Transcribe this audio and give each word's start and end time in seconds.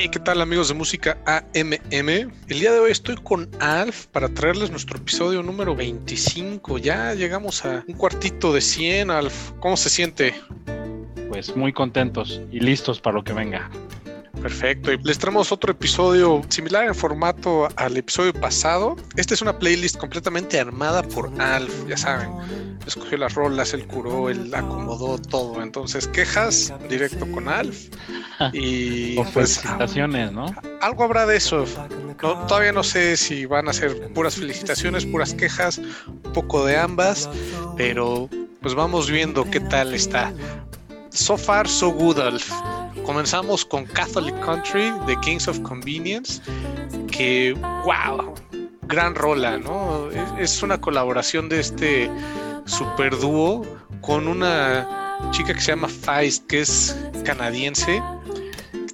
Hey, 0.00 0.10
¿qué 0.10 0.20
tal 0.20 0.40
amigos 0.40 0.68
de 0.68 0.74
música 0.74 1.18
AMM? 1.26 1.90
El 1.90 2.60
día 2.60 2.70
de 2.70 2.78
hoy 2.78 2.92
estoy 2.92 3.16
con 3.16 3.50
Alf 3.58 4.06
para 4.06 4.28
traerles 4.28 4.70
nuestro 4.70 4.96
episodio 4.96 5.42
número 5.42 5.74
25. 5.74 6.78
Ya 6.78 7.14
llegamos 7.14 7.64
a 7.64 7.82
un 7.84 7.94
cuartito 7.94 8.52
de 8.52 8.60
100, 8.60 9.10
Alf. 9.10 9.50
¿Cómo 9.58 9.76
se 9.76 9.90
siente? 9.90 10.34
Pues 11.28 11.56
muy 11.56 11.72
contentos 11.72 12.40
y 12.52 12.60
listos 12.60 13.00
para 13.00 13.16
lo 13.16 13.24
que 13.24 13.32
venga. 13.32 13.68
Perfecto. 14.42 14.92
Y 14.92 14.98
les 15.02 15.18
traemos 15.18 15.50
otro 15.52 15.72
episodio 15.72 16.42
similar 16.48 16.86
en 16.86 16.94
formato 16.94 17.68
al 17.76 17.96
episodio 17.96 18.32
pasado. 18.32 18.96
Esta 19.16 19.34
es 19.34 19.42
una 19.42 19.58
playlist 19.58 19.96
completamente 19.96 20.60
armada 20.60 21.02
por 21.02 21.30
Alf, 21.40 21.86
ya 21.88 21.96
saben. 21.96 22.30
Escogió 22.86 23.18
las 23.18 23.34
rolas, 23.34 23.74
él 23.74 23.86
curó, 23.86 24.30
él 24.30 24.54
acomodó 24.54 25.18
todo. 25.18 25.62
Entonces, 25.62 26.06
quejas 26.08 26.72
directo 26.88 27.30
con 27.32 27.48
Alf. 27.48 27.88
Y 28.52 29.16
pues, 29.34 29.60
felicitaciones, 29.60 30.32
¿no? 30.32 30.54
Algo 30.80 31.04
habrá 31.04 31.26
de 31.26 31.36
eso. 31.36 31.64
todavía 32.18 32.72
no 32.72 32.82
sé 32.82 33.16
si 33.16 33.44
van 33.44 33.68
a 33.68 33.72
ser 33.72 34.12
puras 34.12 34.36
felicitaciones, 34.36 35.04
puras 35.04 35.34
quejas, 35.34 35.78
un 35.78 36.32
poco 36.32 36.64
de 36.64 36.78
ambas, 36.78 37.28
pero 37.76 38.28
pues 38.62 38.74
vamos 38.74 39.10
viendo 39.10 39.44
qué 39.50 39.60
tal 39.60 39.94
está. 39.94 40.32
So 41.10 41.36
far, 41.36 41.68
so 41.68 41.90
good, 41.90 42.18
Alf. 42.18 42.50
Comenzamos 43.08 43.64
con 43.64 43.86
Catholic 43.86 44.38
Country 44.44 44.92
de 45.06 45.18
Kings 45.20 45.48
of 45.48 45.58
Convenience, 45.60 46.42
que, 47.10 47.54
wow, 47.54 48.34
gran 48.82 49.14
rola, 49.14 49.56
¿no? 49.56 50.10
Es, 50.38 50.62
una 50.62 50.78
colaboración 50.78 51.48
de 51.48 51.60
este 51.60 52.10
super 52.66 53.16
dúo 53.18 53.64
con 54.02 54.28
una 54.28 54.86
chica 55.30 55.54
que 55.54 55.60
se 55.62 55.72
llama 55.72 55.88
Feist, 55.88 56.46
que 56.48 56.60
es 56.60 56.94
canadiense 57.24 58.02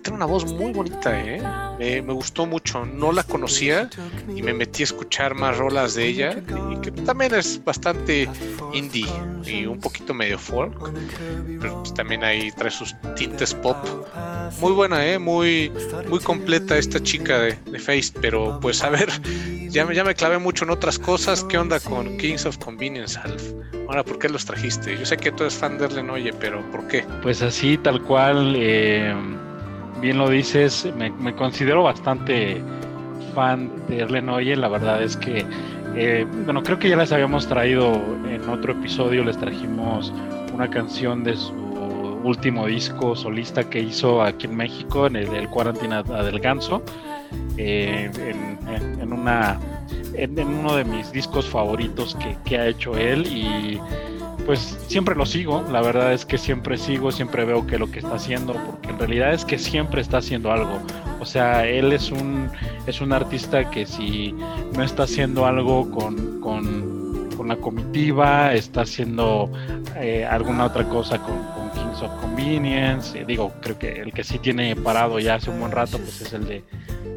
tiene 0.05 0.19
una 0.19 0.27
voz 0.27 0.44
muy 0.52 0.72
bonita, 0.72 1.19
¿eh? 1.19 2.02
me 2.02 2.12
gustó 2.12 2.44
mucho. 2.44 2.84
No 2.84 3.10
la 3.10 3.22
conocía 3.22 3.88
y 4.36 4.42
me 4.42 4.52
metí 4.52 4.83
a 4.83 4.84
escuchar 4.84 5.34
más 5.34 5.56
rolas 5.56 5.94
de 5.94 6.06
ella, 6.06 6.42
y 6.70 6.77
que 6.80 6.92
también 6.92 7.34
es 7.34 7.64
bastante 7.64 8.28
indie 8.74 9.08
y 9.46 9.64
un 9.64 9.80
poquito 9.80 10.12
medio 10.12 10.38
folk, 10.38 10.92
pero 11.61 11.78
pues 11.80 11.94
también 11.94 12.22
ahí 12.22 12.52
trae 12.52 12.70
sus 12.70 12.94
tintes 13.16 13.55
pop. 13.55 13.77
Muy 14.61 14.72
buena, 14.72 15.06
¿eh? 15.06 15.19
Muy, 15.19 15.72
muy 16.08 16.20
completa 16.20 16.77
esta 16.77 17.02
chica 17.02 17.39
de, 17.39 17.55
Face, 17.78 18.12
pero 18.20 18.61
pues 18.61 18.83
a 18.84 18.91
ver, 18.91 19.08
ya 19.68 19.86
me, 19.86 19.94
ya 19.94 20.05
me 20.05 20.14
clavé 20.14 20.39
mucho 20.39 20.64
en 20.64 20.70
otras 20.70 20.98
cosas. 20.98 21.42
¿Qué 21.44 21.56
onda 21.56 21.80
con 21.80 22.18
Kings 22.18 22.44
of 22.44 22.58
Convenience, 22.58 23.18
Alf? 23.18 23.42
Ahora, 23.89 24.05
¿por 24.05 24.18
qué 24.18 24.28
los 24.28 24.44
trajiste? 24.44 24.96
Yo 24.98 25.06
sé 25.06 25.16
que 25.16 25.33
tú 25.33 25.44
eres 25.44 25.55
fan 25.55 25.78
de 25.78 25.86
Erlen 25.86 26.11
Oye, 26.11 26.33
pero 26.33 26.62
¿por 26.70 26.86
qué? 26.89 27.05
Pues 27.22 27.41
así, 27.42 27.78
tal 27.78 28.02
cual. 28.02 28.55
Eh 28.56 29.14
bien 30.05 30.19
lo 30.19 30.28
dices, 30.28 30.86
me, 30.98 31.34
considero 31.34 31.83
bastante 31.83 32.60
fan 33.34 33.70
de 33.88 34.00
Erlen 34.00 34.28
Oye. 34.28 34.55
La 34.55 34.69
verdad 34.69 35.02
es 35.02 35.16
que, 35.16 35.46
eh, 35.96 36.27
bueno, 36.44 36.62
creo 36.62 36.78
que 36.78 36.91
ya 36.91 36.96
les 36.96 37.11
habíamos 37.11 37.48
traído 37.48 37.94
en 38.28 38.46
otro 38.50 38.72
episodio, 38.72 39.24
les 39.24 39.38
trajimos 39.38 40.12
una 40.52 40.69
canción 40.69 41.24
de 41.24 41.34
su 41.34 41.55
último 42.22 42.66
disco 42.66 43.16
solista 43.16 43.64
que 43.70 43.80
hizo 43.80 44.20
aquí 44.22 44.44
en 44.44 44.56
México, 44.56 45.06
en 45.06 45.16
el, 45.16 45.34
el 45.34 45.48
Cuarantina 45.48 46.02
del 46.02 46.39
Ganso, 46.39 46.83
eh, 47.57 48.11
en, 49.01 49.11
una, 49.11 49.58
en, 50.12 50.39
uno 50.39 50.77
de 50.77 50.84
mis 50.84 51.12
discos 51.12 51.48
favoritos 51.48 52.14
que, 52.17 52.36
que 52.45 52.58
ha 52.58 52.67
hecho 52.67 52.95
él 52.95 53.27
y 53.27 53.80
pues 54.44 54.78
siempre 54.88 55.14
lo 55.14 55.27
sigo, 55.27 55.64
la 55.70 55.80
verdad 55.80 56.12
es 56.12 56.24
que 56.24 56.38
siempre 56.38 56.77
sigo, 56.77 57.10
siempre 57.12 57.44
veo 57.44 57.66
que 57.66 57.78
lo 57.78 57.90
que 57.90 58.00
está 58.00 58.14
haciendo, 58.14 58.52
porque 58.52 58.90
en 58.90 58.98
realidad 58.98 59.32
es 59.32 59.44
que 59.44 59.58
siempre 59.58 60.00
está 60.00 60.18
haciendo 60.18 60.52
algo. 60.52 60.80
O 61.20 61.24
sea, 61.24 61.66
él 61.66 61.92
es 61.92 62.10
un, 62.10 62.50
es 62.86 63.00
un 63.00 63.12
artista 63.12 63.70
que 63.70 63.86
si 63.86 64.34
no 64.77 64.83
está 64.83 65.04
haciendo 65.04 65.46
algo 65.46 65.90
con, 65.90 66.40
con, 66.40 66.94
la 67.46 67.56
comitiva, 67.56 68.54
está 68.54 68.83
haciendo 68.83 69.52
eh, 69.96 70.24
alguna 70.24 70.64
otra 70.64 70.88
cosa 70.88 71.18
con, 71.18 71.34
Kings 71.74 72.00
of 72.00 72.10
Convenience, 72.18 73.20
eh, 73.20 73.24
digo, 73.27 73.52
creo 73.60 73.78
que 73.78 74.00
el 74.00 74.14
que 74.14 74.24
sí 74.24 74.38
tiene 74.38 74.74
parado 74.77 75.18
ya 75.18 75.34
hace 75.34 75.50
un 75.50 75.60
buen 75.60 75.70
rato, 75.70 75.98
pues 75.98 76.22
es 76.22 76.33
el 76.33 76.46
de 76.46 76.64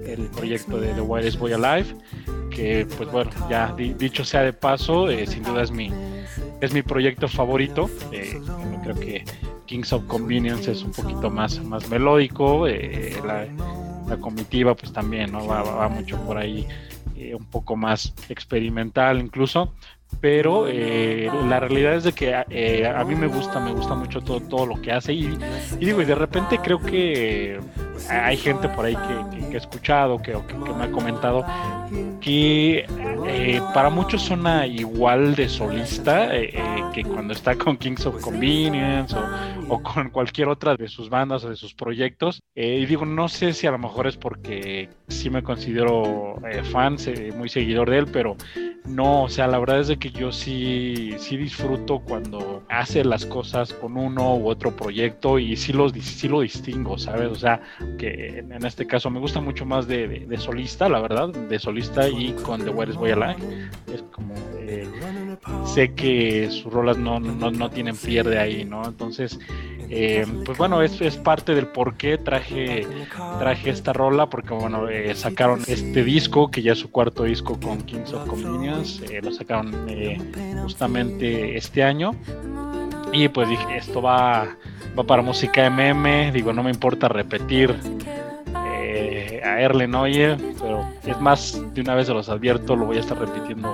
el 0.05 0.27
proyecto 0.27 0.81
de 0.81 0.93
The 0.93 0.99
Wildest 1.01 1.39
Boy 1.39 1.53
Alive, 1.53 1.95
que 2.49 2.85
pues 2.97 3.09
bueno, 3.09 3.31
ya 3.49 3.73
dicho 3.73 4.25
sea 4.25 4.41
de 4.41 4.51
paso, 4.51 5.09
eh, 5.09 5.25
sin 5.27 5.43
duda 5.43 5.63
es 5.63 5.71
mi 5.71 5.91
es 6.62 6.73
mi 6.73 6.81
proyecto 6.81 7.28
favorito. 7.28 7.90
Eh, 8.12 8.40
creo 8.84 8.95
que 8.95 9.23
Kings 9.66 9.94
of 9.94 10.06
Convenience 10.07 10.72
es 10.72 10.84
un 10.84 10.91
poquito 10.91 11.29
más, 11.29 11.63
más 11.63 11.90
melódico. 11.90 12.68
Eh, 12.68 13.16
la, 13.25 13.47
comitiva, 14.22 14.73
pues 14.73 14.94
también 14.94 15.34
¿no? 15.34 15.46
va, 15.46 15.90
mucho 15.90 16.17
por 16.22 16.38
ahí, 16.38 16.66
eh, 17.17 17.35
un 17.35 17.44
poco 17.44 17.75
más 17.75 18.13
experimental 18.29 19.19
incluso 19.19 19.73
pero 20.19 20.68
eh, 20.68 21.29
la 21.47 21.59
realidad 21.59 21.95
es 21.95 22.03
de 22.03 22.13
que 22.13 22.44
eh, 22.50 22.88
a 22.88 23.03
mí 23.03 23.16
me 23.16 23.28
gusta, 23.28 23.59
me 23.59 23.72
gusta 23.72 23.94
mucho 23.94 24.22
todo, 24.22 24.40
todo 24.41 24.66
lo 24.66 24.81
que 24.81 24.91
hace 24.91 25.13
y, 25.13 25.38
digo, 25.79 26.01
y 26.01 26.06
de 26.06 26.16
repente 26.16 26.59
creo 26.59 26.79
que 26.79 27.59
hay 28.09 28.38
gente 28.38 28.69
por 28.69 28.85
ahí 28.85 28.96
que, 28.96 29.56
he 29.56 29.57
escuchado, 29.57 30.22
que, 30.22 30.31
que, 30.31 30.53
me 30.53 30.84
ha 30.84 30.91
comentado 30.91 31.46
que 32.22 32.85
eh, 33.28 33.62
para 33.73 33.90
muchos 33.90 34.22
suena 34.22 34.66
igual 34.67 35.35
de 35.35 35.50
solista 35.50 36.29
que 36.94 37.03
cuando 37.03 37.34
está 37.34 37.56
con 37.56 37.78
Kings 37.78 38.06
of 38.06 38.22
Convenience 38.22 39.16
o, 39.16 39.75
o, 39.75 39.84
con 39.84 40.09
cualquier 40.09 40.47
otra 40.47 40.75
de 40.75 40.88
sus 40.88 41.09
bandas 41.09 41.44
o 41.44 41.50
de 41.50 41.56
sus 41.56 41.73
proyectos. 41.73 42.41
y 42.56 42.85
digo, 42.85 43.06
no 43.06 43.28
sé 43.28 43.53
si 43.53 43.67
a 43.67 43.72
lo 43.72 43.78
mejor 43.78 44.07
es 44.07 44.17
porque 44.17 44.90
sí 45.07 45.29
me 45.29 45.44
considero 45.44 46.35
fan, 46.72 46.97
muy 47.35 47.50
seguidor 47.50 47.90
de 47.90 48.00
él, 48.00 48.07
pero 48.12 48.35
no, 48.88 49.23
o 49.23 49.29
sea, 49.29 49.47
la 49.47 49.59
verdad 49.59 49.79
es 49.79 49.88
de 49.88 49.97
que 49.97 50.12
yo 50.12 50.31
sí, 50.31 51.16
sí 51.18 51.38
disfruto 51.38 52.00
cuando 52.00 52.63
hace 52.69 53.03
las 53.03 53.25
cosas 53.25 53.74
con 53.74 53.97
uno 53.97 54.35
u 54.35 54.50
otro 54.50 54.75
proyecto 54.75 55.40
y 55.40 55.56
sí, 55.56 55.74
los, 55.74 55.91
sí 55.94 56.28
lo 56.28 56.41
distingo, 56.41 56.97
¿sabes? 56.97 57.30
O 57.30 57.35
sea, 57.35 57.62
que 57.97 58.40
en, 58.40 58.66
este 58.66 58.88
caso 58.88 59.09
me 59.09 59.19
gusta 59.19 59.41
mucho 59.41 59.66
más 59.66 59.88
de, 59.88 60.28
solista, 60.40 60.90
la 60.90 61.00
verdad, 61.00 61.30
de 61.30 61.59
solista 61.59 62.08
y 62.08 62.34
con 62.44 62.63
The 62.63 62.69
Where 62.69 62.94
Voy 62.94 63.12
Alive. 63.12 63.69
Es 63.94 64.02
como, 64.12 64.34
eh, 64.59 64.88
sé 65.66 65.94
que 65.94 66.50
sus 66.50 66.72
rolas 66.72 66.97
no, 66.97 67.19
no, 67.19 67.52
no 67.52 67.69
tienen 67.69 67.96
pierde 67.96 68.40
ahí, 68.40 68.66
¿no? 68.66 68.85
Entonces, 68.85 69.40
eh, 69.90 70.25
pues 70.46 70.58
bueno, 70.58 70.81
es, 70.81 71.00
es, 71.00 71.16
parte 71.16 71.56
del 71.56 71.68
por 71.68 71.96
qué 71.96 72.18
traje, 72.18 72.85
traje 73.40 73.69
esta 73.69 73.94
rola, 73.94 74.29
porque 74.29 74.53
bueno, 74.53 74.90
eh, 74.90 75.16
sacaron 75.16 75.62
este 75.66 76.03
disco, 76.03 76.52
que 76.52 76.62
ya 76.62 76.74
es 76.74 76.79
su 76.79 76.91
cuarto 76.91 77.24
disco 77.24 77.58
con 77.59 77.81
Kings 77.84 78.12
of 78.14 78.28
Convenience, 78.28 79.06
eh, 79.06 79.22
lo 79.22 79.31
sacaron 79.31 79.86
justamente 80.61 81.57
este 81.57 81.83
año. 81.83 82.15
Y 83.13 83.29
pues 83.29 83.49
dije, 83.49 83.77
esto 83.77 84.01
va, 84.01 84.57
va 84.97 85.03
para 85.03 85.21
música 85.21 85.69
MM, 85.69 86.31
digo, 86.33 86.53
no 86.53 86.63
me 86.63 86.71
importa 86.71 87.07
repetir 87.07 87.75
a 89.43 89.61
Erlen 89.61 89.95
Oye, 89.95 90.35
pero 90.59 90.85
es 91.05 91.19
más, 91.21 91.61
de 91.73 91.81
una 91.81 91.95
vez 91.95 92.07
se 92.07 92.13
los 92.13 92.29
advierto, 92.29 92.75
lo 92.75 92.85
voy 92.85 92.97
a 92.97 92.99
estar 92.99 93.17
repitiendo 93.17 93.73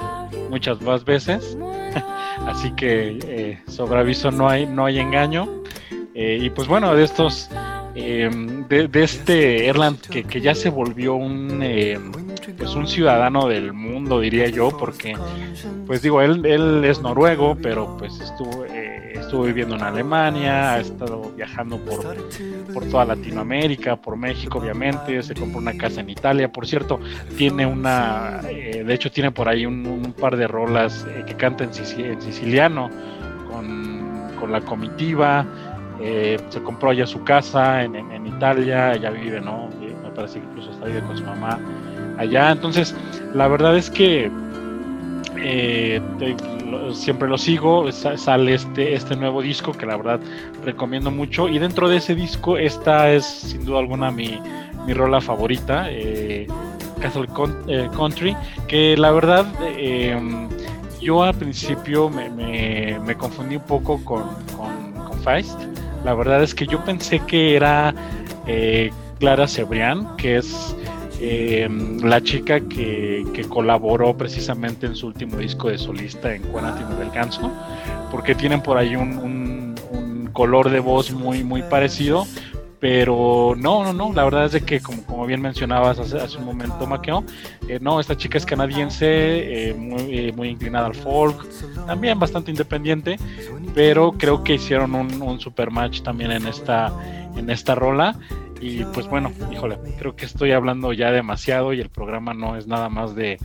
muchas 0.49 0.81
más 0.81 1.03
veces. 1.03 1.57
Así 2.47 2.71
que 2.71 3.59
sobre 3.67 3.99
aviso 3.99 4.31
no 4.31 4.49
hay, 4.49 4.65
no 4.65 4.85
hay 4.85 4.99
engaño. 4.99 5.63
Eh, 6.15 6.39
y 6.41 6.49
pues 6.51 6.67
bueno, 6.67 6.95
de 6.95 7.03
estos, 7.03 7.49
eh, 7.95 8.29
de, 8.69 9.03
este 9.03 9.67
Erland 9.67 9.99
que, 9.99 10.23
que, 10.23 10.41
ya 10.41 10.53
se 10.53 10.69
volvió 10.69 11.15
un, 11.15 11.61
eh, 11.63 11.99
pues 12.57 12.75
un 12.75 12.87
ciudadano 12.87 13.47
del 13.47 13.73
mundo, 13.73 14.19
diría 14.19 14.47
yo, 14.49 14.69
porque, 14.77 15.15
pues 15.85 16.01
digo, 16.01 16.21
él, 16.21 16.45
él 16.45 16.83
es 16.85 17.01
noruego, 17.01 17.57
pero 17.61 17.97
pues 17.97 18.19
estuvo, 18.19 18.65
estuvo 18.65 19.43
viviendo 19.43 19.75
en 19.75 19.81
Alemania, 19.81 20.73
ha 20.73 20.79
estado 20.79 21.31
viajando 21.35 21.77
por, 21.77 22.15
por 22.73 22.85
toda 22.85 23.05
Latinoamérica, 23.05 23.95
por 23.95 24.15
México, 24.15 24.59
obviamente, 24.59 25.21
se 25.23 25.33
compró 25.33 25.59
una 25.59 25.75
casa 25.77 26.01
en 26.01 26.09
Italia, 26.09 26.51
por 26.51 26.67
cierto, 26.67 26.99
tiene 27.37 27.65
una, 27.65 28.41
de 28.41 28.93
hecho 28.93 29.11
tiene 29.11 29.31
por 29.31 29.49
ahí 29.49 29.65
un, 29.65 30.13
par 30.19 30.37
de 30.37 30.47
rolas 30.47 31.07
que 31.25 31.33
canta 31.35 31.63
en, 31.63 31.73
siciliano 31.73 32.89
con, 33.49 34.31
con 34.39 34.51
la 34.51 34.61
comitiva. 34.61 35.45
Eh, 35.99 36.39
se 36.49 36.61
compró 36.61 36.89
allá 36.89 37.07
su 37.07 37.23
casa 37.23 37.83
en, 37.83 38.27
Italia, 38.27 38.93
ella 38.93 39.09
vive, 39.09 39.39
¿no? 39.39 39.69
Me 40.03 40.09
parece 40.11 40.39
que 40.39 40.45
incluso 40.45 40.71
está 40.71 40.85
vive 40.85 41.01
con 41.01 41.17
su 41.17 41.23
mamá 41.23 41.59
allá. 42.17 42.51
Entonces, 42.51 42.95
la 43.33 43.47
verdad 43.47 43.77
es 43.77 43.89
que 43.89 44.31
eh, 45.37 46.01
siempre 46.93 47.27
lo 47.27 47.37
sigo, 47.37 47.91
sale 47.91 48.53
este, 48.53 48.93
este 48.93 49.15
nuevo 49.15 49.41
disco 49.41 49.71
que 49.71 49.85
la 49.85 49.97
verdad 49.97 50.19
recomiendo 50.63 51.11
mucho. 51.11 51.47
Y 51.47 51.59
dentro 51.59 51.89
de 51.89 51.97
ese 51.97 52.15
disco, 52.15 52.57
esta 52.57 53.11
es 53.11 53.25
sin 53.25 53.65
duda 53.65 53.79
alguna 53.79 54.11
mi, 54.11 54.39
mi 54.85 54.93
rola 54.93 55.21
favorita, 55.21 55.87
eh, 55.89 56.47
Castle 56.99 57.27
eh, 57.67 57.89
Country, 57.95 58.35
que 58.67 58.95
la 58.97 59.11
verdad 59.11 59.45
yo 61.01 61.21
al 61.21 61.35
principio 61.35 62.09
me, 62.09 62.29
me, 62.29 63.15
confundí 63.15 63.57
un 63.57 63.63
poco 63.63 64.01
con, 64.05 64.23
con, 64.55 64.93
con 65.05 65.19
Feist 65.21 65.59
la 66.03 66.13
verdad 66.13 66.43
es 66.43 66.53
que 66.53 66.67
yo 66.67 66.83
pensé 66.83 67.19
que 67.19 67.55
era 67.55 67.93
eh, 68.45 68.91
Clara 69.19 69.47
Cebrián, 69.47 70.15
que 70.17 70.37
es 70.37 70.75
eh, 71.25 71.69
la 72.03 72.21
chica 72.21 72.59
que, 72.59 73.23
colaboró 73.47 74.17
precisamente 74.17 74.87
en 74.87 74.93
su 74.93 75.07
último 75.07 75.37
disco 75.37 75.69
de 75.69 75.77
solista 75.77 76.35
en 76.35 76.41
Cuanátimo 76.41 76.95
del 76.95 77.11
Ganso, 77.11 77.49
porque 78.11 78.35
tienen 78.35 78.61
por 78.61 78.77
ahí 78.77 78.97
un, 78.97 79.73
color 80.33 80.69
de 80.69 80.81
voz 80.81 81.11
muy, 81.11 81.43
muy 81.43 81.61
parecido, 81.61 82.27
pero 82.79 83.53
no, 83.55 83.85
no, 83.85 83.93
no, 83.93 84.11
la 84.11 84.25
verdad 84.25 84.45
es 84.47 84.51
de 84.51 84.61
que 84.61 84.81
como, 84.81 85.25
bien 85.25 85.39
mencionabas 85.39 85.97
hace, 85.99 86.37
un 86.37 86.43
momento, 86.43 86.87
Maqueo, 86.87 87.23
eh, 87.69 87.77
no, 87.79 88.01
esta 88.01 88.17
chica 88.17 88.37
es 88.37 88.45
canadiense, 88.45 89.69
eh, 89.69 89.73
muy, 89.73 90.33
muy, 90.33 90.49
inclinada 90.49 90.87
al 90.87 90.95
folk, 90.95 91.47
también 91.85 92.19
bastante 92.19 92.51
independiente, 92.51 93.17
pero 93.73 94.11
creo 94.13 94.43
que 94.43 94.55
hicieron 94.55 94.93
un, 94.93 95.21
un 95.21 95.39
super 95.39 95.71
match 95.71 96.01
también 96.01 96.31
en 96.31 96.47
esta, 96.47 96.91
en 97.37 97.49
esta 97.49 97.75
rola. 97.75 98.17
Y 98.63 98.85
pues 98.85 99.07
bueno, 99.07 99.29
híjole, 99.51 99.77
creo 99.99 100.15
que 100.15 100.25
estoy 100.25 100.53
hablando 100.53 100.93
ya 100.93 101.11
demasiado 101.11 101.73
y 101.73 101.81
el 101.81 101.89
programa 101.89 102.33
no 102.33 102.55
es 102.55 102.65
nada 102.65 102.87
más 102.87 103.13
de, 103.13 103.37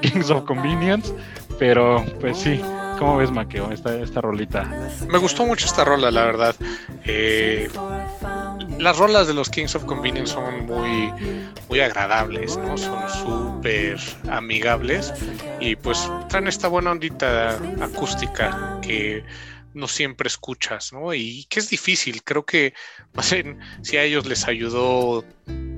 Kings 0.00 0.30
of 0.30 0.44
Convenience, 0.44 1.14
pero 1.58 2.02
pues 2.18 2.38
sí, 2.38 2.58
¿cómo 2.98 3.18
ves 3.18 3.30
Maqueo 3.30 3.70
esta, 3.72 3.94
esta 4.00 4.22
rolita? 4.22 4.64
Me 5.06 5.18
gustó 5.18 5.44
mucho 5.44 5.66
esta 5.66 5.84
rola, 5.84 6.10
la 6.10 6.24
verdad. 6.24 6.56
Eh, 7.04 7.68
las 8.78 8.96
rolas 8.96 9.26
de 9.26 9.34
los 9.34 9.50
Kings 9.50 9.74
of 9.74 9.84
Convenience 9.84 10.32
son 10.32 10.64
muy, 10.64 11.12
muy 11.68 11.80
agradables, 11.80 12.56
¿no? 12.56 12.78
Son 12.78 13.06
súper 13.10 13.98
amigables 14.30 15.12
y 15.60 15.76
pues 15.76 16.10
traen 16.30 16.48
esta 16.48 16.68
buena 16.68 16.90
ondita 16.90 17.58
acústica 17.82 18.78
que 18.80 19.24
no 19.74 19.88
siempre 19.88 20.28
escuchas, 20.28 20.92
¿no? 20.92 21.12
Y 21.14 21.44
que 21.48 21.60
es 21.60 21.68
difícil, 21.68 22.22
creo 22.22 22.44
que 22.44 22.74
más 23.12 23.32
bien, 23.32 23.58
si 23.82 23.96
a 23.96 24.04
ellos 24.04 24.26
les 24.26 24.46
ayudó 24.46 25.24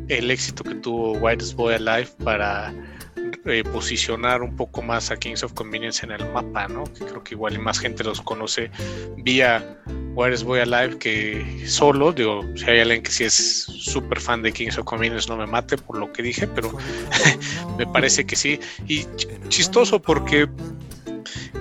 el 0.09 0.31
éxito 0.31 0.65
que 0.65 0.75
tuvo 0.77 1.13
Whitest 1.13 1.55
Boy 1.55 1.75
Alive 1.75 2.09
para 2.23 2.73
eh, 3.45 3.63
posicionar 3.63 4.43
un 4.43 4.57
poco 4.57 4.83
más 4.83 5.11
a 5.11 5.17
Kings 5.17 5.43
of 5.43 5.53
Convenience 5.53 6.05
en 6.05 6.13
el 6.13 6.29
mapa, 6.33 6.69
¿no? 6.69 6.85
Que 6.85 7.05
creo 7.05 7.23
que 7.23 7.35
igual 7.35 7.59
más 7.59 7.79
gente 7.79 8.05
los 8.05 8.21
conoce 8.21 8.71
vía 9.19 9.79
Whitest 10.15 10.45
Boy 10.45 10.61
Alive 10.61 10.99
que 10.99 11.65
solo, 11.67 12.13
digo, 12.13 12.43
si 12.57 12.65
hay 12.65 12.81
alguien 12.81 13.03
que 13.03 13.11
sí 13.11 13.25
es 13.25 13.35
súper 13.35 14.21
fan 14.21 14.43
de 14.43 14.53
Kings 14.53 14.79
of 14.79 14.85
Convenience 14.85 15.29
no 15.29 15.37
me 15.37 15.47
mate 15.47 15.77
por 15.77 15.99
lo 15.99 16.13
que 16.13 16.23
dije, 16.23 16.47
pero 16.47 16.73
me 17.79 17.87
parece 17.87 18.25
que 18.27 18.35
sí. 18.35 18.59
Y 18.89 19.07
chistoso 19.49 20.01
porque 20.01 20.49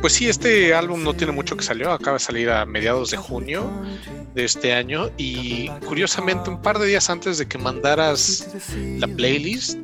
pues 0.02 0.14
sí, 0.14 0.28
este 0.30 0.74
álbum 0.74 1.04
no 1.04 1.14
tiene 1.14 1.34
mucho 1.34 1.56
que 1.58 1.64
salió, 1.64 1.92
acaba 1.92 2.18
de 2.18 2.24
salir 2.24 2.50
a 2.50 2.66
mediados 2.66 3.12
de 3.12 3.18
junio 3.18 3.70
de 4.34 4.46
este 4.46 4.74
año 4.74 5.10
y 5.18 5.70
curiosamente 5.86 6.50
un 6.50 6.62
par 6.62 6.80
de 6.80 6.88
días 6.88 7.10
antes 7.10 7.38
de 7.38 7.48
que 7.48 7.58
mandaras 7.58 8.48
la 9.00 9.08
playlist 9.08 9.80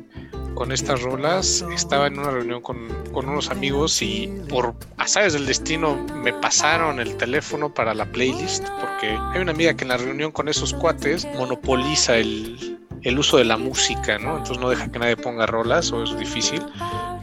con 0.54 0.70
estas 0.70 1.02
rolas, 1.02 1.64
estaba 1.74 2.06
en 2.06 2.18
una 2.18 2.30
reunión 2.30 2.60
con, 2.60 2.88
unos 3.12 3.50
amigos 3.50 4.02
y 4.02 4.28
por 4.48 4.74
azares 4.98 5.32
del 5.32 5.46
destino 5.46 5.96
me 6.22 6.32
pasaron 6.32 7.00
el 7.00 7.16
teléfono 7.16 7.72
para 7.72 7.94
la 7.94 8.06
playlist 8.06 8.68
porque 8.80 9.18
hay 9.32 9.40
una 9.40 9.52
amiga 9.52 9.74
que 9.74 9.84
en 9.84 9.88
la 9.88 9.96
reunión 9.96 10.30
con 10.30 10.48
esos 10.48 10.74
cuates 10.74 11.26
monopoliza 11.36 12.16
el, 12.16 12.71
el 13.02 13.18
uso 13.18 13.36
de 13.36 13.44
la 13.44 13.56
música, 13.56 14.18
¿no? 14.18 14.38
Entonces 14.38 14.58
no 14.58 14.70
deja 14.70 14.90
que 14.90 14.98
nadie 14.98 15.16
ponga 15.16 15.46
rolas 15.46 15.92
o 15.92 16.02
es 16.02 16.16
difícil. 16.18 16.62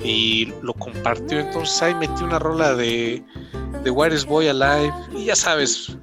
Y 0.04 0.54
lo 0.62 0.74
compartió. 0.74 1.40
Entonces 1.40 1.82
ahí 1.82 1.96
metí 1.96 2.24
una 2.24 2.40
rola 2.40 2.76
de, 2.76 3.24
de 3.84 3.90
Where 3.90 4.16
Boy 4.26 4.48
Alive. 4.48 4.94
Y 5.16 5.26
ya 5.26 5.36
sabes, 5.36 5.98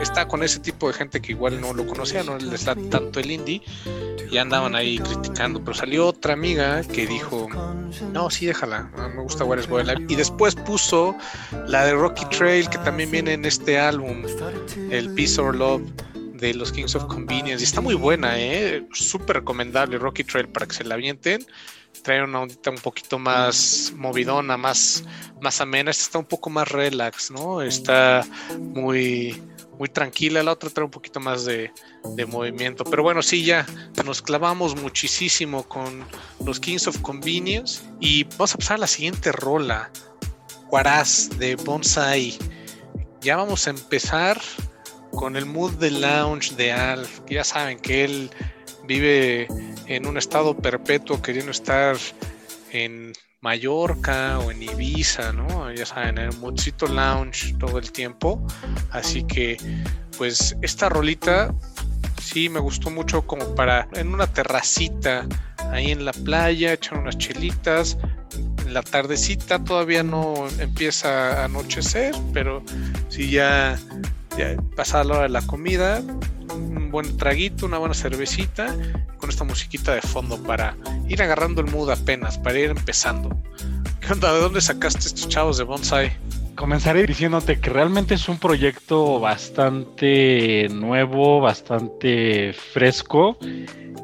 está 0.00 0.28
con 0.28 0.42
ese 0.42 0.60
tipo 0.60 0.88
de 0.88 0.94
gente 0.94 1.20
que 1.20 1.32
igual 1.32 1.60
no 1.60 1.72
lo 1.72 1.86
conocía, 1.86 2.22
no 2.22 2.38
les 2.38 2.64
da 2.64 2.74
tanto 2.74 3.20
el 3.20 3.30
indie 3.30 3.62
y 4.30 4.36
andaban 4.38 4.74
ahí 4.74 4.98
criticando, 4.98 5.60
pero 5.60 5.74
salió 5.74 6.08
otra 6.08 6.34
amiga 6.34 6.82
que 6.82 7.06
dijo, 7.06 7.48
no, 8.12 8.30
sí, 8.30 8.46
déjala, 8.46 8.90
me 9.14 9.22
gusta 9.22 9.44
Where 9.44 9.66
Boy 9.66 9.82
Alive 9.82 10.06
y 10.08 10.16
después 10.16 10.54
puso 10.54 11.16
la 11.66 11.86
de 11.86 11.94
Rocky 11.94 12.24
Trail 12.26 12.68
que 12.68 12.78
también 12.78 13.10
viene 13.10 13.32
en 13.32 13.44
este 13.44 13.78
álbum, 13.78 14.24
el 14.90 15.14
Peace 15.14 15.40
or 15.40 15.56
Love 15.56 15.82
de 16.38 16.54
los 16.54 16.72
Kings 16.72 16.94
of 16.94 17.04
Convenience 17.06 17.62
está 17.62 17.80
muy 17.80 17.94
buena, 17.94 18.38
¿eh? 18.38 18.86
súper 18.92 19.36
recomendable 19.36 19.98
Rocky 19.98 20.24
Trail 20.24 20.48
para 20.48 20.66
que 20.66 20.74
se 20.74 20.84
la 20.84 20.94
avienten 20.94 21.44
trae 22.02 22.22
una 22.22 22.40
ondita 22.40 22.70
un 22.70 22.78
poquito 22.78 23.18
más 23.18 23.92
movidona, 23.96 24.56
más, 24.56 25.04
más 25.40 25.60
amena. 25.60 25.90
Esta 25.90 26.02
está 26.04 26.18
un 26.18 26.24
poco 26.24 26.50
más 26.50 26.68
relax, 26.68 27.30
¿no? 27.30 27.62
Está 27.62 28.24
muy, 28.58 29.40
muy 29.78 29.88
tranquila. 29.88 30.42
La 30.42 30.52
otra 30.52 30.70
trae 30.70 30.84
un 30.84 30.90
poquito 30.90 31.20
más 31.20 31.44
de, 31.44 31.72
movimiento. 32.28 32.84
Pero 32.84 33.02
bueno, 33.02 33.22
sí, 33.22 33.44
ya 33.44 33.66
nos 34.04 34.22
clavamos 34.22 34.76
muchísimo 34.80 35.68
con 35.68 36.04
los 36.44 36.60
Kings 36.60 36.86
of 36.86 36.98
Convenience. 37.00 37.82
Y 38.00 38.24
vamos 38.24 38.54
a 38.54 38.58
pasar 38.58 38.76
a 38.76 38.80
la 38.80 38.86
siguiente 38.86 39.32
rola. 39.32 39.90
Huaraz 40.70 41.30
de 41.38 41.56
Bonsai. 41.56 42.36
Ya 43.20 43.36
vamos 43.36 43.66
a 43.66 43.70
empezar 43.70 44.40
con 45.10 45.36
el 45.36 45.46
mood 45.46 45.72
de 45.74 45.90
lounge 45.90 46.54
de 46.56 46.72
Alf. 46.72 47.20
Ya 47.28 47.44
saben 47.44 47.78
que 47.78 48.04
él 48.04 48.30
vive 48.84 49.48
en 49.86 50.06
un 50.06 50.16
estado 50.16 50.56
perpetuo 50.56 51.20
queriendo 51.20 51.50
estar 51.50 51.96
en 52.70 53.12
Mallorca 53.40 54.38
o 54.40 54.50
en 54.50 54.62
Ibiza, 54.62 55.32
¿no? 55.32 55.72
Ya 55.72 55.86
saben, 55.86 56.18
en 56.18 56.30
el 56.30 56.36
Moodcito 56.38 56.86
Lounge 56.86 57.54
todo 57.58 57.78
el 57.78 57.92
tiempo. 57.92 58.44
Así 58.90 59.24
que, 59.24 59.56
pues, 60.16 60.56
esta 60.62 60.88
rolita 60.88 61.54
sí 62.20 62.48
me 62.48 62.60
gustó 62.60 62.90
mucho 62.90 63.26
como 63.26 63.54
para 63.54 63.88
en 63.94 64.12
una 64.12 64.26
terracita 64.26 65.26
ahí 65.70 65.92
en 65.92 66.04
la 66.04 66.12
playa, 66.12 66.72
echar 66.72 66.98
unas 66.98 67.16
chelitas. 67.18 67.96
La 68.66 68.82
tardecita 68.82 69.62
todavía 69.62 70.02
no 70.02 70.46
empieza 70.58 71.42
a 71.42 71.44
anochecer, 71.44 72.14
pero 72.34 72.62
si 73.08 73.30
ya, 73.30 73.78
ya 74.38 74.56
pasada 74.76 75.04
la 75.04 75.14
hora 75.14 75.22
de 75.24 75.28
la 75.30 75.42
comida, 75.42 76.00
un 76.54 76.90
buen 76.90 77.16
traguito, 77.16 77.66
una 77.66 77.78
buena 77.78 77.94
cervecita, 77.94 78.74
con 79.18 79.30
esta 79.30 79.44
musiquita 79.44 79.94
de 79.94 80.00
fondo 80.00 80.40
para 80.42 80.76
ir 81.08 81.20
agarrando 81.20 81.60
el 81.60 81.66
mood 81.66 81.90
apenas, 81.90 82.38
para 82.38 82.58
ir 82.58 82.70
empezando. 82.70 83.36
¿Qué 84.00 84.12
onda? 84.12 84.32
¿De 84.32 84.40
dónde 84.40 84.60
sacaste 84.60 85.08
estos 85.08 85.28
chavos 85.28 85.58
de 85.58 85.64
bonsai? 85.64 86.12
Comenzaré 86.54 87.04
diciéndote 87.06 87.60
que 87.60 87.70
realmente 87.70 88.14
es 88.14 88.28
un 88.28 88.38
proyecto 88.38 89.20
bastante 89.20 90.68
nuevo, 90.70 91.40
bastante 91.40 92.52
fresco. 92.52 93.38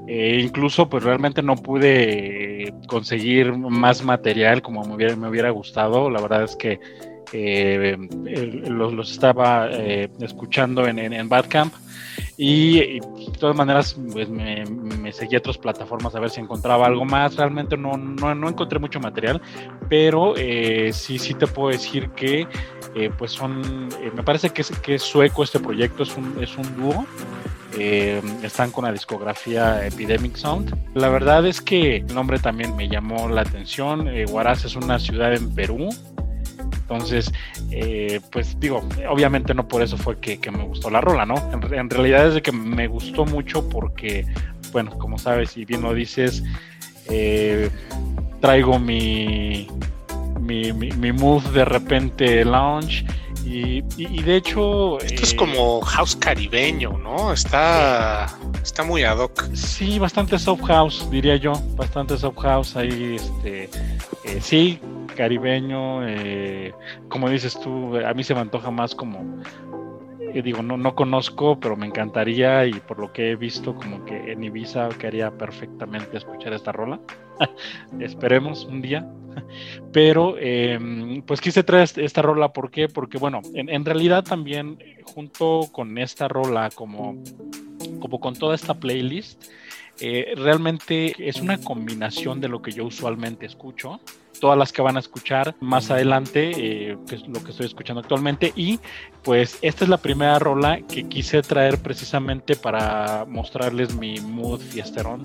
E 0.07 0.41
incluso 0.41 0.89
pues 0.89 1.03
realmente 1.03 1.43
no 1.43 1.57
pude 1.57 2.75
conseguir 2.87 3.57
más 3.57 4.05
material 4.05 4.61
como 4.61 4.85
me 4.85 4.95
hubiera, 4.95 5.17
me 5.17 5.29
hubiera 5.29 5.51
gustado. 5.51 6.11
La 6.11 6.21
verdad 6.21 6.45
es 6.45 6.57
que 6.57 6.79
eh, 7.33 7.97
los, 8.69 9.11
estaba 9.11 9.69
eh, 9.71 10.09
escuchando 10.21 10.87
en, 10.87 10.99
en, 10.99 11.13
en 11.13 11.29
Badcamp 11.29 11.75
y, 12.37 12.99
de 13.01 13.39
todas 13.39 13.57
maneras, 13.57 13.97
pues 14.13 14.29
me, 14.29 14.65
me, 14.67 15.13
seguí 15.13 15.37
a 15.37 15.39
otras 15.39 15.59
plataformas 15.59 16.15
a 16.15 16.21
ver 16.21 16.31
si 16.31 16.41
encontraba 16.41 16.87
algo 16.87 17.05
más. 17.05 17.37
Realmente 17.37 17.77
no, 17.77 17.97
no, 17.97 18.35
no 18.35 18.49
encontré 18.49 18.79
mucho 18.79 19.01
material, 19.01 19.41
pero 19.89 20.35
eh, 20.37 20.91
sí, 20.93 21.19
sí 21.19 21.35
te 21.35 21.47
puedo 21.47 21.69
decir 21.69 22.11
que 22.11 22.47
eh, 22.95 23.11
pues 23.17 23.33
son, 23.33 23.89
eh, 24.01 24.11
me 24.15 24.23
parece 24.23 24.51
que 24.51 24.63
es, 24.63 24.71
que 24.71 24.97
es 24.97 25.03
sueco 25.03 25.45
este 25.45 25.61
proyecto, 25.61 26.03
es 26.03 26.17
un, 26.17 26.37
es 26.41 26.57
un 26.57 26.77
dúo. 26.77 27.07
están 28.43 28.71
con 28.71 28.85
la 28.85 28.93
discografía 28.93 29.87
Epidemic 29.87 30.37
Sound. 30.37 30.77
La 30.95 31.09
verdad 31.09 31.47
es 31.47 31.61
que 31.61 31.97
el 31.97 32.15
nombre 32.15 32.39
también 32.39 32.77
me 32.77 32.89
llamó 32.89 33.29
la 33.29 33.43
atención. 33.43 34.09
Huaraz 34.29 34.65
es 34.65 34.77
una 34.77 34.99
ciudad 34.99 35.35
en 35.35 35.55
Perú, 35.55 35.89
entonces, 36.73 37.33
eh, 37.71 38.21
pues 38.31 38.59
digo, 38.61 38.83
obviamente 39.09 39.55
no 39.55 39.67
por 39.67 39.83
eso 39.83 39.97
fue 39.97 40.19
que, 40.19 40.39
me 40.51 40.65
gustó 40.65 40.91
la 40.91 41.01
rola, 41.01 41.25
¿no? 41.27 41.35
En, 41.53 41.91
realidad 41.91 42.29
es 42.29 42.35
de 42.35 42.43
que 42.43 42.53
me 42.53 42.87
gustó 42.89 43.25
mucho 43.25 43.69
porque, 43.69 44.27
bueno, 44.73 44.99
como 44.99 45.19
sabes 45.19 45.57
y 45.57 45.65
bien 45.65 45.83
lo 45.83 45.95
dices, 45.95 46.43
eh, 47.09 47.71
traigo 48.41 48.79
mi, 48.79 49.69
mi, 50.41 50.73
mi, 50.73 51.13
mood 51.13 51.43
de 51.55 51.65
repente 51.65 52.45
lounge. 52.45 53.07
Y, 53.45 53.83
de 54.23 54.37
hecho. 54.37 54.99
Esto 55.01 55.23
es 55.23 55.33
eh, 55.33 55.37
como 55.37 55.81
house 55.83 56.17
caribeño, 56.17 56.99
¿no? 56.99 57.33
Está, 57.33 58.27
está 58.63 58.85
muy 58.85 59.05
ad 59.05 59.19
hoc. 59.19 59.45
Sí, 59.55 59.99
bastante 59.99 60.39
soft 60.39 60.63
house, 60.65 61.09
diría 61.11 61.37
yo. 61.37 61.53
Bastante 61.77 62.17
soft 62.17 62.39
house 62.39 62.77
ahí. 62.77 63.17
Este, 63.17 63.69
sí, 64.41 64.81
caribeño, 65.15 66.07
eh, 66.07 66.75
como 67.09 67.31
dices 67.31 67.59
tú, 67.61 67.97
a 67.97 68.13
mí 68.15 68.25
se 68.25 68.35
me 68.35 68.41
antoja 68.41 68.71
más 68.71 68.95
como, 68.95 69.21
eh, 69.21 69.74
digo, 70.43 70.63
no, 70.63 70.77
no 70.77 70.95
conozco, 70.95 71.59
pero 71.61 71.77
me 71.77 71.87
encantaría 71.87 72.67
y 72.67 72.73
por 72.73 72.99
lo 72.99 73.13
que 73.13 73.31
he 73.31 73.37
visto, 73.37 73.75
como 73.75 74.05
que 74.05 74.33
en 74.33 74.43
Ibiza 74.43 74.89
quería 74.91 75.31
perfectamente 75.31 76.17
escuchar 76.17 76.53
esta 76.53 76.73
rola. 76.73 77.01
Esperemos 78.01 78.65
un 78.65 78.83
día. 78.83 79.09
Pero 79.93 80.37
em, 80.39 81.23
pues 81.23 81.41
quise 81.41 81.65
traer 81.65 81.89
esta 81.97 82.23
rola, 82.23 82.53
¿por 82.53 82.71
qué? 82.71 82.89
Porque 82.89 83.19
bueno, 83.19 83.41
en, 83.55 83.85
realidad 83.85 84.25
también 84.25 84.79
junto 85.05 85.69
con 85.73 85.99
esta 85.99 86.29
rola 86.29 86.71
como 86.75 87.23
como 88.01 88.21
con 88.21 88.35
toda 88.35 88.55
esta 88.55 88.75
playlist, 88.75 89.45
eh, 90.01 90.35
realmente 90.37 91.15
es 91.19 91.41
una 91.41 91.59
combinación 91.59 92.41
de 92.41 92.49
lo 92.49 92.63
que 92.63 92.71
yo 92.71 92.85
usualmente 92.85 93.47
escucho 93.47 94.01
todas 94.41 94.59
las 94.59 94.73
que 94.73 94.83
van 94.83 94.97
a 94.97 95.01
escuchar 95.01 95.55
más 95.61 95.91
adelante, 95.91 96.53
eh, 96.57 96.99
que 97.09 97.17
es 97.17 97.27
lo 97.27 97.43
que 97.43 97.51
estoy 97.51 97.67
escuchando 97.67 98.01
actualmente. 98.01 98.53
Y 98.57 98.81
pues 99.23 99.59
esta 99.63 99.85
es 99.85 99.91
la 99.91 99.99
primera 99.99 100.39
rola 100.39 100.81
que 100.83 101.09
quise 101.09 101.43
traer 101.43 101.79
precisamente 101.79 102.57
para 102.57 103.25
mostrarles 103.27 103.95
mi 103.95 104.21
mood 104.21 104.61
fiesterón. 104.61 105.23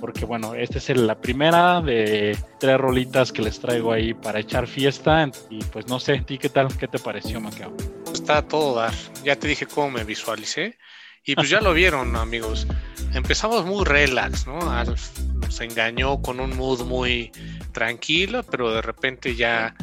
Porque 0.00 0.24
bueno, 0.24 0.54
esta 0.54 0.78
es 0.78 0.88
la 0.96 1.20
primera 1.20 1.80
de 1.80 2.36
tres 2.58 2.78
rolitas 2.78 3.32
que 3.32 3.42
les 3.42 3.60
traigo 3.60 3.92
ahí 3.92 4.14
para 4.14 4.40
echar 4.40 4.66
fiesta. 4.66 5.30
Y 5.48 5.62
pues 5.64 5.86
no 5.86 6.00
sé, 6.00 6.20
¿ti 6.20 6.38
qué 6.38 6.48
tal? 6.48 6.76
¿Qué 6.76 6.88
te 6.88 6.98
pareció, 6.98 7.40
Maqueo? 7.40 7.72
Está 8.12 8.42
todo 8.42 8.74
dar. 8.74 8.92
Ya 9.24 9.36
te 9.36 9.46
dije 9.46 9.66
cómo 9.66 9.90
me 9.90 10.04
visualicé. 10.04 10.76
Y 11.24 11.36
pues 11.36 11.48
ya 11.48 11.60
lo 11.62 11.72
vieron, 11.72 12.16
amigos. 12.16 12.66
Empezamos 13.14 13.64
muy 13.64 13.84
relax, 13.84 14.46
¿no? 14.46 14.58
nos 15.52 15.60
engañó 15.60 16.22
con 16.22 16.40
un 16.40 16.56
mood 16.56 16.82
muy 16.84 17.30
tranquilo, 17.72 18.42
pero 18.44 18.72
de 18.72 18.82
repente 18.82 19.34
ya 19.34 19.74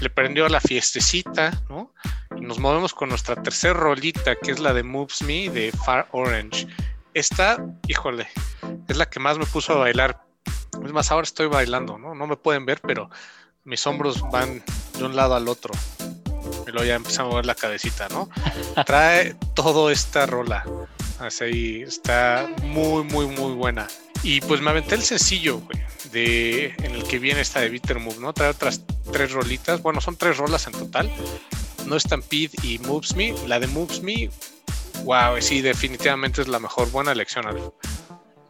le 0.00 0.10
prendió 0.10 0.46
a 0.46 0.48
la 0.48 0.60
fiestecita, 0.60 1.62
¿no? 1.68 1.92
Y 2.36 2.40
nos 2.40 2.58
movemos 2.58 2.94
con 2.94 3.08
nuestra 3.08 3.40
tercera 3.42 3.74
rolita, 3.74 4.36
que 4.36 4.50
es 4.50 4.58
la 4.58 4.72
de 4.72 4.82
Moves 4.82 5.22
Me 5.22 5.48
de 5.50 5.72
Far 5.72 6.08
Orange. 6.12 6.66
Esta, 7.12 7.64
híjole, 7.86 8.28
es 8.88 8.96
la 8.96 9.06
que 9.06 9.20
más 9.20 9.38
me 9.38 9.46
puso 9.46 9.74
a 9.74 9.78
bailar. 9.78 10.24
Es 10.84 10.92
más, 10.92 11.10
ahora 11.10 11.24
estoy 11.24 11.46
bailando, 11.46 11.98
¿no? 11.98 12.14
No 12.14 12.26
me 12.26 12.36
pueden 12.36 12.66
ver, 12.66 12.80
pero 12.80 13.08
mis 13.64 13.86
hombros 13.86 14.20
van 14.30 14.62
de 14.98 15.04
un 15.04 15.14
lado 15.14 15.34
al 15.36 15.48
otro. 15.48 15.72
Y 16.66 16.70
luego 16.70 16.84
ya 16.84 16.96
empezamos 16.96 17.30
a 17.30 17.32
mover 17.32 17.46
la 17.46 17.54
cabecita, 17.54 18.08
¿no? 18.08 18.28
Trae 18.86 19.34
todo 19.54 19.90
esta 19.90 20.26
rola. 20.26 20.64
Así 21.20 21.82
está 21.82 22.48
muy, 22.62 23.04
muy, 23.04 23.26
muy 23.26 23.52
buena. 23.52 23.86
Y 24.24 24.40
pues 24.40 24.60
me 24.60 24.70
aventé 24.70 24.96
el 24.96 25.02
sencillo, 25.02 25.60
güey 25.60 25.84
en 26.14 26.94
el 26.94 27.04
que 27.04 27.18
viene 27.18 27.40
esta 27.40 27.60
de 27.60 27.68
Bitter 27.68 27.98
Move, 27.98 28.18
¿no? 28.20 28.32
Trae 28.32 28.50
otras 28.50 28.82
tres 29.12 29.32
rolitas, 29.32 29.82
bueno, 29.82 30.00
son 30.00 30.16
tres 30.16 30.36
rolas 30.36 30.66
en 30.66 30.72
total. 30.72 31.10
No 31.86 31.98
Stampede 31.98 32.50
y 32.62 32.78
Moves 32.78 33.14
Me. 33.16 33.34
La 33.46 33.58
de 33.58 33.66
Moves 33.66 34.02
Me, 34.02 34.30
wow, 35.04 35.40
sí, 35.40 35.60
definitivamente 35.60 36.42
es 36.42 36.48
la 36.48 36.58
mejor. 36.58 36.90
Buena 36.90 37.12
elección, 37.12 37.46
Alf. 37.46 37.62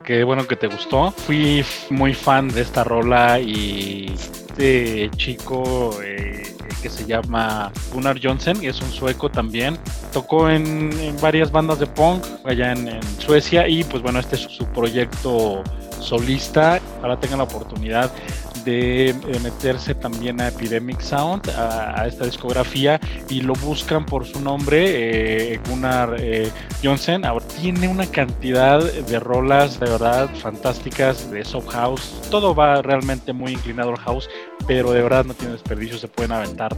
Qué 0.04 0.23
bueno 0.25 0.47
que 0.47 0.57
te 0.57 0.66
gustó. 0.66 1.11
Fui 1.12 1.64
muy 1.90 2.14
fan 2.14 2.49
de 2.49 2.61
esta 2.61 2.85
rola 2.85 3.40
y 3.40 4.12
este 4.14 5.11
chico 5.16 5.99
eh, 6.02 6.54
que 6.83 6.88
se 6.88 7.04
llama 7.04 7.73
Gunnar 7.92 8.18
Johnson, 8.23 8.62
y 8.62 8.66
es 8.66 8.80
un 8.80 8.90
sueco 8.90 9.30
también. 9.30 9.78
Tocó 10.12 10.49
en, 10.49 10.90
varias 11.21 11.50
bandas 11.50 11.78
de 11.78 11.87
punk 11.87 12.25
allá 12.44 12.73
en, 12.73 12.88
en, 12.88 13.02
Suecia 13.18 13.68
y 13.68 13.85
pues 13.85 14.02
bueno, 14.02 14.18
este 14.18 14.37
es 14.37 14.42
su 14.42 14.66
proyecto 14.66 15.62
solista. 16.00 16.80
Ahora 17.02 17.18
tengan 17.18 17.38
la 17.38 17.44
oportunidad 17.44 18.12
de, 18.64 19.14
meterse 19.42 19.94
también 19.94 20.40
a 20.40 20.49
Epidemic 20.49 21.00
Sound, 21.00 21.49
a, 21.50 22.06
esta 22.06 22.25
discografía, 22.25 23.00
y 23.28 23.40
lo 23.40 23.54
buscan 23.54 24.06
por 24.06 24.26
su 24.26 24.40
nombre, 24.40 25.54
eh, 25.54 25.61
Gunnar 25.68 26.16
eh, 26.18 26.50
Johnson. 26.83 27.25
Ahora 27.25 27.44
tiene 27.61 27.88
una 27.88 28.06
cantidad 28.06 28.83
de 28.83 29.21
rolas 29.21 29.80
de 29.80 29.87
verdad 29.87 30.28
fantásticas 30.37 31.30
de 31.30 31.44
soft 31.44 31.68
house. 31.68 32.21
Todo 32.30 32.54
va 32.54 32.83
realmente 32.83 33.33
muy 33.33 33.52
inclinado 33.52 33.90
al 33.90 33.99
house, 33.99 34.28
pero 34.66 34.92
de 34.92 35.02
verdad 35.02 35.25
no 35.25 35.35
tiene 35.35 35.52
desperdicio. 35.52 35.99
Se 35.99 36.09
pueden 36.09 36.33
aventar 36.33 36.76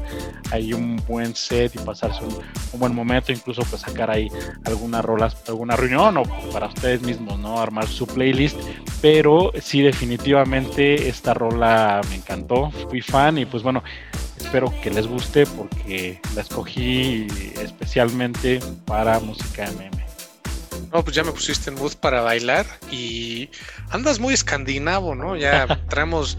ahí 0.51 0.73
un 0.73 1.01
buen 1.07 1.35
set 1.35 1.75
y 1.75 1.79
pasarse 1.79 2.23
un, 2.25 2.79
buen 2.79 2.95
momento, 2.95 3.33
incluso 3.33 3.63
pues 3.63 3.83
sacar 3.83 4.11
ahí 4.11 4.29
algunas 4.65 5.05
rolas, 5.05 5.37
alguna 5.49 5.77
reunión 5.77 6.19
o 6.19 6.23
para 6.53 6.67
ustedes 6.67 7.01
mismos, 7.03 7.39
¿no? 7.39 7.61
Armar 7.61 7.87
su 7.87 8.07
playlist. 8.07 8.59
Pero 9.01 9.53
sí, 9.61 9.83
definitivamente 9.83 11.09
esta 11.09 11.35
rola 11.35 11.76
me 12.09 12.17
encantó, 12.17 12.71
fui 12.89 13.01
fan 13.01 13.39
y 13.39 13.47
pues 13.47 13.63
bueno, 13.63 13.83
espero 14.39 14.73
que 14.83 14.91
les 14.91 15.07
guste 15.07 15.47
porque 15.47 16.21
la 16.35 16.43
escogí 16.43 17.27
especialmente 17.61 18.61
para 18.85 19.21
música 19.21 19.71
MM. 19.73 19.97
No, 20.93 21.03
pues 21.03 21.17
ya 21.17 21.25
me 21.25 21.33
pusiste 21.33 21.71
en 21.71 21.77
mood 21.77 21.95
para 21.95 22.21
bailar 22.23 22.67
y 22.91 23.51
andas 23.91 24.21
muy 24.21 24.35
escandinavo, 24.35 25.15
¿no? 25.15 25.37
Ya 25.37 25.67
traemos 25.89 26.39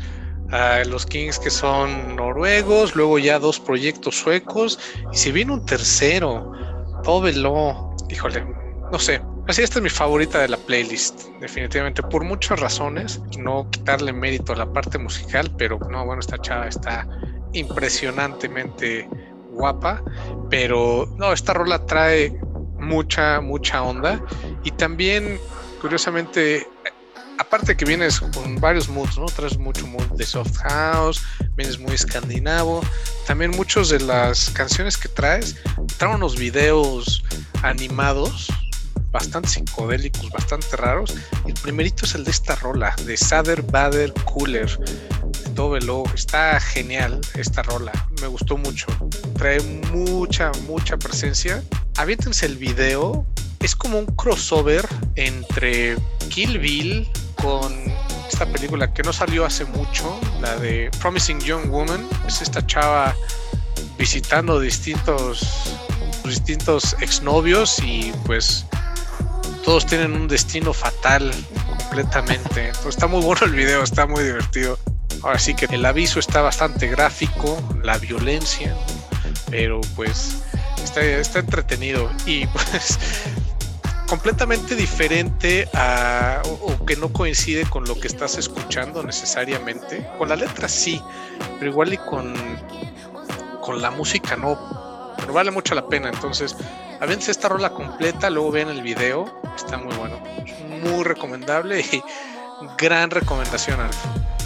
a 0.52 0.84
los 0.86 1.06
Kings 1.06 1.40
que 1.40 1.50
son 1.50 2.16
noruegos, 2.16 2.96
luego 2.96 3.20
ya 3.20 3.40
dos 3.40 3.60
proyectos 3.60 4.16
suecos 4.16 4.80
y 5.12 5.18
si 5.18 5.32
viene 5.32 5.54
un 5.54 5.66
tercero, 5.66 6.52
Tóvelo, 7.04 7.96
híjole, 8.10 8.46
no 8.92 9.00
sé, 9.00 9.22
Así, 9.48 9.64
esta 9.64 9.80
es 9.80 9.84
mi 9.84 9.90
favorita 9.90 10.40
de 10.40 10.50
la 10.50 10.58
playlist, 10.58 11.30
definitivamente, 11.40 12.04
por 12.04 12.26
muchas 12.26 12.60
razones. 12.60 13.22
No 13.40 13.70
quitarle 13.72 14.12
mérito 14.12 14.52
a 14.52 14.58
la 14.58 14.74
parte 14.74 14.98
musical, 14.98 15.50
pero 15.58 15.80
no, 15.90 16.06
bueno, 16.06 16.20
esta 16.20 16.38
chava 16.38 16.68
está 16.68 17.08
impresionantemente 17.54 19.08
guapa, 19.52 20.04
pero 20.50 21.08
no, 21.18 21.32
esta 21.32 21.54
rola 21.54 21.86
trae 21.86 22.38
mucha, 22.78 23.40
mucha 23.40 23.82
onda 23.84 24.22
y 24.66 24.72
también, 24.72 25.40
curiosamente, 25.80 26.68
aparte 27.40 27.78
que 27.78 27.86
vienes 27.86 28.20
con 28.20 28.60
varios 28.60 28.90
moods, 28.90 29.18
¿no? 29.18 29.28
Traes 29.28 29.58
mucho 29.58 29.88
mood 29.88 30.08
de 30.18 30.26
soft 30.26 30.58
house, 30.58 31.22
vienes 31.56 31.80
muy 31.80 31.94
escandinavo, 31.94 32.82
también 33.26 33.52
muchos 33.52 33.88
de 33.88 34.02
las 34.02 34.50
canciones 34.50 34.98
que 34.98 35.08
traes 35.08 35.56
traen 35.98 36.16
unos 36.16 36.38
videos 36.38 37.24
animados 37.64 38.50
bastante 39.12 39.50
psicodélicos, 39.50 40.30
bastante 40.30 40.76
raros. 40.76 41.16
El 41.46 41.54
primerito 41.54 42.06
es 42.06 42.16
el 42.16 42.24
de 42.24 42.32
esta 42.32 42.56
rola, 42.56 42.96
de 43.06 43.18
Sader 43.18 43.62
Bader 43.62 44.14
Cooler, 44.26 44.78
de 45.58 46.04
Está 46.14 46.60
genial 46.60 47.20
esta 47.34 47.64
rola, 47.64 47.92
me 48.22 48.28
gustó 48.28 48.58
mucho. 48.58 48.88
Trae 49.38 49.60
mucha, 49.92 50.52
mucha 50.68 50.98
presencia. 50.98 51.64
Aviéntense 51.98 52.46
el 52.46 52.58
video. 52.58 53.26
Es 53.60 53.76
como 53.76 53.98
un 53.98 54.06
crossover 54.06 54.88
entre 55.16 55.98
Kill 56.30 56.60
Bill 56.60 57.10
con 57.42 57.74
esta 58.30 58.46
película 58.46 58.94
que 58.94 59.02
no 59.02 59.12
salió 59.12 59.46
hace 59.46 59.66
mucho, 59.66 60.20
la 60.42 60.56
de 60.58 60.92
Promising 61.00 61.40
Young 61.40 61.72
Woman. 61.72 62.08
Es 62.28 62.44
esta 62.44 62.66
chava 62.66 63.16
visitando 63.98 64.60
distintos 64.60 65.76
distintos 66.24 66.96
exnovios 67.00 67.80
y 67.80 68.12
pues 68.26 68.66
todos 69.68 69.86
tienen 69.86 70.14
un 70.14 70.30
destino 70.30 70.72
fatal 70.72 71.30
completamente. 71.68 72.72
está 72.88 73.06
muy 73.06 73.22
bueno 73.22 73.46
el 73.46 73.52
video, 73.52 73.84
está 73.84 74.08
muy 74.08 74.24
divertido. 74.24 74.80
Ahora 75.24 75.38
sí 75.40 75.56
que 75.56 75.66
el 75.66 75.86
aviso 75.86 76.22
está 76.22 76.42
bastante 76.42 76.88
gráfico, 76.88 77.62
la 77.84 77.98
violencia, 77.98 78.74
pero 79.50 79.82
pues 79.98 80.38
está, 80.82 81.40
entretenido 81.40 82.10
y 82.26 82.48
pues 82.54 82.98
completamente 84.08 84.74
diferente 84.74 85.68
a, 85.74 86.42
o, 86.46 86.86
que 86.86 86.96
no 86.96 87.12
coincide 87.12 87.66
con 87.66 87.84
lo 87.84 88.00
que 88.00 88.08
estás 88.08 88.38
escuchando 88.38 89.04
necesariamente. 89.04 90.08
Con 90.18 90.30
la 90.30 90.38
letra 90.38 90.70
sí, 90.70 91.02
pero 91.60 91.72
igual 91.72 91.92
y 91.92 91.98
con, 91.98 92.34
con 93.62 93.82
la 93.82 93.92
música 93.92 94.38
no. 94.38 94.87
Vale 95.34 95.52
mucho 95.52 95.76
la 95.76 95.88
pena. 95.88 96.10
Entonces, 96.10 96.56
Avénse 97.00 97.30
esta 97.30 97.48
rola 97.48 97.70
completa, 97.70 98.30
luego 98.30 98.52
vean 98.52 98.70
el 98.70 98.82
video, 98.82 99.26
está 99.56 99.78
muy 99.78 99.96
bueno. 99.98 100.20
Muy 100.82 101.04
recomendable 101.04 101.82
y 101.82 102.02
gran 102.78 103.12
recomendación, 103.12 103.80
Alf, 103.80 103.96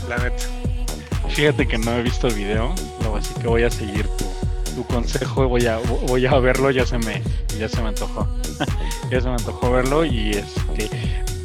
la 0.10 0.18
neta. 0.18 0.44
Fíjate 1.30 1.66
que 1.66 1.78
no 1.78 1.94
he 1.94 2.04
visto 2.04 2.28
el 2.28 2.34
video, 2.34 2.74
así 3.18 3.34
que 3.36 3.48
voy 3.48 3.64
a 3.64 3.70
seguir 3.70 4.06
tu, 4.76 4.86
consejo, 4.88 5.48
voy 5.48 5.66
a, 5.66 5.78
voy 6.08 6.26
a 6.26 6.38
verlo, 6.40 6.72
ya 6.72 6.86
se 6.86 6.98
me, 6.98 7.22
ya 7.58 7.70
se 7.70 7.82
me 7.82 7.90
antojó. 7.90 8.28
ya 9.10 9.22
se 9.22 9.28
me 9.28 9.36
antojó 9.36 9.72
verlo 9.72 10.04
y 10.04 10.32
este 10.32 10.90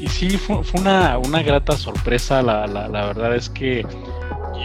y 0.00 0.08
sí 0.08 0.36
fue, 0.36 0.60
una, 0.74 1.18
una 1.18 1.42
grata 1.42 1.76
sorpresa, 1.76 2.42
la, 2.42 2.66
la, 2.66 2.88
la 2.88 3.06
verdad 3.06 3.34
es 3.34 3.48
que 3.48 3.86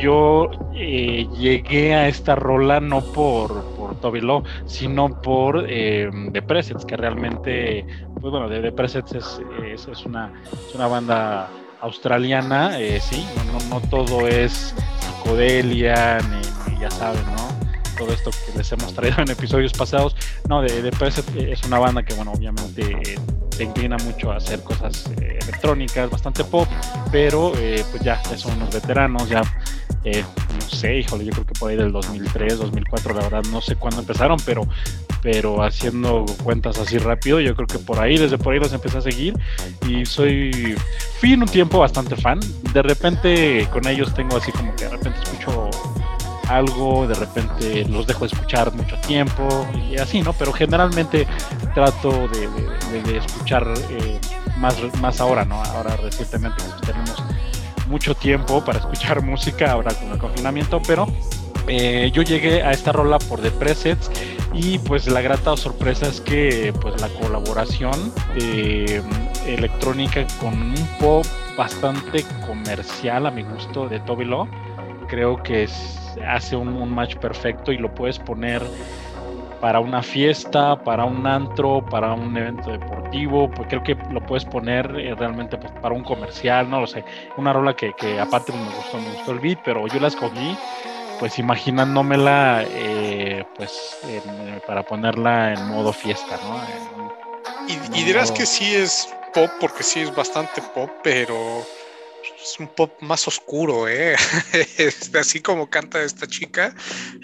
yo 0.02 0.50
eh, 0.74 1.28
llegué 1.38 1.94
a 1.94 2.08
esta 2.08 2.36
rola 2.36 2.80
no 2.80 3.02
por, 3.02 3.64
Toby 3.96 4.22
Law, 4.22 4.44
sino 4.66 5.22
por 5.22 5.66
eh, 5.68 6.10
The 6.32 6.42
Presets, 6.42 6.86
que 6.86 6.98
realmente, 6.98 7.86
pues 8.20 8.32
bueno, 8.32 8.50
The, 8.50 8.72
Presets 8.72 9.14
es, 9.14 10.06
una, 10.06 10.32
es 10.68 10.76
una 10.76 10.88
banda 10.88 11.50
australiana, 11.82 12.80
eh, 12.80 13.00
sí, 13.00 13.26
no, 13.48 13.80
no, 13.80 13.88
todo 13.88 14.28
es 14.28 14.76
psicodelia, 15.00 16.20
ni, 16.20 16.80
ya 16.80 16.90
saben, 16.92 17.24
¿no? 17.36 17.52
Todo 17.98 18.14
esto 18.14 18.32
que 18.32 18.58
les 18.58 18.72
hemos 18.72 18.94
traído 18.94 19.22
en 19.22 19.30
episodios 19.30 19.74
pasados. 19.74 20.16
No, 20.50 20.66
The, 20.66 20.82
The 20.82 20.92
Presets 20.92 21.36
es 21.36 21.64
una 21.66 21.78
banda 21.78 22.04
que, 22.04 22.14
bueno, 22.16 22.32
obviamente 22.32 23.16
se 23.52 23.64
inclina 23.64 23.98
mucho 23.98 24.32
a 24.32 24.38
hacer 24.38 24.64
cosas 24.64 25.12
electrónicas, 25.18 26.10
bastante 26.10 26.44
pop, 26.44 26.68
pero 27.12 27.52
pues 27.52 28.02
ya, 28.02 28.22
ya 28.24 28.38
son 28.38 28.54
unos 28.54 28.74
veteranos, 28.74 29.30
ya 29.30 29.44
eh, 30.04 30.24
no 30.54 30.70
sé, 30.70 31.00
híjole, 31.00 31.26
yo 31.26 31.32
creo 31.32 31.46
que 31.46 31.54
por 31.54 31.70
ahí 31.70 31.78
del 31.78 31.92
2003, 31.92 32.60
2004, 32.60 33.14
la 33.14 33.22
verdad, 33.22 33.44
no 33.52 33.62
sé 33.62 33.76
cuándo 33.76 34.02
empezaron, 34.02 34.38
pero 34.46 34.68
pero 35.22 35.64
haciendo 35.64 36.26
cuentas 36.44 36.80
así 36.80 36.98
rápido, 36.98 37.40
yo 37.40 37.56
creo 37.56 37.68
que 37.68 37.80
por 37.80 38.00
ahí, 38.00 38.18
desde 38.18 38.38
por 38.38 38.54
ahí 38.54 38.60
los 38.60 38.74
empecé 38.74 38.98
a 38.98 39.02
seguir 39.02 39.38
y 39.88 40.06
soy, 40.06 40.76
fui 41.20 41.34
en 41.34 41.44
un 41.44 41.48
tiempo 41.48 41.80
bastante 41.80 42.16
fan. 42.16 42.40
De 42.74 42.82
repente 42.82 43.68
con 43.72 43.88
ellos 43.88 44.14
tengo 44.14 44.38
así 44.38 44.52
como 44.52 44.76
que 44.76 44.86
de 44.86 44.90
repente 44.90 45.20
escucho 45.24 45.70
algo, 46.48 47.08
de 47.08 47.14
repente 47.14 47.86
los 47.86 48.08
dejo 48.08 48.22
de 48.22 48.34
escuchar 48.34 48.74
mucho 48.74 48.98
tiempo 49.08 49.68
y 49.90 49.98
así, 49.98 50.22
¿no? 50.22 50.34
Pero 50.34 50.52
generalmente 50.52 51.28
trato 51.74 52.28
de, 52.28 53.18
escuchar 53.18 53.68
eh, 53.90 54.20
más, 54.58 54.76
más 55.00 55.22
ahora, 55.22 55.46
¿no? 55.46 55.64
Ahora 55.64 55.96
recientemente 55.98 56.64
tenemos 56.86 57.24
mucho 57.92 58.16
tiempo 58.16 58.64
para 58.64 58.80
escuchar 58.80 59.22
música 59.24 59.72
ahora 59.72 59.94
con 59.94 60.12
el 60.12 60.18
confinamiento, 60.18 60.82
pero 60.88 61.08
eh, 61.68 62.10
yo 62.14 62.24
llegué 62.24 62.64
a 62.64 62.72
esta 62.72 62.92
rola 62.92 63.20
por 63.20 63.42
The 63.42 63.52
Presets 63.52 64.10
y 64.54 64.80
pues 64.80 65.08
la 65.08 65.22
grata 65.22 65.56
sorpresa 65.58 66.08
es 66.08 66.22
que 66.22 66.74
pues 66.82 67.00
la 67.02 67.10
colaboración 67.10 68.14
eh, 68.40 69.02
electrónica 69.46 70.26
con 70.40 70.54
un 70.54 70.88
pop 71.00 71.26
bastante 71.58 72.26
comercial 72.48 73.28
a 73.28 73.32
mi 73.32 73.44
gusto 73.44 73.88
de 73.88 74.00
Toby 74.00 74.26
Law 74.26 74.48
creo 75.08 75.44
que 75.44 75.68
hace 76.28 76.56
un, 76.56 76.70
un 76.70 76.94
match 76.94 77.16
perfecto 77.18 77.72
y 77.72 77.78
lo 77.78 77.94
puedes 77.94 78.20
poner 78.20 78.62
para 79.62 79.80
una 79.80 80.02
fiesta, 80.02 80.76
para 80.84 81.06
un 81.06 81.26
antro, 81.28 81.86
para 81.86 82.14
un 82.14 82.36
evento 82.36 82.72
deportivo, 82.72 83.50
pues 83.50 83.68
creo 83.70 83.84
que 83.84 83.96
lo 84.12 84.20
puedes 84.26 84.44
poner 84.44 84.92
eh, 85.00 85.16
realmente 85.16 85.58
pues, 85.58 85.72
para 85.74 85.94
un 85.94 86.04
comercial, 86.04 86.70
no 86.70 86.82
lo 86.82 86.88
sé, 86.88 87.06
una 87.38 87.54
rola 87.54 87.76
que, 87.76 87.94
que 87.94 88.20
aparte 88.20 88.52
me 88.52 88.66
gustó, 88.66 88.98
me 88.98 89.12
gustó 89.12 89.32
el 89.32 89.40
beat, 89.40 89.60
pero 89.64 89.88
yo 89.88 90.00
la 90.00 90.08
escogí 90.08 90.58
pues 91.20 91.38
imaginándomela 91.38 92.66
eh, 92.68 93.46
pues 93.56 94.00
para 94.66 94.82
ponerla 94.82 95.54
en 95.54 95.68
modo 95.68 95.94
fiesta, 95.94 96.40
¿no? 96.44 96.60
y, 97.68 98.04
dirás 98.04 98.32
que 98.32 98.48
sí 98.48 98.74
es 98.74 99.08
pop, 99.32 99.52
porque 99.60 99.84
sí 99.84 100.00
es 100.00 100.16
bastante 100.16 100.64
pop, 100.74 100.90
pero 101.04 101.64
es 102.44 102.60
un 102.60 102.68
pop 102.68 102.92
más 103.02 103.28
oscuro, 103.28 103.88
¿eh? 103.88 104.16
Así 105.20 105.40
como 105.40 105.70
canta 105.70 106.02
esta 106.04 106.28
chica, 106.28 106.74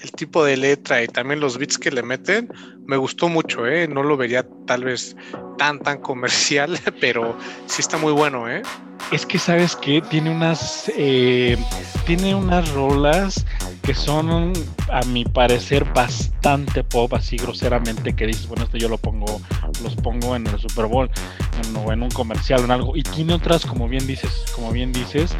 el 0.02 0.12
tipo 0.12 0.44
de 0.44 0.58
letra 0.58 1.04
y 1.04 1.08
también 1.08 1.40
los 1.40 1.58
beats 1.58 1.78
que 1.78 1.92
le 1.92 2.04
meten, 2.04 2.50
me 2.86 2.98
gustó 2.98 3.28
mucho, 3.28 3.68
¿eh? 3.68 3.88
No 3.88 4.04
lo 4.04 4.18
vería 4.18 4.46
tal 4.66 4.84
vez 4.84 5.16
tan, 5.58 5.80
tan 5.80 6.00
comercial, 6.00 6.80
pero 7.02 7.38
sí 7.66 7.82
está 7.82 7.98
muy 7.98 8.14
bueno, 8.14 8.50
¿eh? 8.50 8.62
Es 9.12 9.26
que 9.26 9.40
sabes 9.40 9.76
que 9.76 10.02
tiene 10.02 10.30
unas 10.30 10.92
eh, 10.96 11.58
tiene 12.06 12.36
unas 12.36 12.70
rolas 12.72 13.46
que 13.82 13.94
son 13.94 14.52
a 14.92 15.02
mi 15.04 15.24
parecer 15.24 15.86
bastante 15.94 16.84
pop 16.84 17.14
así 17.14 17.38
groseramente 17.38 18.14
que 18.14 18.28
dices 18.28 18.48
bueno 18.48 18.66
esto 18.66 18.78
yo 18.78 18.90
lo 18.90 18.98
pongo 18.98 19.42
los 19.82 19.96
pongo 19.96 20.36
en 20.36 20.46
el 20.48 20.60
Super 20.60 20.88
Bowl 20.88 21.10
o 21.86 21.92
en 21.94 22.04
un 22.04 22.10
comercial 22.12 22.62
o 22.62 22.66
en 22.66 22.72
algo 22.72 22.98
y 22.98 23.04
tiene 23.04 23.34
otras 23.34 23.66
como 23.66 23.88
bien 23.88 24.06
dices 24.08 24.44
como 24.54 24.72
bien 24.72 24.92
dices 24.92 25.36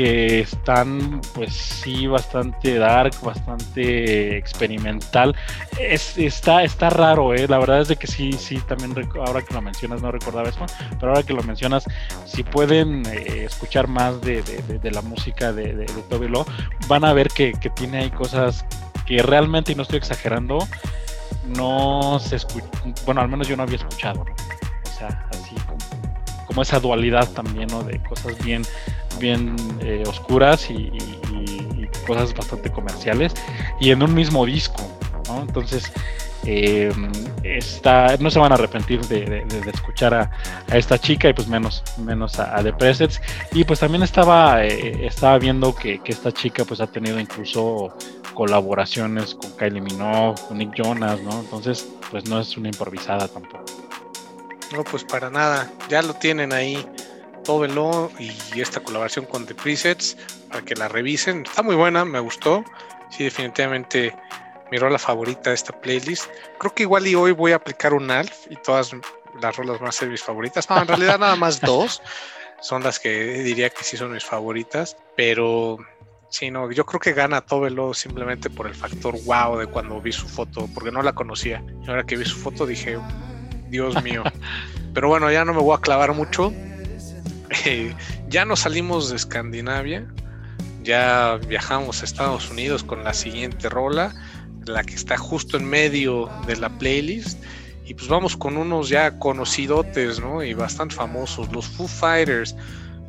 que 0.00 0.40
están 0.40 1.20
pues 1.34 1.52
sí 1.52 2.06
bastante 2.06 2.78
dark, 2.78 3.12
bastante 3.22 4.38
experimental. 4.38 5.36
Es, 5.78 6.16
está, 6.16 6.64
está 6.64 6.88
raro, 6.88 7.34
¿eh? 7.34 7.46
la 7.46 7.58
verdad 7.58 7.82
es 7.82 7.88
de 7.88 7.96
que 7.96 8.06
sí, 8.06 8.32
sí, 8.32 8.58
también 8.66 8.94
ahora 9.26 9.42
que 9.42 9.52
lo 9.52 9.60
mencionas 9.60 10.00
no 10.00 10.10
recordaba 10.10 10.48
eso, 10.48 10.64
pero 10.98 11.12
ahora 11.12 11.22
que 11.22 11.34
lo 11.34 11.42
mencionas, 11.42 11.84
si 12.24 12.42
pueden 12.42 13.04
eh, 13.08 13.44
escuchar 13.44 13.88
más 13.88 14.22
de, 14.22 14.42
la 14.90 15.02
música 15.02 15.52
de, 15.52 15.74
de, 15.74 15.84
Toby 16.08 16.28
Law, 16.28 16.46
van 16.88 17.04
a 17.04 17.12
ver 17.12 17.28
que, 17.28 17.52
tiene 17.74 17.98
ahí 17.98 18.10
cosas 18.10 18.64
que 19.04 19.20
realmente, 19.22 19.72
y 19.72 19.74
no 19.74 19.82
estoy 19.82 19.98
exagerando, 19.98 20.66
no 21.44 22.18
se 22.20 22.36
escucha, 22.36 22.66
bueno, 23.04 23.20
al 23.20 23.28
menos 23.28 23.46
yo 23.48 23.54
no 23.54 23.64
había 23.64 23.76
escuchado, 23.76 24.22
O 24.22 24.98
sea, 24.98 25.28
así 25.30 25.54
como, 25.66 26.46
como 26.46 26.62
esa 26.62 26.80
dualidad 26.80 27.28
también, 27.32 27.68
¿no? 27.68 27.82
De 27.82 28.02
cosas 28.02 28.42
bien 28.42 28.62
bien 29.20 29.54
eh, 29.80 30.02
oscuras 30.06 30.70
y, 30.70 30.90
cosas 32.06 32.34
bastante 32.34 32.70
comerciales 32.70 33.34
y 33.78 33.90
en 33.90 34.02
un 34.02 34.12
mismo 34.14 34.44
disco. 34.44 34.82
Entonces, 35.38 35.92
eh, 36.44 36.92
no 38.18 38.30
se 38.30 38.38
van 38.38 38.52
a 38.52 38.54
arrepentir 38.54 39.00
de, 39.06 39.44
escuchar 39.72 40.14
a, 40.14 40.30
esta 40.72 40.98
chica 40.98 41.28
y 41.28 41.32
pues 41.32 41.48
menos, 41.48 41.82
menos 41.98 42.38
a, 42.38 42.62
The 42.62 42.72
Presets. 42.72 43.20
Y 43.52 43.64
pues 43.64 43.80
también 43.80 44.02
estaba, 44.02 44.64
eh, 44.64 45.06
estaba 45.06 45.38
viendo 45.38 45.74
que, 45.74 46.00
esta 46.04 46.32
chica 46.32 46.64
pues 46.64 46.80
ha 46.80 46.86
tenido 46.86 47.20
incluso 47.20 47.94
colaboraciones 48.34 49.34
con 49.34 49.50
Kylie 49.52 49.80
Minogue, 49.80 50.40
con 50.48 50.58
Nick 50.58 50.74
Jonas, 50.74 51.20
¿no? 51.20 51.40
Entonces, 51.40 51.88
pues 52.10 52.28
no 52.28 52.40
es 52.40 52.56
una 52.56 52.68
improvisada 52.68 53.28
tampoco. 53.28 53.64
No, 54.72 54.84
pues 54.84 55.04
para 55.04 55.30
nada, 55.30 55.70
ya 55.88 56.00
lo 56.00 56.14
tienen 56.14 56.52
ahí 56.52 56.86
Tóvelo 57.44 58.10
y 58.18 58.60
esta 58.60 58.80
colaboración 58.80 59.24
con 59.26 59.46
The 59.46 59.54
Presets 59.54 60.16
para 60.48 60.62
que 60.62 60.74
la 60.74 60.88
revisen. 60.88 61.42
Está 61.46 61.62
muy 61.62 61.76
buena, 61.76 62.04
me 62.04 62.20
gustó. 62.20 62.64
Sí, 63.10 63.24
definitivamente 63.24 64.14
mi 64.70 64.78
rola 64.78 64.98
favorita 64.98 65.50
de 65.50 65.54
esta 65.54 65.78
playlist. 65.78 66.30
Creo 66.58 66.74
que 66.74 66.84
igual 66.84 67.06
y 67.06 67.14
hoy 67.14 67.32
voy 67.32 67.52
a 67.52 67.56
aplicar 67.56 67.92
un 67.92 68.10
ALF 68.10 68.46
y 68.50 68.56
todas 68.56 68.92
las 69.40 69.56
rolas 69.56 69.78
van 69.78 69.88
a 69.88 69.92
ser 69.92 70.08
mis 70.08 70.22
favoritas. 70.22 70.68
No, 70.70 70.80
en 70.80 70.88
realidad 70.88 71.18
nada 71.18 71.36
más 71.36 71.60
dos 71.60 72.02
son 72.60 72.82
las 72.82 72.98
que 72.98 73.42
diría 73.42 73.70
que 73.70 73.84
sí 73.84 73.96
son 73.96 74.12
mis 74.12 74.24
favoritas, 74.24 74.96
pero 75.16 75.78
sí, 76.28 76.50
no, 76.50 76.70
yo 76.70 76.84
creo 76.84 77.00
que 77.00 77.12
gana 77.12 77.40
Tóvelo 77.40 77.94
simplemente 77.94 78.50
por 78.50 78.66
el 78.66 78.74
factor 78.74 79.14
wow 79.24 79.58
de 79.58 79.66
cuando 79.66 80.00
vi 80.00 80.12
su 80.12 80.28
foto, 80.28 80.68
porque 80.74 80.92
no 80.92 81.02
la 81.02 81.14
conocía. 81.14 81.64
Y 81.84 81.88
ahora 81.88 82.04
que 82.04 82.16
vi 82.16 82.24
su 82.24 82.36
foto 82.36 82.66
dije, 82.66 82.98
Dios 83.68 84.02
mío. 84.02 84.22
Pero 84.94 85.08
bueno, 85.08 85.30
ya 85.30 85.44
no 85.44 85.54
me 85.54 85.60
voy 85.60 85.76
a 85.76 85.80
clavar 85.80 86.12
mucho. 86.14 86.52
Ya 88.28 88.44
nos 88.44 88.60
salimos 88.60 89.10
de 89.10 89.16
Escandinavia, 89.16 90.06
ya 90.82 91.38
viajamos 91.48 92.02
a 92.02 92.04
Estados 92.04 92.50
Unidos 92.50 92.82
con 92.82 93.04
la 93.04 93.12
siguiente 93.12 93.68
rola, 93.68 94.14
la 94.66 94.82
que 94.82 94.94
está 94.94 95.16
justo 95.16 95.56
en 95.56 95.64
medio 95.64 96.30
de 96.46 96.56
la 96.56 96.68
playlist. 96.78 97.42
Y 97.84 97.94
pues 97.94 98.08
vamos 98.08 98.36
con 98.36 98.56
unos 98.56 98.88
ya 98.88 99.18
conocidotes, 99.18 100.20
¿no? 100.20 100.44
Y 100.44 100.54
bastante 100.54 100.94
famosos, 100.94 101.50
los 101.52 101.66
Foo 101.66 101.88
Fighters, 101.88 102.54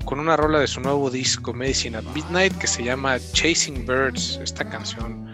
con 0.05 0.19
una 0.19 0.35
rola 0.35 0.59
de 0.59 0.67
su 0.67 0.81
nuevo 0.81 1.11
disco, 1.11 1.53
Medicine 1.53 1.97
at 1.97 2.03
Midnight, 2.15 2.57
que 2.57 2.65
se 2.65 2.83
llama 2.83 3.19
Chasing 3.33 3.85
Birds, 3.85 4.39
esta 4.41 4.67
canción. 4.67 5.29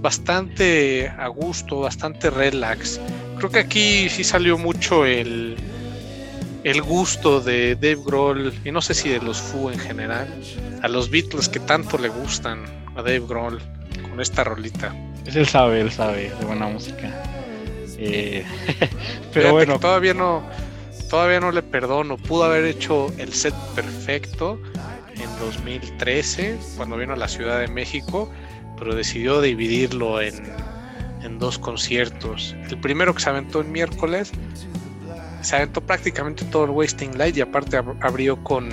Bastante 0.00 1.08
a 1.18 1.28
gusto, 1.28 1.80
bastante 1.80 2.30
relax. 2.30 2.98
Creo 3.36 3.50
que 3.50 3.58
aquí 3.58 4.08
sí 4.08 4.24
salió 4.24 4.56
mucho 4.56 5.04
el, 5.04 5.56
el 6.64 6.82
gusto 6.82 7.40
de 7.40 7.74
Dave 7.74 7.98
Grohl, 8.04 8.52
y 8.64 8.70
no 8.70 8.80
sé 8.80 8.94
si 8.94 9.08
de 9.08 9.20
los 9.20 9.40
Foo 9.40 9.70
en 9.70 9.78
general, 9.78 10.28
a 10.82 10.88
los 10.88 11.10
Beatles 11.10 11.48
que 11.48 11.60
tanto 11.60 11.98
le 11.98 12.08
gustan 12.08 12.64
a 12.94 13.02
Dave 13.02 13.22
Grohl 13.26 13.60
con 14.08 14.20
esta 14.20 14.44
rolita. 14.44 14.94
Es 15.26 15.36
él 15.36 15.46
sabe, 15.46 15.80
él 15.80 15.90
sabe 15.90 16.30
de 16.38 16.44
buena 16.44 16.66
música. 16.66 17.22
Eh, 17.98 18.44
pero 19.32 19.52
bueno. 19.52 19.78
Todavía 19.78 20.14
no, 20.14 20.42
todavía 21.10 21.40
no 21.40 21.52
le 21.52 21.62
perdono. 21.62 22.16
Pudo 22.16 22.44
haber 22.44 22.64
hecho 22.64 23.12
el 23.18 23.32
set 23.32 23.54
perfecto 23.74 24.60
en 25.14 25.38
2013, 25.40 26.58
cuando 26.76 26.96
vino 26.96 27.12
a 27.12 27.16
la 27.16 27.28
Ciudad 27.28 27.60
de 27.60 27.68
México, 27.68 28.32
pero 28.78 28.94
decidió 28.94 29.40
dividirlo 29.40 30.20
en, 30.20 30.34
en 31.22 31.38
dos 31.38 31.58
conciertos. 31.58 32.56
El 32.68 32.78
primero 32.80 33.14
que 33.14 33.20
se 33.20 33.30
aventó 33.30 33.60
el 33.60 33.68
miércoles 33.68 34.32
se 35.42 35.56
aventó 35.56 35.80
prácticamente 35.80 36.44
todo 36.46 36.64
el 36.64 36.70
Wasting 36.70 37.18
Light 37.18 37.36
y 37.36 37.40
aparte 37.40 37.76
abrió 38.00 38.42
con 38.42 38.70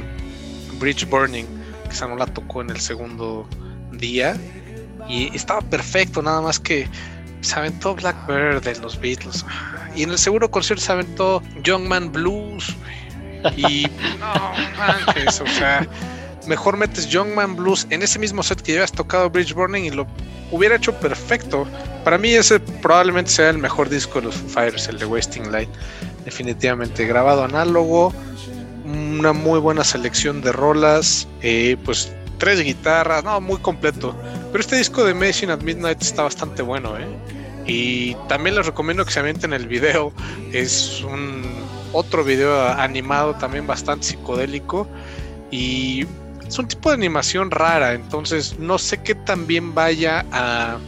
Bridge 0.79 1.07
Burning, 1.09 1.45
que 1.85 1.89
esa 1.91 2.07
no 2.07 2.15
la 2.15 2.27
tocó 2.27 2.61
en 2.61 2.69
el 2.69 2.79
segundo 2.79 3.47
día. 3.91 4.37
Y 5.07 5.35
estaba 5.35 5.61
perfecto, 5.61 6.21
nada 6.21 6.41
más 6.41 6.59
que 6.59 6.87
se 7.41 7.55
aventó 7.55 7.95
Blackbird 7.95 8.63
de 8.63 8.79
los 8.79 8.99
Beatles. 8.99 9.45
Y 9.95 10.03
en 10.03 10.11
el 10.11 10.17
seguro 10.17 10.51
concierto 10.51 10.85
se 10.85 10.91
aventó 10.91 11.41
Young 11.63 11.87
Man 11.87 12.11
Blues. 12.11 12.75
Y 13.57 13.87
no 14.19 14.53
manches, 14.77 15.41
o 15.41 15.47
sea, 15.47 15.87
mejor 16.47 16.77
metes 16.77 17.07
Young 17.09 17.33
Man 17.33 17.55
Blues 17.55 17.87
en 17.89 18.03
ese 18.03 18.19
mismo 18.19 18.43
set 18.43 18.61
que 18.61 18.73
ya 18.73 18.83
has 18.83 18.91
tocado 18.91 19.29
Bridge 19.29 19.53
Burning 19.53 19.83
y 19.83 19.89
lo 19.91 20.05
hubiera 20.51 20.75
hecho 20.75 20.93
perfecto. 20.99 21.65
Para 22.03 22.17
mí 22.17 22.29
ese 22.29 22.59
probablemente 22.59 23.31
sea 23.31 23.49
el 23.49 23.57
mejor 23.57 23.89
disco 23.89 24.19
de 24.19 24.27
los 24.27 24.35
Fires, 24.35 24.87
el 24.87 24.99
de 24.99 25.05
Wasting 25.05 25.51
Light 25.51 25.69
definitivamente 26.25 27.05
grabado 27.05 27.43
análogo, 27.43 28.13
una 28.85 29.33
muy 29.33 29.59
buena 29.59 29.83
selección 29.83 30.41
de 30.41 30.51
rolas, 30.51 31.27
eh, 31.41 31.77
pues 31.85 32.11
tres 32.37 32.61
guitarras, 32.61 33.23
no, 33.23 33.39
muy 33.41 33.57
completo. 33.57 34.15
Pero 34.51 34.61
este 34.61 34.77
disco 34.77 35.03
de 35.03 35.13
Medicine 35.13 35.51
at 35.51 35.61
Midnight 35.61 36.01
está 36.01 36.23
bastante 36.23 36.61
bueno, 36.61 36.97
¿eh? 36.97 37.07
Y 37.67 38.15
también 38.27 38.55
les 38.55 38.65
recomiendo 38.65 39.05
que 39.05 39.11
se 39.11 39.19
avienten 39.19 39.53
el 39.53 39.67
video. 39.67 40.11
Es 40.51 41.03
un 41.03 41.43
otro 41.93 42.23
video 42.23 42.67
animado 42.67 43.35
también 43.35 43.67
bastante 43.67 44.07
psicodélico. 44.07 44.87
Y 45.51 46.07
es 46.47 46.57
un 46.57 46.67
tipo 46.67 46.89
de 46.89 46.95
animación 46.95 47.51
rara. 47.51 47.93
Entonces 47.93 48.57
no 48.57 48.79
sé 48.79 49.03
qué 49.03 49.13
tan 49.13 49.45
bien 49.45 49.75
vaya 49.75 50.25
a 50.31 50.79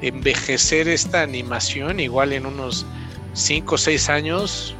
envejecer 0.00 0.86
esta 0.86 1.22
animación, 1.22 1.98
igual 1.98 2.32
en 2.32 2.46
unos 2.46 2.86
5 3.36 3.74
o 3.74 3.78
6 3.78 4.08
años 4.08 4.74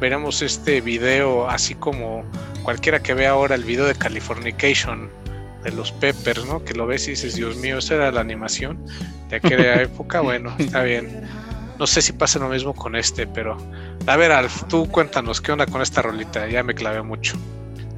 veremos 0.00 0.40
este 0.40 0.80
video 0.80 1.50
así 1.50 1.74
como 1.74 2.24
cualquiera 2.62 3.02
que 3.02 3.12
vea 3.12 3.30
ahora 3.30 3.56
el 3.56 3.64
video 3.64 3.86
de 3.86 3.96
Californication 3.96 5.10
de 5.64 5.72
los 5.72 5.90
Peppers, 5.90 6.46
¿no? 6.46 6.64
Que 6.64 6.74
lo 6.74 6.86
ves 6.86 7.08
y 7.08 7.10
dices, 7.10 7.34
Dios 7.34 7.56
mío, 7.56 7.78
esa 7.78 7.96
era 7.96 8.12
la 8.12 8.20
animación 8.20 8.78
de 9.28 9.36
aquella 9.36 9.74
época. 9.82 10.20
Bueno, 10.20 10.54
está 10.58 10.84
bien. 10.84 11.24
No 11.76 11.88
sé 11.88 12.00
si 12.00 12.12
pasa 12.12 12.38
lo 12.38 12.48
mismo 12.48 12.72
con 12.72 12.94
este, 12.94 13.26
pero 13.26 13.56
a 14.06 14.16
ver, 14.16 14.30
Alf, 14.30 14.64
tú 14.68 14.88
cuéntanos 14.88 15.40
qué 15.40 15.50
onda 15.50 15.66
con 15.66 15.82
esta 15.82 16.00
rolita. 16.00 16.46
Ya 16.46 16.62
me 16.62 16.74
clavé 16.74 17.02
mucho. 17.02 17.36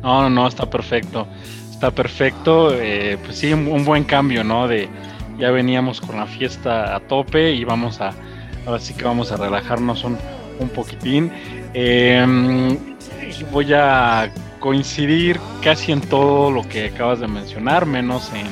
No, 0.03 0.23
no, 0.23 0.31
no, 0.31 0.49
está 0.49 0.71
perfecto. 0.71 1.29
Está 1.71 1.91
perfecto. 1.91 2.75
Eh, 2.75 3.19
pues 3.23 3.37
sí, 3.37 3.53
un, 3.53 3.85
buen 3.85 4.05
cambio, 4.05 4.43
¿no? 4.45 4.67
De 4.67 4.89
ya 5.39 5.51
veníamos 5.51 6.01
con 6.01 6.17
la 6.17 6.27
fiesta 6.27 6.95
a 6.95 7.01
tope 7.01 7.53
y 7.53 7.65
vamos 7.65 8.01
a, 8.01 8.15
ahora 8.67 8.81
sí 8.81 8.95
que 8.95 9.05
vamos 9.05 9.33
a 9.33 9.37
relajarnos 9.37 10.05
un, 10.05 10.19
un 10.59 10.69
poquitín. 10.69 11.33
Em, 11.75 12.77
voy 13.53 13.73
a 13.73 14.33
coincidir 14.59 15.41
casi 15.63 15.93
en 15.93 16.01
todo 16.01 16.51
lo 16.51 16.63
que 16.69 16.87
acabas 16.87 17.21
de 17.21 17.29
mencionar, 17.29 17.87
menos 17.87 18.31
en, 18.33 18.47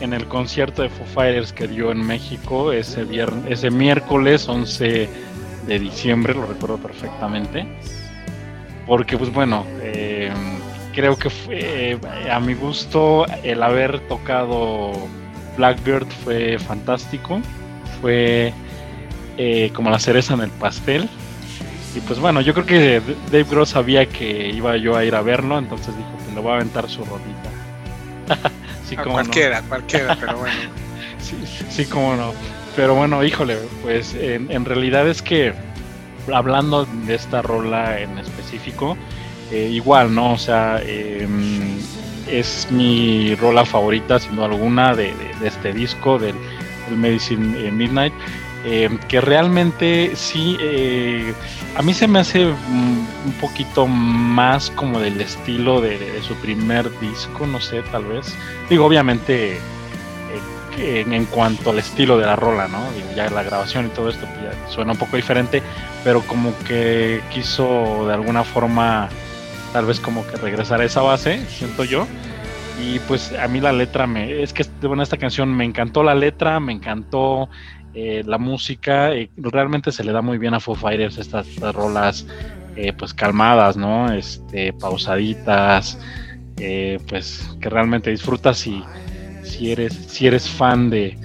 en 0.00 0.12
el 0.12 0.26
concierto 0.26 0.82
de 0.82 0.88
Foo 0.88 1.06
Fighters 1.06 1.52
que 1.52 1.66
dio 1.66 1.90
en 1.90 2.06
México 2.06 2.72
ese, 2.72 3.04
viernes, 3.04 3.44
ese 3.50 3.70
miércoles 3.70 4.48
11 4.48 5.08
de 5.66 5.78
diciembre, 5.78 6.34
lo 6.34 6.46
recuerdo 6.46 6.78
perfectamente. 6.78 7.66
Porque 8.86 9.18
pues 9.18 9.32
bueno, 9.32 9.66
em, 9.82 10.32
creo 10.94 11.16
que 11.16 11.30
fue, 11.30 11.98
a 12.30 12.40
mi 12.40 12.54
gusto 12.54 13.26
el 13.42 13.62
haber 13.62 14.00
tocado 14.08 14.92
Blackbird 15.56 16.06
fue 16.24 16.58
fantástico, 16.58 17.40
fue 18.00 18.52
eh, 19.38 19.70
como 19.72 19.90
la 19.90 19.98
cereza 19.98 20.34
en 20.34 20.40
el 20.40 20.50
pastel. 20.50 21.08
Y 21.94 22.00
pues 22.00 22.18
bueno, 22.18 22.40
yo 22.40 22.52
creo 22.52 22.66
que 22.66 23.02
Dave 23.32 23.44
Gross 23.44 23.70
sabía 23.70 24.06
que 24.06 24.50
iba 24.50 24.76
yo 24.76 24.96
a 24.96 25.04
ir 25.04 25.14
a 25.14 25.22
verlo, 25.22 25.58
entonces 25.58 25.96
dijo 25.96 26.10
que 26.26 26.34
le 26.34 26.40
voy 26.40 26.52
a 26.52 26.54
aventar 26.56 26.88
su 26.88 27.04
rodita. 27.04 27.50
sí, 28.88 28.96
como 28.96 29.14
cualquiera, 29.14 29.62
cualquiera, 29.62 30.16
pero 30.18 30.36
bueno. 30.38 30.54
sí, 31.20 31.36
sí, 31.70 31.86
como 31.86 32.14
no. 32.14 32.32
Pero 32.76 32.94
bueno, 32.94 33.24
híjole, 33.24 33.56
pues 33.82 34.14
en, 34.14 34.64
realidad 34.64 35.08
es 35.08 35.22
que 35.22 35.52
hablando 36.32 36.84
de 36.84 37.14
esta 37.14 37.42
rola 37.42 37.98
en 37.98 38.18
específico, 38.18 38.96
eh, 39.50 39.68
igual, 39.72 40.14
¿no? 40.14 40.34
O 40.34 40.38
sea, 40.38 40.80
em, 40.84 41.78
es 42.30 42.68
mi 42.70 43.34
rola 43.34 43.64
favorita, 43.64 44.20
sin 44.20 44.36
duda 44.36 44.46
alguna, 44.46 44.94
de, 44.94 45.12
este 45.42 45.72
disco, 45.72 46.18
del, 46.18 46.34
Medicine 46.96 47.66
eh, 47.66 47.70
Midnight. 47.70 48.12
Em, 48.64 48.98
que 48.98 49.20
realmente 49.20 50.12
sí, 50.16 50.56
eh, 50.60 51.32
a 51.76 51.82
mí 51.82 51.94
se 51.94 52.08
me 52.08 52.18
hace 52.18 52.44
un 52.46 53.34
poquito 53.40 53.86
más 53.86 54.70
como 54.70 54.98
del 54.98 55.20
estilo 55.20 55.80
de, 55.80 56.20
su 56.26 56.34
primer 56.36 56.90
disco, 56.98 57.46
no 57.46 57.60
sé, 57.60 57.82
tal 57.92 58.04
vez. 58.04 58.34
Digo, 58.68 58.84
obviamente 58.84 59.58
eh, 60.76 61.04
en, 61.08 61.24
cuanto 61.26 61.70
al 61.70 61.78
estilo 61.78 62.18
de 62.18 62.26
la 62.26 62.34
rola, 62.34 62.66
¿no? 62.66 62.80
ya 63.14 63.30
la 63.30 63.44
grabación 63.44 63.86
y 63.86 63.88
todo 63.90 64.08
esto 64.08 64.26
pues 64.26 64.56
suena 64.74 64.92
un 64.92 64.98
poco 64.98 65.16
diferente, 65.16 65.62
pero 66.02 66.22
como 66.22 66.52
que 66.66 67.20
quiso 67.32 68.06
de 68.06 68.14
alguna 68.14 68.42
forma 68.42 69.08
tal 69.72 69.86
vez 69.86 70.00
como 70.00 70.26
que 70.26 70.36
regresar 70.36 70.80
a 70.80 70.84
esa 70.84 71.02
base, 71.02 71.44
siento 71.46 71.84
yo. 71.84 72.06
Y 72.80 73.00
pues 73.00 73.32
a 73.32 73.48
mí 73.48 73.60
la 73.60 73.72
letra 73.72 74.06
me, 74.06 74.40
es 74.40 74.52
que 74.52 74.64
bueno, 74.82 75.02
esta 75.02 75.16
canción 75.16 75.52
me 75.52 75.64
encantó 75.64 76.04
la 76.04 76.14
letra, 76.14 76.60
me 76.60 76.72
encantó 76.72 77.48
eh, 78.00 78.22
la 78.24 78.38
música, 78.38 79.12
eh, 79.12 79.28
realmente 79.36 79.90
se 79.90 80.04
le 80.04 80.12
da 80.12 80.22
muy 80.22 80.38
bien 80.38 80.54
a 80.54 80.60
Foo 80.60 80.76
Fighters 80.76 81.18
estas, 81.18 81.56
rolas 81.74 82.24
eh, 82.76 82.92
pues 82.92 83.12
calmadas, 83.12 83.76
¿no? 83.76 84.12
Este, 84.12 84.72
pausaditas, 84.72 85.98
pues 87.08 87.56
que 87.60 87.68
realmente 87.68 88.10
disfrutas 88.10 88.58
si, 88.58 88.84
si, 89.42 89.72
eres, 89.72 89.94
si 89.94 90.28
eres 90.28 90.48
fan 90.48 90.90
de, 90.90 91.18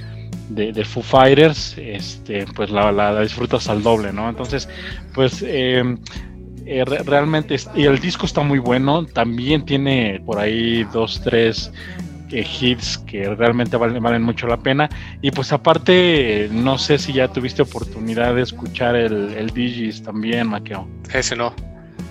de, 0.49 0.83
Foo 0.83 1.03
Fighters, 1.03 1.77
este, 1.77 2.47
pues 2.55 2.71
la, 2.71 2.91
la, 2.91 3.21
disfrutas 3.21 3.69
al 3.69 3.83
doble, 3.83 4.11
¿no? 4.11 4.27
Entonces, 4.27 4.67
pues 5.13 5.43
em, 5.47 5.99
realmente, 7.05 7.55
y 7.75 7.83
el 7.83 7.99
disco 7.99 8.25
está 8.25 8.41
muy 8.41 8.57
bueno, 8.57 9.05
también 9.05 9.63
tiene 9.63 10.23
por 10.25 10.39
ahí 10.39 10.85
dos, 10.85 11.21
tres 11.23 11.71
hits 12.41 12.97
que 12.97 13.33
realmente 13.35 13.77
valen, 13.77 14.01
valen 14.01 14.21
mucho 14.21 14.47
la 14.47 14.57
pena. 14.57 14.89
Y 15.21 15.31
pues 15.31 15.51
aparte, 15.51 16.49
no 16.51 16.77
sé 16.77 16.97
si 16.97 17.13
ya 17.13 17.27
tuviste 17.27 17.61
oportunidad 17.61 18.35
de 18.35 18.41
escuchar 18.41 18.95
el, 18.95 19.33
el 19.33 19.49
Digis 19.51 20.03
también, 20.03 20.47
Maqueo. 20.47 20.87
Ese 21.13 21.35
no. 21.35 21.53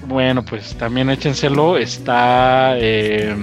Bueno, 0.07 0.45
pues 0.45 0.75
también 0.77 1.11
échenselo. 1.11 1.77
Está... 1.77 2.75
Eh, 2.79 3.35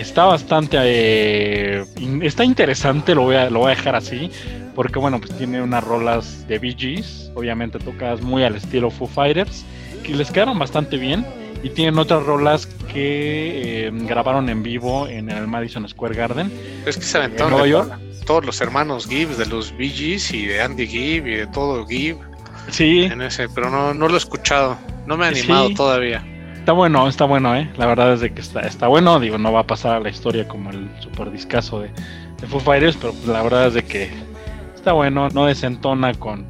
está 0.00 0.24
bastante 0.24 0.76
eh, 0.80 1.84
está 2.22 2.44
interesante 2.44 3.14
lo 3.14 3.22
voy 3.22 3.36
a 3.36 3.48
lo 3.48 3.60
voy 3.60 3.72
a 3.72 3.76
dejar 3.76 3.94
así 3.94 4.30
porque 4.74 4.98
bueno 4.98 5.20
pues 5.20 5.36
tiene 5.36 5.62
unas 5.62 5.84
rolas 5.84 6.46
de 6.48 6.58
Bee 6.58 6.74
Gees 6.76 7.30
obviamente 7.34 7.78
tocadas 7.78 8.20
muy 8.20 8.42
al 8.42 8.56
estilo 8.56 8.90
Foo 8.90 9.06
Fighters 9.06 9.64
que 10.02 10.14
les 10.14 10.30
quedaron 10.30 10.58
bastante 10.58 10.96
bien 10.96 11.24
y 11.64 11.70
tienen 11.70 11.98
otras 11.98 12.24
rolas 12.24 12.66
que 12.92 13.86
eh, 13.86 13.90
grabaron 13.90 14.50
en 14.50 14.62
vivo 14.62 15.08
en 15.08 15.30
el 15.30 15.48
Madison 15.48 15.88
Square 15.88 16.14
Garden. 16.14 16.52
Es 16.84 16.98
que 16.98 17.04
se 17.04 17.16
aventaron 17.16 17.52
Nueva 17.52 17.98
todos 18.26 18.44
los 18.44 18.60
hermanos 18.60 19.06
Gibbs, 19.06 19.38
de 19.38 19.46
los 19.46 19.74
Bee 19.76 19.88
Gees 19.88 20.32
y 20.32 20.44
de 20.44 20.60
Andy 20.60 20.86
Gibb 20.86 21.26
y 21.26 21.34
de 21.36 21.46
todo 21.46 21.86
Gibb. 21.86 22.18
Sí. 22.70 23.04
En 23.04 23.22
ese, 23.22 23.48
pero 23.48 23.70
no, 23.70 23.94
no 23.94 24.08
lo 24.08 24.14
he 24.14 24.18
escuchado. 24.18 24.76
No 25.06 25.16
me 25.16 25.24
he 25.24 25.28
animado 25.28 25.70
todavía. 25.70 26.22
Está 26.54 26.72
bueno, 26.72 27.08
está 27.08 27.24
bueno, 27.24 27.56
¿eh? 27.56 27.70
La 27.76 27.86
verdad 27.86 28.12
es 28.12 28.20
de 28.20 28.32
que 28.32 28.42
está, 28.42 28.60
está 28.60 28.86
bueno. 28.86 29.18
Digo, 29.18 29.38
no 29.38 29.50
va 29.50 29.60
a 29.60 29.66
pasar 29.66 29.96
a 29.96 30.00
la 30.00 30.10
historia 30.10 30.46
como 30.46 30.70
el 30.70 30.88
super 31.00 31.30
discazo 31.30 31.80
de, 31.80 31.90
de 32.40 32.46
Foo 32.46 32.60
Fighters, 32.60 32.96
pero 32.96 33.14
la 33.26 33.42
verdad 33.42 33.68
es 33.68 33.74
de 33.74 33.84
que 33.84 34.10
está 34.74 34.92
bueno. 34.92 35.30
No 35.30 35.46
desentona 35.46 36.12
con, 36.12 36.46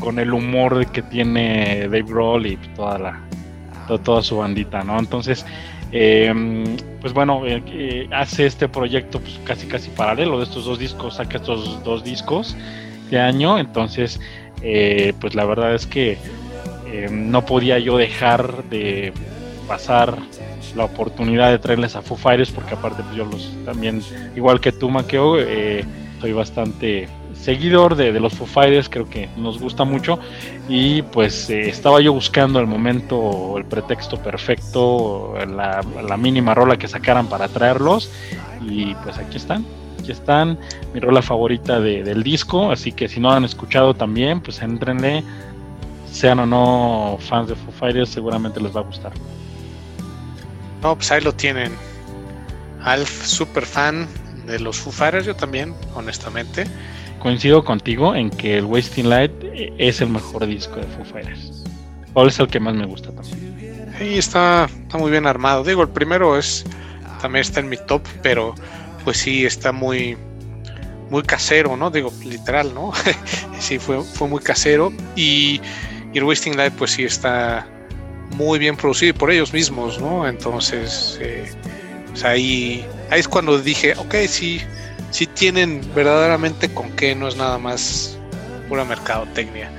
con 0.00 0.18
el 0.18 0.32
humor 0.32 0.86
que 0.92 1.02
tiene 1.02 1.82
Dave 1.82 2.02
Grohl 2.02 2.46
y 2.46 2.56
toda 2.76 2.98
la, 2.98 3.25
toda 3.86 4.22
su 4.22 4.38
bandita, 4.38 4.82
¿no? 4.82 4.98
Entonces, 4.98 5.44
em, 5.92 6.76
pues 7.00 7.12
bueno, 7.12 7.46
eh, 7.46 7.62
eh, 7.66 8.08
hace 8.12 8.46
este 8.46 8.68
proyecto 8.68 9.20
pues, 9.20 9.38
casi 9.44 9.66
casi 9.66 9.88
paralelo 9.90 10.38
de 10.38 10.44
estos 10.44 10.64
dos 10.64 10.78
discos, 10.78 11.16
saca 11.16 11.38
estos 11.38 11.82
dos 11.84 12.04
discos 12.04 12.56
de 13.10 13.20
año, 13.20 13.58
entonces, 13.58 14.20
eh, 14.62 15.12
pues 15.20 15.34
la 15.34 15.44
verdad 15.44 15.74
es 15.74 15.86
que 15.86 16.18
em, 16.92 17.30
no 17.30 17.44
podía 17.44 17.78
yo 17.78 17.96
dejar 17.96 18.64
de 18.64 19.12
pasar 19.68 20.18
la 20.74 20.84
oportunidad 20.84 21.50
de 21.50 21.58
traerles 21.58 21.96
a 21.96 22.02
Foo 22.02 22.16
Fighters 22.16 22.50
porque 22.50 22.74
aparte 22.74 23.02
pues 23.02 23.16
yo 23.16 23.24
los 23.24 23.50
también 23.64 24.02
igual 24.36 24.60
que 24.60 24.72
tú 24.72 24.90
Maqueo 24.90 25.36
soy 26.20 26.32
bastante 26.32 27.08
seguidor 27.46 27.94
de, 27.94 28.12
los 28.18 28.34
Foo 28.34 28.46
Fighters, 28.46 28.88
creo 28.88 29.08
que 29.08 29.28
nos 29.36 29.60
gusta 29.60 29.84
mucho. 29.84 30.18
Y 30.68 31.02
pues 31.02 31.48
eh, 31.48 31.68
estaba 31.68 32.00
yo 32.00 32.12
buscando 32.12 32.58
el 32.58 32.66
momento, 32.66 33.56
el 33.56 33.64
pretexto 33.64 34.18
perfecto, 34.18 35.34
la, 35.46 36.16
mínima 36.16 36.54
rola 36.54 36.76
que 36.76 36.88
sacaran 36.88 37.28
para 37.28 37.46
traerlos. 37.48 38.10
Y 38.68 38.94
pues 38.96 39.18
aquí 39.18 39.36
están, 39.36 39.64
aquí 40.00 40.10
están, 40.10 40.58
mi 40.92 40.98
rola 40.98 41.22
favorita 41.22 41.78
del 41.80 42.22
disco. 42.24 42.72
Así 42.72 42.90
que 42.90 43.08
si 43.08 43.20
no 43.20 43.30
han 43.30 43.44
escuchado 43.44 43.94
también, 43.94 44.40
pues 44.40 44.60
entrenle, 44.60 45.22
sean 46.10 46.40
o 46.40 46.46
no 46.46 47.16
fans 47.20 47.48
de 47.48 47.54
Foo 47.54 47.72
Fighters, 47.72 48.08
seguramente 48.10 48.60
les 48.60 48.74
va 48.74 48.80
a 48.80 48.84
gustar. 48.84 49.12
No, 50.82 50.96
pues 50.96 51.12
ahí 51.12 51.20
lo 51.20 51.32
tienen. 51.32 51.72
Alf, 52.82 53.24
super 53.24 53.64
fan 53.64 54.08
de 54.46 54.58
los 54.58 54.78
Foo 54.78 54.92
Fighters, 54.92 55.26
yo 55.26 55.36
también, 55.36 55.74
honestamente 55.94 56.66
coincido 57.26 57.64
contigo 57.64 58.14
en 58.14 58.30
que 58.30 58.56
el 58.56 58.66
Wasting 58.66 59.10
Light 59.10 59.32
es 59.78 60.00
el 60.00 60.10
mejor 60.10 60.46
disco 60.46 60.76
de 60.76 60.84
Foo 60.84 61.04
Fighters. 61.04 61.64
O 62.14 62.24
es 62.24 62.38
el 62.38 62.46
que 62.46 62.60
más 62.60 62.76
me 62.76 62.86
gusta 62.86 63.10
también. 63.10 63.92
Sí, 63.98 64.16
está, 64.16 64.66
está 64.66 64.96
muy 64.96 65.10
bien 65.10 65.26
armado. 65.26 65.64
Digo, 65.64 65.82
el 65.82 65.88
primero 65.88 66.38
es 66.38 66.64
también 67.20 67.40
está 67.40 67.58
en 67.58 67.68
mi 67.68 67.78
top, 67.78 68.02
pero 68.22 68.54
pues 69.02 69.16
sí 69.16 69.44
está 69.44 69.72
muy 69.72 70.16
muy 71.10 71.24
casero, 71.24 71.76
¿no? 71.76 71.90
Digo, 71.90 72.12
literal, 72.24 72.72
¿no? 72.72 72.92
sí, 73.58 73.80
fue, 73.80 74.04
fue 74.04 74.28
muy 74.28 74.40
casero. 74.40 74.92
Y, 75.16 75.60
el 76.14 76.22
Wasting 76.22 76.56
Light, 76.56 76.74
pues 76.74 76.92
sí 76.92 77.02
está 77.02 77.66
muy 78.36 78.60
bien 78.60 78.76
producido 78.76 79.14
por 79.14 79.32
ellos 79.32 79.52
mismos, 79.52 80.00
¿no? 80.00 80.28
Entonces, 80.28 81.18
eh, 81.20 81.50
pues 82.06 82.24
ahí, 82.24 82.86
ahí 83.10 83.18
es 83.18 83.26
cuando 83.26 83.58
dije, 83.58 83.94
ok, 83.96 84.14
sí, 84.28 84.60
si 85.10 85.26
tienen 85.26 85.82
verdaderamente 85.94 86.72
con 86.72 86.90
qué, 86.92 87.14
no 87.14 87.28
es 87.28 87.36
nada 87.36 87.58
más 87.58 88.16
pura 88.68 88.84
mercadotecnia. 88.84 89.70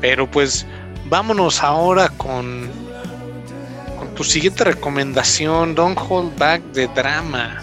Pero 0.00 0.30
pues 0.30 0.66
vámonos 1.08 1.62
ahora 1.62 2.08
con, 2.10 2.70
tu 4.16 4.24
siguiente 4.24 4.64
recomendación, 4.64 5.76
Don't 5.76 5.98
Hold 6.08 6.36
Back 6.38 6.62
de 6.72 6.88
Drama. 6.88 7.60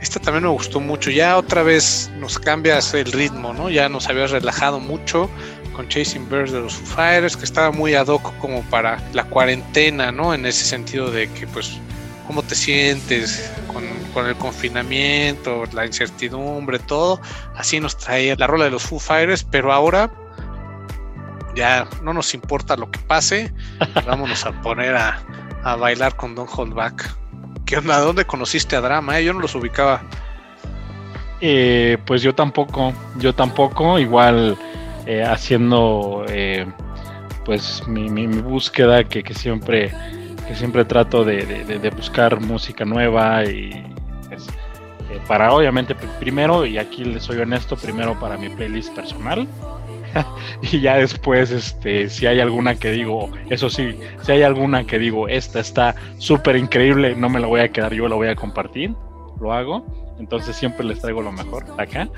Esta 0.00 0.18
también 0.18 0.42
me 0.42 0.50
gustó 0.50 0.80
mucho. 0.80 1.10
Ya 1.10 1.36
otra 1.36 1.62
vez 1.62 2.10
nos 2.18 2.40
cambias 2.40 2.92
el 2.92 3.12
ritmo, 3.12 3.54
¿no? 3.54 3.70
Ya 3.70 3.88
nos 3.88 4.08
habías 4.08 4.32
relajado 4.32 4.80
mucho 4.80 5.30
con 5.72 5.88
Chasing 5.88 6.28
Birds 6.28 6.50
de 6.50 6.60
los 6.60 6.74
Fighters, 6.74 7.36
que 7.36 7.44
estaba 7.44 7.70
muy 7.70 7.94
ad 7.94 8.08
hoc 8.08 8.36
como 8.38 8.62
para 8.62 9.00
la 9.12 9.24
cuarentena, 9.24 10.10
¿no? 10.10 10.34
En 10.34 10.44
ese 10.44 10.64
sentido 10.64 11.10
de 11.10 11.30
que, 11.30 11.46
pues, 11.46 11.78
cómo 12.26 12.42
te 12.42 12.56
sientes 12.56 13.50
con, 13.72 13.84
con, 14.14 14.26
el 14.26 14.36
confinamiento, 14.36 15.64
la 15.72 15.84
incertidumbre, 15.84 16.78
todo. 16.78 17.20
Así 17.56 17.80
nos 17.80 17.96
traía 17.98 18.36
la 18.36 18.46
rola 18.46 18.64
de 18.64 18.70
los 18.70 18.84
Foo 18.84 18.98
Fighters, 18.98 19.44
pero 19.44 19.72
ahora 19.72 20.10
ya 21.54 21.86
no 22.02 22.12
nos 22.12 22.34
importa 22.34 22.76
lo 22.76 22.90
que 22.90 23.00
pase, 23.00 23.52
vámonos 24.06 24.46
a 24.46 24.52
poner 24.62 24.96
a, 24.96 25.20
a 25.64 25.76
bailar 25.76 26.16
con 26.16 26.34
Don 26.34 26.46
Hold 26.50 26.74
Back. 26.74 27.16
¿Qué 27.66 27.78
onda? 27.78 27.98
¿Dónde 27.98 28.24
conociste 28.24 28.76
a 28.76 28.80
Drama? 28.80 29.18
Eh? 29.18 29.24
Yo 29.24 29.32
no 29.32 29.40
los 29.40 29.54
ubicaba. 29.54 30.02
Eh, 31.40 31.98
pues 32.06 32.22
yo 32.22 32.34
tampoco, 32.34 32.92
yo 33.18 33.34
tampoco, 33.34 33.98
igual 33.98 34.56
eh, 35.06 35.22
haciendo 35.22 36.24
eh, 36.28 36.66
pues 37.44 37.86
mi, 37.86 38.08
mi, 38.08 38.26
búsqueda 38.26 39.04
que, 39.04 39.22
que, 39.22 39.34
siempre 39.34 39.92
que 40.46 40.54
siempre 40.54 40.84
trato 40.84 41.24
de, 41.24 41.44
de, 41.44 41.78
de 41.78 41.90
buscar 41.90 42.40
música 42.40 42.84
nueva 42.84 43.44
y 43.44 43.84
eh, 45.10 45.20
para 45.26 45.52
obviamente 45.52 45.94
primero 46.18 46.66
y 46.66 46.78
aquí 46.78 47.04
les 47.04 47.22
soy 47.22 47.38
honesto 47.38 47.76
primero 47.76 48.18
para 48.18 48.36
mi 48.36 48.48
playlist 48.48 48.94
personal 48.94 49.48
y 50.62 50.80
ya 50.80 50.96
después, 50.96 51.50
este, 51.50 52.08
si 52.08 52.26
hay 52.26 52.40
alguna 52.40 52.76
que 52.76 52.90
digo, 52.90 53.30
eso 53.50 53.70
sí, 53.70 53.98
si 54.22 54.32
hay 54.32 54.42
alguna 54.42 54.84
que 54.84 54.98
digo, 54.98 55.28
esta 55.28 55.60
está 55.60 55.94
súper 56.18 56.56
increíble, 56.56 57.14
no 57.16 57.28
me 57.28 57.40
la 57.40 57.46
voy 57.46 57.60
a 57.60 57.68
quedar 57.70 57.92
yo, 57.92 58.08
la 58.08 58.14
voy 58.14 58.28
a 58.28 58.36
compartir, 58.36 58.94
lo 59.40 59.52
hago. 59.52 59.84
Entonces 60.16 60.54
siempre 60.54 60.86
les 60.86 61.00
traigo 61.00 61.22
lo 61.22 61.32
mejor 61.32 61.64
acá. 61.76 62.08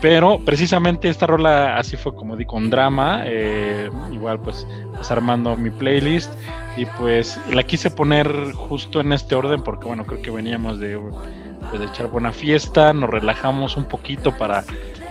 Pero 0.00 0.40
precisamente 0.42 1.10
esta 1.10 1.26
rola 1.26 1.76
así 1.76 1.98
fue 1.98 2.14
como 2.14 2.34
di 2.34 2.46
con 2.46 2.70
drama. 2.70 3.24
Eh, 3.26 3.90
igual 4.10 4.40
pues, 4.40 4.66
pues 4.94 5.10
armando 5.10 5.54
mi 5.54 5.68
playlist. 5.68 6.32
Y 6.78 6.86
pues 6.86 7.38
la 7.52 7.62
quise 7.62 7.90
poner 7.90 8.52
justo 8.54 9.00
en 9.00 9.12
este 9.12 9.34
orden 9.34 9.62
porque 9.62 9.86
bueno, 9.86 10.06
creo 10.06 10.22
que 10.22 10.30
veníamos 10.30 10.78
de, 10.78 10.98
pues, 11.70 11.82
echar 11.82 12.08
buena 12.08 12.32
fiesta. 12.32 12.92
Nos 12.92 13.10
relajamos 13.10 13.76
un 13.76 13.84
poquito 13.84 14.36
para 14.36 14.64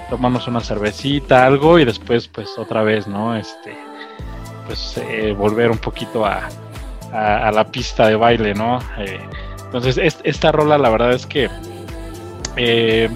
tomarnos 0.10 0.48
una 0.48 0.60
cervecita, 0.60 1.46
algo, 1.46 1.80
y 1.80 1.86
después, 1.86 2.28
pues 2.28 2.58
otra 2.58 2.84
vez, 2.84 3.08
¿no? 3.08 3.36
Este, 3.36 3.78
pues 4.68 4.98
eh, 4.98 5.34
volver 5.38 5.72
un 5.72 5.78
poquito 5.78 6.26
a, 6.26 6.50
a, 7.14 7.52
la 7.52 7.66
pista 7.66 8.08
de 8.08 8.16
baile, 8.16 8.54
¿no? 8.54 8.80
Eh, 8.98 9.20
entonces, 9.66 9.98
es, 9.98 10.20
esta 10.24 10.52
rola, 10.52 10.78
la 10.78 10.90
verdad 10.90 11.14
es 11.14 11.26
que 11.26 11.50
eh, 12.58 13.10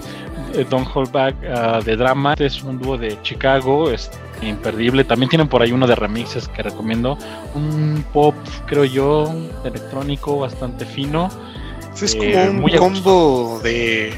Don't 0.70 0.88
Hold 0.94 1.12
Back 1.12 1.34
uh, 1.42 1.84
de 1.84 1.96
Drama 1.96 2.34
es 2.38 2.62
un 2.62 2.78
dúo 2.78 2.96
de 2.96 3.20
Chicago, 3.22 3.90
es 3.90 4.10
imperdible. 4.42 5.04
También 5.04 5.28
tienen 5.28 5.48
por 5.48 5.62
ahí 5.62 5.72
uno 5.72 5.86
de 5.86 5.94
remixes 5.94 6.48
que 6.48 6.62
recomiendo. 6.62 7.18
Un 7.54 8.04
pop, 8.12 8.34
creo 8.66 8.84
yo, 8.84 9.32
electrónico 9.64 10.38
bastante 10.38 10.84
fino. 10.84 11.28
Es 12.00 12.14
como 12.14 12.64
un 12.64 12.70
combo 12.76 13.60
de 13.62 14.12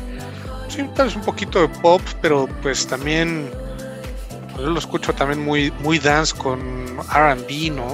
sí, 0.68 0.84
tal 0.94 1.06
vez 1.06 1.16
un 1.16 1.22
poquito 1.22 1.60
de 1.60 1.68
pop, 1.68 2.00
pero 2.20 2.48
pues 2.62 2.86
también 2.86 3.50
pues 4.52 4.62
yo 4.62 4.70
lo 4.70 4.78
escucho 4.78 5.12
también 5.12 5.44
muy, 5.44 5.72
muy 5.82 5.98
dance 5.98 6.34
con 6.36 6.58
RB, 6.98 7.72
¿no? 7.72 7.86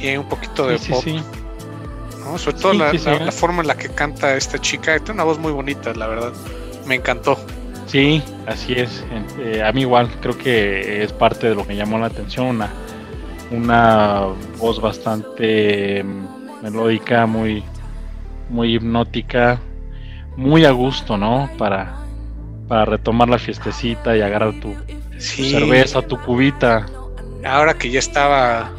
Y 0.00 0.16
un 0.16 0.28
poquito 0.28 0.66
de 0.66 0.78
sí, 0.78 0.92
pop. 0.92 1.02
Sí, 1.04 1.22
¿no? 2.20 2.38
Sobre 2.38 2.58
todo 2.58 2.72
la, 2.74 2.92
la, 2.92 3.18
la, 3.18 3.32
forma 3.32 3.62
en 3.62 3.68
la 3.68 3.76
que 3.76 3.88
canta 3.88 4.36
esta 4.36 4.58
chica, 4.58 4.98
tiene 4.98 5.12
una 5.12 5.24
voz 5.24 5.38
muy 5.38 5.52
bonita, 5.52 5.92
la 5.94 6.06
verdad. 6.06 6.32
Me 6.86 6.96
encantó. 6.96 7.38
Sí, 7.86 8.22
así 8.46 8.74
es. 8.74 9.04
Eh, 9.38 9.62
a 9.62 9.72
mí 9.72 9.82
igual, 9.82 10.10
creo 10.20 10.36
que 10.36 11.02
es 11.02 11.12
parte 11.12 11.48
de 11.48 11.54
lo 11.54 11.66
que 11.66 11.76
llamó 11.76 11.98
la 11.98 12.06
atención, 12.06 12.46
una, 12.46 12.70
una 13.50 14.28
voz 14.58 14.80
bastante 14.80 16.04
melódica, 16.62 17.26
muy, 17.26 17.62
muy 18.48 18.74
hipnótica, 18.74 19.60
muy 20.36 20.64
a 20.64 20.70
gusto, 20.70 21.16
¿no? 21.16 21.50
Para, 21.58 21.94
para 22.68 22.84
retomar 22.84 23.28
la 23.28 23.38
fiestecita 23.38 24.16
y 24.16 24.20
agarrar 24.20 24.58
tu, 24.60 24.74
sí. 25.18 25.52
tu 25.52 25.58
cerveza, 25.58 26.02
tu 26.02 26.18
cubita. 26.20 26.86
Ahora 27.44 27.74
que 27.74 27.90
ya 27.90 27.98
estaba 27.98 28.70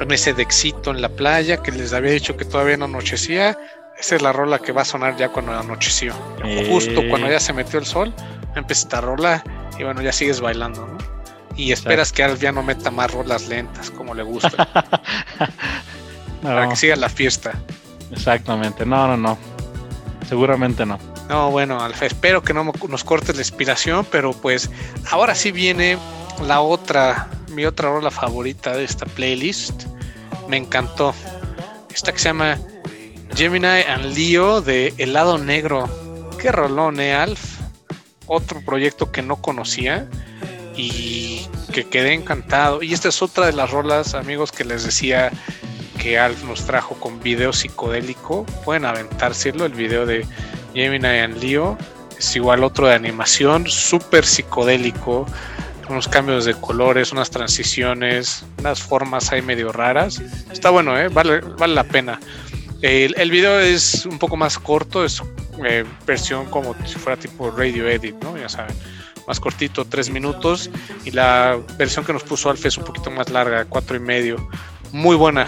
en 0.00 0.12
ese 0.12 0.32
dexito 0.32 0.90
en 0.90 1.02
la 1.02 1.08
playa, 1.08 1.62
que 1.62 1.72
les 1.72 1.92
había 1.92 2.12
dicho 2.12 2.36
que 2.36 2.44
todavía 2.44 2.76
no 2.76 2.84
anochecía, 2.84 3.56
esa 3.98 4.16
es 4.16 4.22
la 4.22 4.32
rola 4.32 4.60
que 4.60 4.72
va 4.72 4.82
a 4.82 4.84
sonar 4.84 5.16
ya 5.16 5.28
cuando 5.28 5.52
anocheció. 5.52 6.14
Eh... 6.44 6.68
Justo 6.70 7.02
cuando 7.08 7.28
ya 7.28 7.40
se 7.40 7.52
metió 7.52 7.78
el 7.78 7.86
sol, 7.86 8.14
empieza 8.54 8.82
esta 8.82 9.00
rola 9.00 9.42
y 9.78 9.84
bueno, 9.84 10.02
ya 10.02 10.12
sigues 10.12 10.40
bailando, 10.40 10.86
¿no? 10.86 10.98
Y 11.56 11.72
esperas 11.72 12.10
Exacto. 12.10 12.16
que 12.16 12.22
Alf 12.24 12.40
ya 12.40 12.52
no 12.52 12.62
meta 12.62 12.90
más 12.92 13.10
rolas 13.10 13.48
lentas, 13.48 13.90
como 13.90 14.14
le 14.14 14.22
gusta. 14.22 14.68
no. 16.42 16.48
Para 16.48 16.68
que 16.68 16.76
siga 16.76 16.94
la 16.94 17.08
fiesta. 17.08 17.52
Exactamente, 18.12 18.84
no, 18.86 19.06
no, 19.08 19.16
no. 19.16 19.38
Seguramente 20.28 20.84
no. 20.84 20.98
No, 21.28 21.50
bueno, 21.50 21.80
Alfa, 21.82 22.06
espero 22.06 22.42
que 22.42 22.54
no 22.54 22.72
nos 22.88 23.04
cortes 23.04 23.34
la 23.34 23.42
inspiración, 23.42 24.06
pero 24.10 24.32
pues 24.32 24.70
ahora 25.10 25.34
sí 25.34 25.52
viene 25.52 25.98
la 26.46 26.60
otra, 26.60 27.28
mi 27.50 27.66
otra 27.66 27.90
rola 27.90 28.10
favorita 28.10 28.76
de 28.76 28.84
esta 28.84 29.04
playlist. 29.06 29.84
Me 30.48 30.56
encantó. 30.56 31.14
Esta 31.94 32.12
que 32.12 32.18
se 32.18 32.26
llama 32.26 32.58
Gemini 33.34 33.66
and 33.66 34.16
Leo 34.16 34.62
de 34.62 34.94
El 34.96 35.12
lado 35.12 35.36
negro. 35.36 35.88
Qué 36.40 36.50
rolón, 36.50 37.00
eh, 37.00 37.14
Alf. 37.14 37.58
Otro 38.26 38.62
proyecto 38.64 39.10
que 39.10 39.22
no 39.22 39.36
conocía 39.36 40.08
y 40.76 41.46
que 41.72 41.88
quedé 41.88 42.14
encantado. 42.14 42.82
Y 42.82 42.94
esta 42.94 43.08
es 43.08 43.20
otra 43.20 43.46
de 43.46 43.52
las 43.52 43.70
rolas, 43.70 44.14
amigos, 44.14 44.52
que 44.52 44.64
les 44.64 44.84
decía 44.84 45.30
que 45.98 46.18
Alf 46.18 46.44
nos 46.44 46.64
trajo 46.64 46.94
con 46.94 47.20
video 47.20 47.52
psicodélico. 47.52 48.44
Pueden 48.64 48.84
aventárselo, 48.84 49.66
el 49.66 49.72
video 49.72 50.06
de 50.06 50.26
Gemini 50.74 51.06
and 51.06 51.42
Leo. 51.42 51.76
Es 52.18 52.34
igual 52.36 52.64
otro 52.64 52.86
de 52.86 52.94
animación, 52.94 53.66
súper 53.66 54.24
psicodélico. 54.24 55.26
Unos 55.88 56.08
cambios 56.08 56.44
de 56.44 56.54
colores, 56.54 57.12
unas 57.12 57.30
transiciones, 57.30 58.44
unas 58.58 58.80
formas 58.80 59.32
ahí 59.32 59.42
medio 59.42 59.72
raras. 59.72 60.20
Está 60.50 60.70
bueno, 60.70 60.98
¿eh? 60.98 61.08
vale, 61.08 61.40
vale 61.40 61.74
la 61.74 61.84
pena. 61.84 62.20
El, 62.82 63.14
el 63.18 63.30
video 63.30 63.58
es 63.58 64.06
un 64.06 64.18
poco 64.18 64.36
más 64.36 64.58
corto, 64.58 65.04
es 65.04 65.22
eh, 65.66 65.84
versión 66.06 66.46
como 66.46 66.76
si 66.86 66.94
fuera 66.96 67.18
tipo 67.18 67.50
radio 67.50 67.88
edit, 67.88 68.14
¿no? 68.22 68.38
Ya 68.38 68.48
saben 68.48 68.76
más 69.26 69.40
cortito, 69.40 69.84
tres 69.84 70.08
minutos, 70.10 70.70
y 71.04 71.10
la 71.10 71.58
versión 71.76 72.04
que 72.04 72.12
nos 72.12 72.22
puso 72.22 72.48
Alf 72.48 72.64
es 72.64 72.78
un 72.78 72.84
poquito 72.84 73.10
más 73.10 73.28
larga, 73.30 73.64
cuatro 73.66 73.96
y 73.96 74.00
medio. 74.00 74.48
Muy 74.90 75.16
buena, 75.16 75.46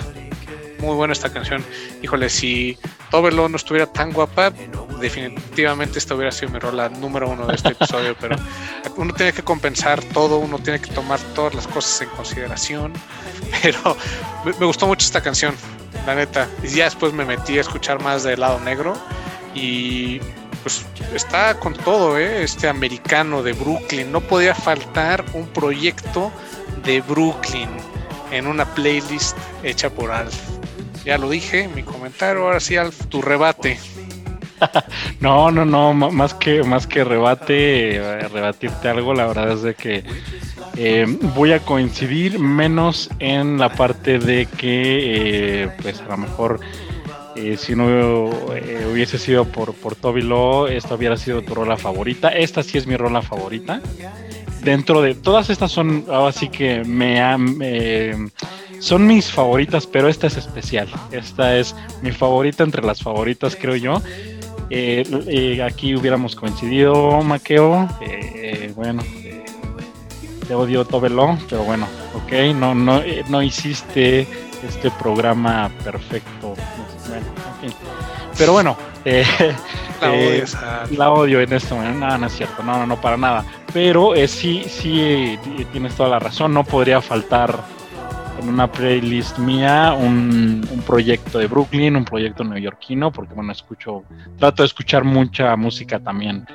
muy 0.80 0.94
buena 0.94 1.12
esta 1.12 1.32
canción. 1.32 1.64
Híjole, 2.02 2.28
si 2.28 2.78
Tovelo 3.10 3.48
no 3.48 3.56
estuviera 3.56 3.86
tan 3.86 4.12
guapa, 4.12 4.52
definitivamente 5.00 5.98
esta 5.98 6.14
hubiera 6.14 6.32
sido 6.32 6.52
mi 6.52 6.58
rola 6.58 6.88
número 6.88 7.28
uno 7.28 7.46
de 7.46 7.54
este 7.54 7.70
episodio, 7.70 8.16
pero 8.20 8.36
uno 8.96 9.12
tiene 9.14 9.32
que 9.32 9.42
compensar 9.42 10.02
todo, 10.02 10.38
uno 10.38 10.58
tiene 10.58 10.80
que 10.80 10.92
tomar 10.92 11.20
todas 11.34 11.54
las 11.54 11.66
cosas 11.66 12.00
en 12.02 12.08
consideración, 12.10 12.92
pero 13.62 13.96
me 14.44 14.66
gustó 14.66 14.86
mucho 14.86 15.06
esta 15.06 15.22
canción, 15.22 15.54
la 16.06 16.14
neta. 16.14 16.48
Y 16.62 16.68
ya 16.68 16.84
después 16.84 17.12
me 17.12 17.24
metí 17.24 17.58
a 17.58 17.60
escuchar 17.60 18.02
más 18.02 18.22
del 18.22 18.40
lado 18.40 18.60
negro 18.60 18.94
y 19.54 20.20
pues 20.62 20.84
está 21.14 21.58
con 21.58 21.74
todo, 21.74 22.18
¿eh? 22.18 22.42
este 22.42 22.68
americano 22.68 23.42
de 23.42 23.52
Brooklyn. 23.52 24.12
No 24.12 24.20
podía 24.20 24.54
faltar 24.54 25.24
un 25.32 25.46
proyecto 25.48 26.30
de 26.84 27.00
Brooklyn 27.00 27.68
en 28.30 28.46
una 28.46 28.64
playlist 28.64 29.36
hecha 29.62 29.90
por 29.90 30.10
Alf. 30.10 30.59
Ya 31.04 31.18
lo 31.18 31.30
dije, 31.30 31.68
mi 31.68 31.82
comentario, 31.82 32.44
ahora 32.44 32.60
sí, 32.60 32.76
Alf, 32.76 33.06
tu 33.06 33.22
rebate. 33.22 33.78
no, 35.20 35.50
no, 35.50 35.64
no, 35.64 35.94
más 35.94 36.34
que, 36.34 36.62
más 36.62 36.86
que 36.86 37.04
rebate, 37.04 37.96
eh, 37.96 38.28
rebatirte 38.28 38.88
algo, 38.88 39.14
la 39.14 39.26
verdad 39.26 39.52
es 39.52 39.62
de 39.62 39.74
que 39.74 40.04
eh, 40.76 41.06
voy 41.34 41.52
a 41.52 41.60
coincidir 41.60 42.38
menos 42.38 43.10
en 43.18 43.58
la 43.58 43.70
parte 43.70 44.18
de 44.18 44.46
que, 44.46 45.64
eh, 45.64 45.70
pues 45.82 46.00
a 46.00 46.08
lo 46.08 46.16
mejor 46.18 46.60
si 47.56 47.74
no 47.74 47.86
hubiese 48.92 49.16
sido 49.16 49.46
por, 49.46 49.72
por 49.72 49.94
Toby 49.94 50.20
Law, 50.20 50.66
esta 50.66 50.94
hubiera 50.94 51.16
sido 51.16 51.40
tu 51.40 51.54
rola 51.54 51.78
favorita. 51.78 52.28
Esta 52.28 52.62
sí 52.62 52.76
es 52.76 52.86
mi 52.86 52.96
rola 52.96 53.22
favorita. 53.22 53.80
Dentro 54.62 55.00
de 55.00 55.14
todas 55.14 55.48
estas 55.48 55.72
son, 55.72 56.04
así 56.10 56.48
que 56.50 56.84
me, 56.84 57.18
eh, 57.62 58.14
son 58.80 59.06
mis 59.06 59.30
favoritas, 59.30 59.86
pero 59.86 60.08
esta 60.08 60.26
es 60.26 60.36
especial. 60.36 60.88
Esta 61.12 61.56
es 61.56 61.76
mi 62.02 62.10
favorita 62.10 62.64
entre 62.64 62.82
las 62.82 63.02
favoritas, 63.02 63.56
creo 63.56 63.76
yo. 63.76 64.02
aquí 65.64 65.94
hubiéramos 65.94 66.34
coincidido, 66.34 67.22
Maqueo. 67.22 67.88
bueno, 68.74 69.04
te 70.48 70.54
odio 70.54 70.84
Tobelo, 70.84 71.38
pero 71.48 71.62
bueno, 71.62 71.86
ok, 72.14 72.56
no, 72.56 72.74
no, 72.74 73.00
no 73.28 73.42
hiciste 73.42 74.26
este 74.66 74.90
programa 74.90 75.70
perfecto. 75.84 76.54
Bueno, 77.08 77.26
Pero 78.36 78.52
bueno, 78.52 78.76
eh, 79.04 79.24
la, 80.00 80.14
eh, 80.14 80.44
la, 80.96 81.12
odio 81.12 81.40
en 81.40 81.52
este 81.52 81.74
momento. 81.74 82.06
No, 82.06 82.18
no 82.18 82.26
es 82.26 82.32
cierto, 82.32 82.62
no, 82.62 82.78
no, 82.78 82.86
no, 82.86 83.00
para 83.00 83.16
nada. 83.16 83.44
Pero 83.72 84.14
eh, 84.14 84.28
sí, 84.28 84.64
sí, 84.68 85.38
tienes 85.72 85.94
toda 85.94 86.08
la 86.08 86.18
razón. 86.18 86.52
No 86.52 86.64
podría 86.64 87.00
faltar 87.00 87.62
en 88.40 88.48
una 88.48 88.70
playlist 88.70 89.38
mía 89.38 89.92
un, 89.92 90.66
un, 90.70 90.82
proyecto 90.82 91.38
de 91.38 91.46
Brooklyn, 91.46 91.96
un 91.96 92.04
proyecto 92.04 92.42
neoyorquino, 92.42 93.12
porque 93.12 93.34
bueno, 93.34 93.52
escucho, 93.52 94.02
trato 94.38 94.62
de 94.62 94.66
escuchar 94.66 95.04
mucha 95.04 95.54
música 95.56 96.00
también 96.00 96.46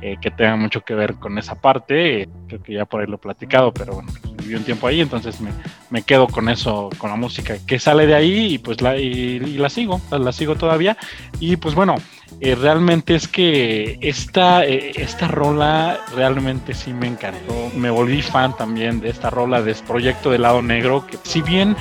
eh, 0.00 0.16
que 0.20 0.30
tenga 0.30 0.56
mucho 0.56 0.82
que 0.82 0.94
ver 0.94 1.14
con 1.14 1.38
esa 1.38 1.54
parte. 1.54 2.28
creo 2.48 2.62
que 2.62 2.74
ya 2.74 2.84
por 2.84 3.00
ahí 3.00 3.06
lo 3.06 3.16
he 3.16 3.18
platicado, 3.18 3.72
pero 3.72 3.94
bueno, 3.94 4.10
viví 4.42 4.54
un 4.54 4.64
tiempo 4.64 4.86
ahí, 4.86 5.00
entonces 5.00 5.40
me, 5.40 5.50
me, 5.90 6.02
quedo 6.02 6.26
con 6.26 6.48
eso, 6.48 6.90
con 6.98 7.10
la 7.10 7.16
música 7.16 7.56
que 7.66 7.78
sale 7.78 8.06
de 8.06 8.14
ahí 8.14 8.54
y 8.54 8.58
pues 8.58 8.80
la, 8.80 8.96
y, 8.96 9.38
la 9.38 9.68
sigo, 9.68 10.00
la 10.10 10.32
sigo 10.32 10.56
todavía. 10.56 10.96
Y 11.40 11.56
pues 11.56 11.74
bueno, 11.74 11.96
eh, 12.40 12.54
realmente 12.54 13.14
es 13.14 13.28
que 13.28 13.98
esta, 14.00 14.64
eh, 14.64 14.92
esta 14.96 15.28
rola 15.28 16.00
realmente 16.14 16.74
sí 16.74 16.92
me 16.92 17.06
encantó. 17.06 17.70
Me 17.76 17.90
volví 17.90 18.22
fan 18.22 18.56
también 18.56 19.00
de 19.00 19.10
esta 19.10 19.30
rola, 19.30 19.62
de 19.62 19.72
este 19.72 19.86
proyecto 19.86 20.30
de 20.30 20.38
lado 20.38 20.62
negro, 20.62 21.06
que 21.06 21.18
si 21.22 21.42
bien 21.42 21.76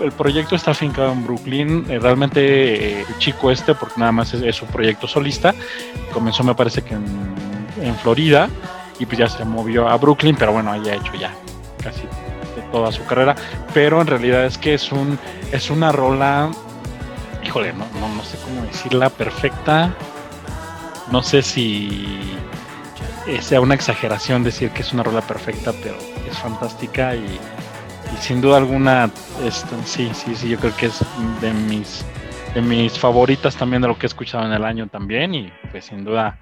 el, 0.00 0.12
proyecto 0.12 0.54
está 0.56 0.72
afincado 0.72 1.12
en 1.12 1.24
Brooklyn, 1.24 1.86
eh, 1.88 1.98
realmente 1.98 3.04
chico 3.18 3.50
este, 3.50 3.74
porque 3.74 3.98
nada 3.98 4.12
más 4.12 4.34
es, 4.34 4.42
es, 4.42 4.62
un 4.62 4.68
proyecto 4.68 5.08
solista, 5.08 5.54
comenzó 6.12 6.44
me 6.44 6.54
parece 6.54 6.82
que 6.82 6.94
en, 6.94 7.04
en, 7.82 7.96
Florida 7.96 8.48
y 8.98 9.06
pues 9.06 9.18
ya 9.18 9.28
se 9.28 9.44
movió 9.44 9.88
a 9.88 9.96
Brooklyn, 9.96 10.36
pero 10.38 10.52
bueno, 10.52 10.70
ahí 10.70 10.88
ha 10.88 10.94
hecho 10.94 11.14
ya 11.14 11.34
casi 11.84 12.02
toda 12.72 12.90
su 12.90 13.04
carrera, 13.04 13.36
pero 13.72 14.00
en 14.00 14.08
realidad 14.08 14.46
es 14.46 14.58
que 14.58 14.74
es 14.74 14.90
un 14.90 15.18
es 15.52 15.70
una 15.70 15.92
rola 15.92 16.50
híjole, 17.44 17.72
no, 17.72 17.86
no, 18.08 18.24
sé 18.24 18.38
cómo 18.44 18.62
decirla 18.62 19.10
perfecta. 19.10 19.94
No 21.10 21.22
sé 21.22 21.42
si 21.42 22.36
sea 23.40 23.60
una 23.60 23.74
exageración 23.74 24.42
decir 24.42 24.70
que 24.70 24.82
es 24.82 24.92
una 24.92 25.02
rola 25.02 25.20
perfecta, 25.20 25.72
pero 25.82 25.96
es 26.28 26.38
fantástica 26.38 27.14
y, 27.14 27.38
sin 28.20 28.40
duda 28.40 28.58
alguna, 28.58 29.10
esto, 29.44 29.76
sí, 29.84 30.10
sí, 30.14 30.34
sí, 30.34 30.48
yo 30.48 30.58
creo 30.58 30.74
que 30.76 30.86
es 30.86 31.00
de 31.40 31.52
mis, 31.52 32.04
de 32.54 32.62
mis 32.62 32.98
favoritas 32.98 33.56
también 33.56 33.82
de 33.82 33.88
lo 33.88 33.98
que 33.98 34.06
he 34.06 34.08
escuchado 34.08 34.46
en 34.46 34.52
el 34.52 34.64
año 34.64 34.86
también 34.88 35.34
y 35.34 35.52
pues 35.70 35.86
sin 35.86 36.04
duda 36.04 36.38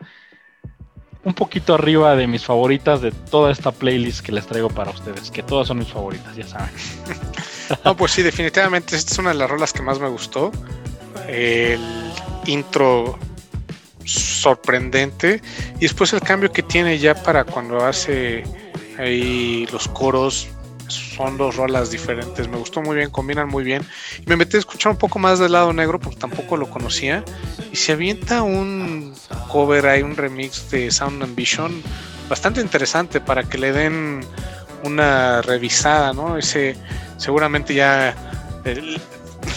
un 1.25 1.35
poquito 1.35 1.75
arriba 1.75 2.17
de 2.17 2.27
mis 2.27 2.45
favoritas 2.45 3.01
de 3.01 3.13
toda 3.13 3.53
esta 3.53 3.71
playlist 3.71 4.25
que 4.25 4.33
les 4.33 4.47
traigo 4.47 4.69
para 4.69 4.91
ustedes, 4.91 5.31
que 5.31 5.43
todas 5.43 5.69
son 5.69 5.79
mis 5.79 5.89
favoritas, 5.89 6.35
ya 6.37 6.47
saben. 6.47 6.71
No, 7.87 7.97
pues 7.97 8.13
sí, 8.13 8.23
definitivamente 8.23 8.97
esta 8.97 9.15
es 9.15 9.19
una 9.19 9.31
de 9.31 9.37
las 9.37 9.49
rolas 9.49 9.73
que 9.73 9.81
más 9.81 9.99
me 9.99 10.09
gustó. 10.09 10.53
El 11.27 11.81
intro 12.45 13.19
sorprendente 14.05 15.41
y 15.77 15.81
después 15.81 16.13
el 16.13 16.21
cambio 16.21 16.53
que 16.53 16.63
tiene 16.63 16.99
ya 16.99 17.15
para 17.15 17.45
cuando 17.45 17.79
hace 17.87 18.45
ahí 18.99 19.67
los 19.73 19.89
coros 19.89 20.49
son 20.89 21.39
dos 21.39 21.57
rolas 21.57 21.91
diferentes. 21.91 22.49
Me 22.49 22.59
gustó 22.59 22.83
muy 22.83 22.97
bien 22.97 23.11
combinan 23.11 23.49
muy 23.49 23.65
bien. 23.65 23.83
Y 24.21 24.29
me 24.29 24.37
metí 24.37 24.57
a 24.57 24.61
escuchar 24.61 24.93
un 24.93 24.99
poco 24.99 25.19
más 25.19 25.39
del 25.39 25.53
lado 25.53 25.73
negro 25.73 25.99
porque 25.99 26.19
tampoco 26.19 26.57
lo 26.57 26.69
conocía. 26.69 27.25
Y 27.73 27.77
se 27.77 27.93
avienta 27.93 28.43
un 28.43 29.02
cover 29.49 29.87
hay 29.87 30.03
un 30.03 30.17
remix 30.17 30.71
de 30.71 30.91
Sound 30.91 31.23
Ambition 31.23 31.83
bastante 32.29 32.61
interesante 32.61 33.21
para 33.21 33.45
que 33.45 33.59
le 33.59 33.73
den 33.73 34.21
una 34.85 35.43
revisada 35.43 36.13
no 36.13 36.37
ese 36.37 36.77
seguramente 37.17 37.75
ya 37.75 38.15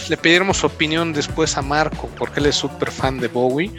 le 0.08 0.16
pidiéramos 0.16 0.58
su 0.58 0.66
opinión 0.66 1.12
después 1.12 1.56
a 1.56 1.62
Marco, 1.62 2.08
porque 2.18 2.40
él 2.40 2.46
es 2.46 2.56
súper 2.56 2.90
fan 2.90 3.18
de 3.18 3.28
Bowie. 3.28 3.72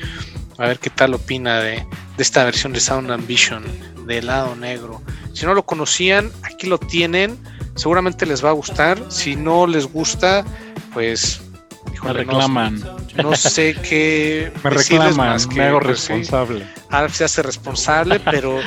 A 0.57 0.67
ver 0.67 0.79
qué 0.79 0.89
tal 0.89 1.13
opina 1.13 1.59
de, 1.59 1.85
esta 2.17 2.43
versión 2.43 2.73
de 2.73 2.79
Sound 2.79 3.11
Ambition 3.11 3.63
de 4.05 4.21
lado 4.21 4.55
negro. 4.55 5.01
Si 5.33 5.45
no 5.45 5.53
lo 5.53 5.63
conocían, 5.63 6.31
aquí 6.43 6.67
lo 6.67 6.79
tienen. 6.79 7.37
Seguramente 7.75 8.25
les 8.25 8.43
va 8.43 8.49
a 8.49 8.53
gustar. 8.53 8.99
Si 9.09 9.35
no 9.35 9.67
les 9.67 9.85
gusta, 9.85 10.43
pues. 10.93 11.41
Me 12.03 12.13
reclaman. 12.13 12.83
No, 13.15 13.35
sé 13.35 13.75
qué. 13.75 14.51
me 14.63 14.69
reclaman, 14.69 15.39
me 15.55 15.63
hago 15.63 15.79
pues 15.79 16.07
responsable. 16.07 16.65
Ahora 16.89 17.09
se 17.09 17.23
hace 17.23 17.41
responsable, 17.41 18.19
pero 18.31 18.59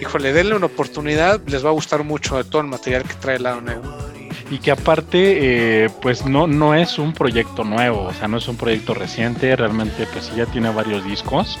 híjole, 0.00 0.32
denle 0.32 0.54
una 0.54 0.66
oportunidad. 0.66 1.40
Les 1.46 1.64
va 1.64 1.70
a 1.70 1.72
gustar 1.72 2.04
mucho 2.04 2.36
de 2.36 2.44
todo 2.44 2.62
el 2.62 2.68
material 2.68 3.04
que 3.04 3.14
trae 3.14 3.38
lado 3.38 3.60
negro 3.60 4.08
y 4.50 4.58
que 4.58 4.70
aparte 4.70 5.84
eh, 5.84 5.90
pues 6.00 6.24
no, 6.24 6.46
no 6.46 6.74
es 6.74 6.98
un 6.98 7.12
proyecto 7.12 7.64
nuevo, 7.64 8.04
o 8.04 8.14
sea, 8.14 8.28
no 8.28 8.38
es 8.38 8.48
un 8.48 8.56
proyecto 8.56 8.94
reciente, 8.94 9.54
realmente 9.56 10.06
pues 10.12 10.34
ya 10.34 10.46
tiene 10.46 10.70
varios 10.70 11.04
discos. 11.04 11.58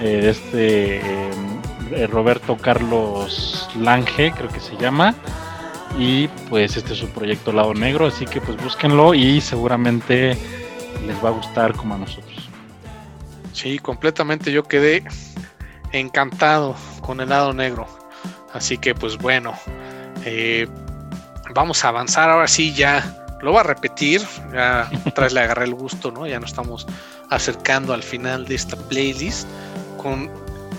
Eh, 0.00 0.28
este 0.30 0.96
eh, 0.96 2.06
Roberto 2.08 2.56
Carlos 2.56 3.68
Lange, 3.78 4.32
creo 4.32 4.48
que 4.48 4.60
se 4.60 4.76
llama, 4.76 5.14
y 5.98 6.28
pues 6.48 6.76
este 6.76 6.94
es 6.94 6.98
su 6.98 7.08
proyecto 7.08 7.52
Lado 7.52 7.74
Negro, 7.74 8.06
así 8.06 8.24
que 8.26 8.40
pues 8.40 8.62
búsquenlo 8.62 9.14
y 9.14 9.40
seguramente 9.40 10.36
les 11.06 11.22
va 11.24 11.28
a 11.28 11.32
gustar 11.32 11.74
como 11.74 11.94
a 11.94 11.98
nosotros. 11.98 12.48
Sí, 13.52 13.78
completamente 13.78 14.50
yo 14.50 14.64
quedé 14.64 15.04
encantado 15.92 16.74
con 17.00 17.20
el 17.20 17.28
lado 17.28 17.52
negro. 17.52 17.86
Así 18.52 18.78
que 18.78 18.94
pues 18.94 19.16
bueno, 19.18 19.54
eh, 20.24 20.66
vamos 21.54 21.84
a 21.84 21.88
avanzar 21.88 22.30
ahora 22.30 22.48
sí 22.48 22.74
ya. 22.74 23.20
Lo 23.42 23.52
voy 23.52 23.60
a 23.60 23.64
repetir, 23.64 24.22
ya 24.52 24.90
otra 25.06 25.24
vez 25.24 25.32
le 25.32 25.40
agarré 25.40 25.64
el 25.64 25.74
gusto, 25.74 26.10
¿no? 26.10 26.26
Ya 26.26 26.40
nos 26.40 26.50
estamos 26.50 26.86
acercando 27.30 27.92
al 27.92 28.02
final 28.02 28.46
de 28.46 28.54
esta 28.54 28.76
playlist 28.76 29.46
con 30.02 30.30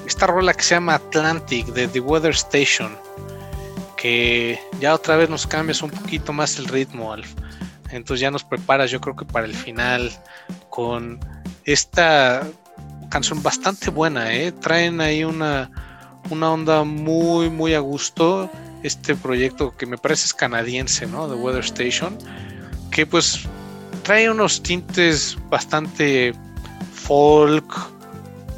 esta 0.06 0.28
rola 0.28 0.54
que 0.54 0.64
se 0.64 0.76
llama 0.76 0.96
Atlantic 0.96 1.68
de 1.68 1.88
The 1.88 2.00
Weather 2.00 2.32
Station, 2.32 2.96
que 3.98 4.60
ya 4.80 4.94
otra 4.94 5.16
vez 5.16 5.30
nos 5.30 5.48
cambias 5.48 5.82
un 5.82 5.92
poquito 5.92 6.34
más 6.34 6.58
el 6.58 6.66
ritmo, 6.66 7.14
Alf. 7.14 7.34
Entonces 7.92 8.22
ya 8.22 8.32
nos 8.32 8.44
preparas, 8.44 8.92
yo 8.92 9.00
creo 9.00 9.16
que 9.16 9.26
para 9.26 9.46
el 9.46 9.54
final, 9.54 10.12
con 10.70 11.20
esta 11.66 12.48
canción 13.10 13.42
bastante 13.42 13.90
buena, 13.90 14.34
¿eh? 14.34 14.52
Traen 14.52 15.02
ahí 15.02 15.24
una, 15.24 15.72
una 16.30 16.52
onda 16.52 16.84
muy, 16.84 17.50
muy 17.50 17.74
a 17.74 17.80
gusto 17.80 18.50
este 18.84 19.16
proyecto 19.16 19.76
que 19.76 19.86
me 19.86 19.98
parece 19.98 20.26
es 20.26 20.34
canadiense, 20.34 21.08
¿no? 21.08 21.28
De 21.28 21.36
Weather 21.36 21.64
Station, 21.64 22.18
que 22.92 23.06
pues 23.06 23.42
trae 24.04 24.30
unos 24.30 24.62
tintes 24.62 25.38
bastante 25.50 26.34
folk, 26.94 27.66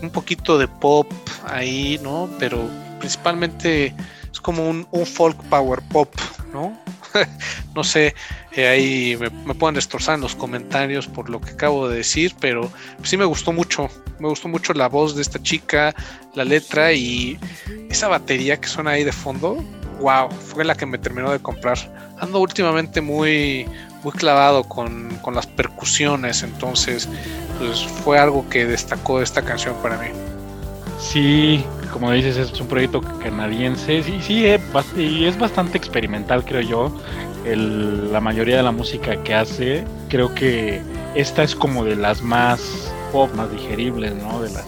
un 0.01 0.09
poquito 0.09 0.57
de 0.57 0.67
pop 0.67 1.11
ahí, 1.45 1.99
¿no? 2.03 2.29
Pero 2.39 2.69
principalmente 2.99 3.95
es 4.31 4.41
como 4.41 4.69
un, 4.69 4.85
folk 5.05 5.41
power 5.43 5.81
pop, 5.89 6.13
¿no? 6.57 6.77
no 7.75 7.83
sé, 7.83 8.15
eh, 8.51 8.67
ahí 8.67 9.17
me, 9.45 9.53
pueden 9.53 9.75
destrozar 9.75 10.15
en 10.15 10.21
los 10.21 10.35
comentarios 10.35 11.07
por 11.07 11.29
lo 11.29 11.39
que 11.39 11.51
acabo 11.51 11.87
de 11.87 11.97
decir, 11.97 12.33
pero 12.39 12.71
sí 13.03 13.15
me 13.15 13.25
gustó 13.25 13.53
mucho, 13.53 13.89
me 14.19 14.27
gustó 14.27 14.47
mucho 14.47 14.73
la 14.73 14.89
voz 14.89 15.15
de 15.15 15.21
esta 15.21 15.41
chica, 15.41 15.93
la 16.33 16.43
letra 16.43 16.93
y 16.93 17.39
esa 17.89 18.07
batería 18.07 18.59
que 18.59 18.67
suena 18.67 18.91
ahí 18.91 19.03
de 19.03 19.11
fondo, 19.11 19.63
wow, 19.99 20.31
fue 20.31 20.65
la 20.65 20.73
que 20.73 20.87
me 20.87 20.97
terminó 20.97 21.31
de 21.31 21.39
comprar. 21.39 21.77
Ando 22.19 22.39
últimamente 22.39 23.01
muy, 23.01 23.67
muy 24.03 24.11
clavado 24.13 24.63
con, 24.63 25.07
las 25.31 25.45
percusiones, 25.45 26.41
entonces 26.41 27.07
pues 27.59 27.83
fue 27.83 28.17
algo 28.17 28.49
que 28.49 28.65
destacó 28.65 29.21
esta 29.21 29.43
canción 29.43 29.75
para 29.83 29.97
mí. 29.97 30.07
Sí, 30.99 31.63
como 31.91 32.11
dices, 32.11 32.37
es 32.37 32.59
un 32.59 32.67
proyecto 32.67 33.01
canadiense, 33.01 34.03
sí, 34.03 34.19
sí, 34.21 34.45
eh, 34.45 34.59
y 34.97 35.25
es 35.25 35.37
bastante 35.37 35.77
experimental, 35.77 36.43
creo 36.43 36.61
yo. 36.61 36.91
la 37.45 38.19
mayoría 38.19 38.57
de 38.57 38.63
la 38.63 38.71
música 38.71 39.23
que 39.23 39.33
hace, 39.33 39.85
creo 40.09 40.33
que 40.33 40.81
esta 41.15 41.43
es 41.43 41.55
como 41.55 41.85
de 41.85 41.95
las 41.95 42.21
más 42.21 42.91
pop, 43.11 43.33
más 43.35 43.51
digeribles, 43.51 44.13
¿no? 44.15 44.41
De 44.41 44.49
las, 44.51 44.65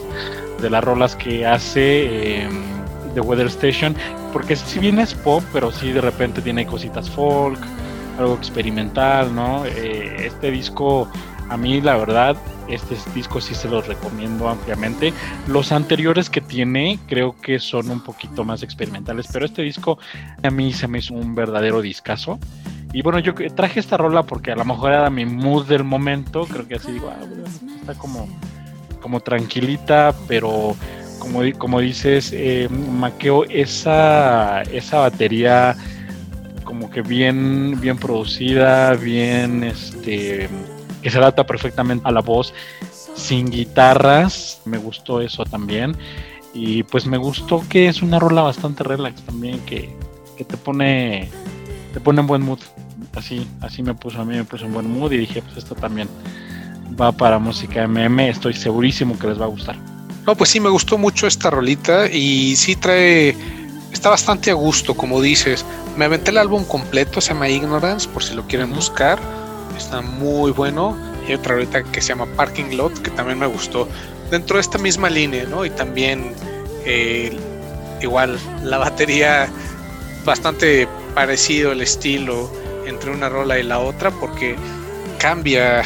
de 0.62 0.70
las 0.70 0.84
rolas 0.84 1.16
que 1.16 1.46
hace. 1.46 2.44
Eh, 2.44 2.50
de 3.14 3.22
Weather 3.22 3.48
Station, 3.48 3.96
porque 4.32 4.56
si 4.56 4.80
bien 4.80 5.00
es 5.00 5.14
pop, 5.14 5.44
pero 5.54 5.72
sí 5.72 5.92
de 5.92 6.02
repente 6.02 6.42
tiene 6.42 6.66
cositas 6.66 7.10
folk, 7.10 7.60
algo 8.18 8.36
experimental, 8.36 9.34
¿no? 9.34 9.66
Eh, 9.66 10.28
este 10.28 10.52
disco, 10.52 11.10
a 11.50 11.58
mí 11.58 11.82
la 11.82 11.98
verdad, 11.98 12.36
este 12.70 12.96
disco 13.14 13.42
sí 13.42 13.56
se 13.56 13.68
los 13.68 13.88
recomiendo 13.88 14.48
ampliamente. 14.48 15.14
Los 15.48 15.72
anteriores 15.72 16.30
que 16.30 16.42
tiene 16.42 17.00
creo 17.08 17.36
que 17.42 17.60
son 17.60 17.90
un 17.90 18.02
poquito 18.02 18.44
más 18.44 18.64
experimentales, 18.64 19.28
pero 19.32 19.46
este 19.46 19.62
disco 19.62 20.00
a 20.44 20.50
mí 20.50 20.74
se 20.74 20.88
me 20.88 21.00
hizo 21.00 21.14
un 21.14 21.36
verdadero 21.36 21.82
discazo. 21.82 22.40
Y 22.92 23.02
bueno, 23.02 23.20
yo 23.20 23.34
traje 23.56 23.80
esta 23.80 23.98
rola 23.98 24.24
porque 24.24 24.52
a 24.52 24.56
lo 24.56 24.66
mejor 24.66 24.92
era 24.92 25.10
mi 25.10 25.26
mood 25.26 25.68
del 25.68 25.84
momento, 25.84 26.46
creo 26.46 26.68
que 26.68 26.76
así 26.76 26.92
digo, 26.92 27.10
ah, 27.10 27.24
está 27.80 27.94
como, 27.94 28.28
como 29.00 29.20
tranquilita, 29.20 30.16
pero 30.28 30.76
como, 31.20 31.42
como 31.58 31.80
dices, 31.82 32.32
eh, 32.34 32.68
maqueo 32.70 33.44
esa, 33.46 34.64
esa 34.64 35.00
batería 35.00 35.76
como 36.64 36.90
que 36.90 37.02
bien, 37.02 37.80
bien 37.82 37.98
producida, 37.98 38.94
bien, 38.94 39.64
este, 39.64 40.48
que 41.02 41.10
se 41.10 41.18
adapta 41.18 41.46
perfectamente 41.46 42.08
a 42.08 42.12
la 42.12 42.22
voz, 42.22 42.54
sin 43.16 43.50
guitarras, 43.50 44.62
me 44.66 44.78
gustó 44.78 45.22
eso 45.22 45.46
también. 45.46 45.96
Y 46.54 46.84
pues 46.84 47.06
me 47.06 47.18
gustó 47.18 47.64
que 47.70 47.88
es 47.88 48.02
una 48.02 48.20
rola 48.20 48.42
bastante 48.42 48.84
relax 48.84 49.22
también, 49.22 49.60
que, 49.62 49.96
que 50.38 50.44
te 50.44 50.58
pone 50.58 51.30
te 51.94 52.00
pone 52.00 52.22
en 52.22 52.28
buen 52.28 52.42
mood. 52.42 52.60
Así, 53.16 53.48
así 53.62 53.84
me 53.84 53.94
puso 53.94 54.22
a 54.22 54.26
mí, 54.26 54.36
me 54.36 54.44
puso 54.44 54.66
en 54.66 54.74
buen 54.74 54.90
mood 54.90 55.12
y 55.12 55.18
dije, 55.18 55.42
pues 55.42 55.58
esto 55.58 55.76
también 55.76 56.08
va 57.00 57.12
para 57.12 57.40
música 57.40 57.88
MM, 57.88 58.20
estoy 58.30 58.54
segurísimo 58.54 59.18
que 59.18 59.28
les 59.28 59.40
va 59.40 59.46
a 59.46 59.50
gustar. 59.50 59.78
No, 60.26 60.36
pues 60.36 60.50
sí, 60.50 60.60
me 60.60 60.70
gustó 60.70 60.98
mucho 60.98 61.28
esta 61.28 61.50
rolita 61.50 62.08
y 62.08 62.56
sí 62.56 62.76
trae, 62.76 63.36
está 63.92 64.10
bastante 64.10 64.52
a 64.52 64.54
gusto, 64.54 64.94
como 64.96 65.22
dices. 65.22 65.66
Me 65.98 66.06
aventé 66.06 66.32
el 66.32 66.38
álbum 66.38 66.64
completo, 66.66 67.20
se 67.20 67.34
llama 67.34 67.50
Ignorance, 67.50 68.08
por 68.08 68.24
si 68.24 68.36
lo 68.36 68.46
quieren 68.46 68.74
buscar. 68.74 69.20
Está 69.80 70.02
muy 70.02 70.52
bueno. 70.52 70.96
Y 71.28 71.34
otra 71.34 71.56
rolita 71.56 71.84
que 71.84 72.02
se 72.02 72.10
llama 72.10 72.28
Parking 72.36 72.76
Lot, 72.76 73.02
que 73.02 73.12
también 73.12 73.40
me 73.40 73.48
gustó. 73.48 73.88
Dentro 74.30 74.58
de 74.58 74.62
esta 74.62 74.78
misma 74.78 75.10
línea, 75.10 75.46
¿no? 75.46 75.66
Y 75.66 75.72
también 75.72 76.34
eh, 76.86 77.36
igual 78.02 78.38
la 78.64 78.78
batería 78.78 79.48
bastante 80.26 80.88
parecido 81.16 81.72
el 81.72 81.82
estilo 81.82 82.52
entre 82.86 83.12
una 83.12 83.30
rola 83.30 83.58
y 83.60 83.64
la 83.64 83.80
otra 83.80 84.12
porque 84.12 84.56
cambia 85.18 85.84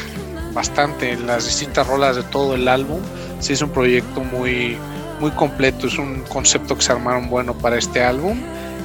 bastante 0.53 1.15
las 1.17 1.45
distintas 1.45 1.87
rolas 1.87 2.15
de 2.15 2.23
todo 2.23 2.55
el 2.55 2.67
álbum. 2.67 2.99
Sí 3.39 3.53
es 3.53 3.61
un 3.61 3.69
proyecto 3.69 4.21
muy 4.21 4.77
muy 5.19 5.31
completo, 5.31 5.87
es 5.87 5.97
un 5.97 6.21
concepto 6.23 6.75
que 6.75 6.81
se 6.81 6.91
armaron 6.91 7.29
bueno 7.29 7.53
para 7.53 7.77
este 7.77 8.03
álbum 8.03 8.37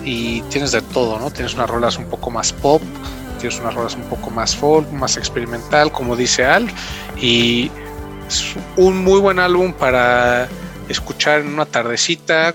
y 0.05 0.41
tienes 0.43 0.73
de 0.73 0.83
todo, 0.83 1.19
¿no? 1.19 1.31
Tienes 1.31 1.55
unas 1.55 1.69
rolas 1.69 1.99
un 1.99 2.05
poco 2.05 2.31
más 2.31 2.53
pop, 2.53 2.81
tienes 3.39 3.59
unas 3.61 3.75
rolas 3.75 3.95
un 3.95 4.03
poco 4.03 4.31
más 4.31 4.55
folk, 4.55 4.91
más 4.91 5.17
experimental, 5.17 5.91
como 5.91 6.17
dice 6.17 6.45
Al, 6.45 6.69
y 7.17 7.71
es 8.29 8.55
un 8.77 9.03
muy 9.03 9.21
buen 9.21 9.39
álbum 9.39 9.73
para 9.73 10.49
escuchar 10.89 11.41
en 11.41 11.49
una 11.49 11.67
tardecita 11.67 12.55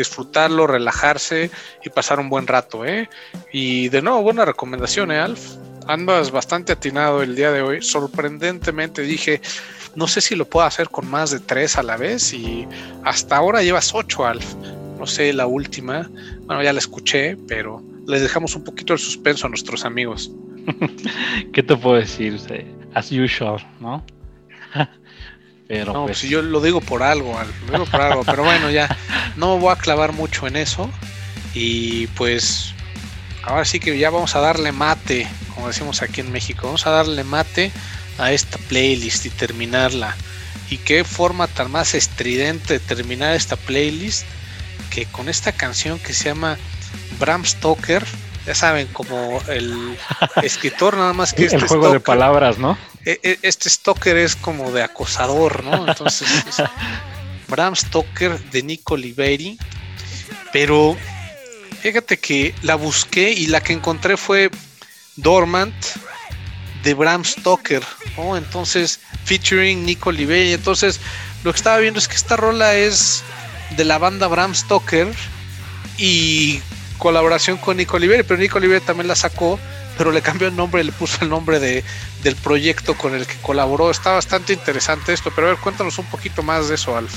disfrutarlo, 0.00 0.66
relajarse 0.66 1.50
y 1.84 1.90
pasar 1.90 2.20
un 2.20 2.30
buen 2.30 2.46
rato, 2.46 2.86
¿eh? 2.86 3.08
Y 3.52 3.90
de 3.90 4.00
nuevo, 4.00 4.22
buena 4.22 4.46
recomendación, 4.46 5.12
¿eh, 5.12 5.18
Alf? 5.18 5.56
Andas 5.86 6.30
bastante 6.30 6.72
atinado 6.72 7.22
el 7.22 7.36
día 7.36 7.50
de 7.50 7.60
hoy. 7.60 7.82
Sorprendentemente 7.82 9.02
dije, 9.02 9.42
no 9.94 10.08
sé 10.08 10.22
si 10.22 10.34
lo 10.36 10.46
puedo 10.46 10.66
hacer 10.66 10.88
con 10.88 11.06
más 11.06 11.30
de 11.30 11.40
tres 11.40 11.76
a 11.76 11.82
la 11.82 11.98
vez 11.98 12.32
y 12.32 12.66
hasta 13.04 13.36
ahora 13.36 13.62
llevas 13.62 13.94
ocho, 13.94 14.24
Alf. 14.24 14.54
No 14.98 15.06
sé, 15.06 15.32
la 15.32 15.46
última, 15.46 16.10
bueno, 16.44 16.62
ya 16.62 16.72
la 16.72 16.78
escuché, 16.78 17.36
pero 17.48 17.82
les 18.10 18.22
dejamos 18.22 18.56
un 18.56 18.64
poquito 18.64 18.92
el 18.92 18.98
suspenso 18.98 19.46
a 19.46 19.50
nuestros 19.50 19.84
amigos. 19.84 20.30
¿Qué 21.52 21.62
te 21.62 21.76
puedo 21.76 21.96
decir? 21.96 22.38
As 22.94 23.10
usual, 23.12 23.64
¿no? 23.80 24.04
Pero 25.68 25.92
no, 25.92 26.06
pues, 26.06 26.18
si 26.18 26.28
yo 26.28 26.42
lo 26.42 26.60
digo 26.60 26.80
por 26.80 27.04
algo, 27.04 27.38
lo 27.66 27.72
digo 27.72 27.86
por 27.86 28.00
algo, 28.00 28.24
pero 28.24 28.42
bueno, 28.42 28.72
ya 28.72 28.88
no 29.36 29.54
me 29.54 29.60
voy 29.60 29.72
a 29.72 29.76
clavar 29.76 30.12
mucho 30.12 30.48
en 30.48 30.56
eso. 30.56 30.90
Y 31.54 32.08
pues 32.08 32.74
ahora 33.44 33.64
sí 33.64 33.78
que 33.78 33.96
ya 33.96 34.10
vamos 34.10 34.34
a 34.34 34.40
darle 34.40 34.72
mate, 34.72 35.28
como 35.54 35.68
decimos 35.68 36.02
aquí 36.02 36.22
en 36.22 36.32
México, 36.32 36.66
vamos 36.66 36.88
a 36.88 36.90
darle 36.90 37.22
mate 37.22 37.70
a 38.18 38.32
esta 38.32 38.58
playlist 38.58 39.26
y 39.26 39.30
terminarla. 39.30 40.16
Y 40.70 40.78
qué 40.78 41.04
forma 41.04 41.46
tan 41.46 41.70
más 41.70 41.94
estridente 41.94 42.72
de 42.72 42.80
terminar 42.80 43.36
esta 43.36 43.54
playlist 43.54 44.24
que 44.90 45.06
con 45.06 45.28
esta 45.28 45.52
canción 45.52 46.00
que 46.00 46.12
se 46.14 46.24
llama 46.24 46.58
Bram 47.18 47.44
Stoker, 47.44 48.04
ya 48.46 48.54
saben, 48.54 48.88
como 48.88 49.40
el 49.48 49.96
escritor 50.42 50.96
nada 50.96 51.12
más 51.12 51.32
que 51.32 51.44
este 51.44 51.56
el 51.56 51.66
juego 51.66 51.92
de 51.92 52.00
palabras, 52.00 52.58
¿no? 52.58 52.78
E, 53.04 53.18
e, 53.22 53.38
este 53.42 53.68
Stoker 53.68 54.16
es 54.16 54.36
como 54.36 54.72
de 54.72 54.82
acosador, 54.82 55.64
¿no? 55.64 55.88
Entonces, 55.88 56.28
Bram 57.48 57.76
Stoker 57.76 58.38
de 58.50 58.62
Nico 58.62 58.96
Liberi. 58.96 59.58
Pero 60.52 60.96
fíjate 61.80 62.18
que 62.18 62.54
la 62.62 62.74
busqué 62.74 63.32
y 63.32 63.46
la 63.46 63.62
que 63.62 63.72
encontré 63.72 64.16
fue 64.16 64.50
Dormant 65.16 65.74
de 66.82 66.94
Bram 66.94 67.24
Stoker, 67.24 67.82
¿no? 68.16 68.36
Entonces, 68.36 69.00
featuring 69.24 69.84
Nico 69.84 70.10
Liberi. 70.10 70.52
Entonces, 70.52 71.00
lo 71.44 71.52
que 71.52 71.56
estaba 71.56 71.78
viendo 71.78 71.98
es 71.98 72.08
que 72.08 72.16
esta 72.16 72.36
rola 72.36 72.74
es 72.74 73.22
de 73.76 73.84
la 73.84 73.98
banda 73.98 74.26
Bram 74.26 74.54
Stoker 74.54 75.08
y 75.98 76.60
colaboración 77.00 77.56
con 77.56 77.78
Nico 77.78 77.98
Liberi, 77.98 78.22
pero 78.22 78.38
Nico 78.38 78.60
también 78.86 79.08
la 79.08 79.16
sacó 79.16 79.58
pero 80.00 80.12
le 80.12 80.22
cambió 80.22 80.48
el 80.48 80.56
nombre, 80.56 80.82
le 80.82 80.92
puso 80.92 81.18
el 81.20 81.28
nombre 81.28 81.60
de, 81.60 81.84
del 82.22 82.34
proyecto 82.34 82.94
con 82.94 83.14
el 83.14 83.26
que 83.26 83.34
colaboró. 83.42 83.90
Está 83.90 84.12
bastante 84.12 84.54
interesante 84.54 85.12
esto, 85.12 85.30
pero 85.34 85.48
a 85.48 85.50
ver, 85.50 85.58
cuéntanos 85.60 85.98
un 85.98 86.06
poquito 86.06 86.42
más 86.42 86.70
de 86.70 86.76
eso, 86.76 86.96
Alf. 86.96 87.14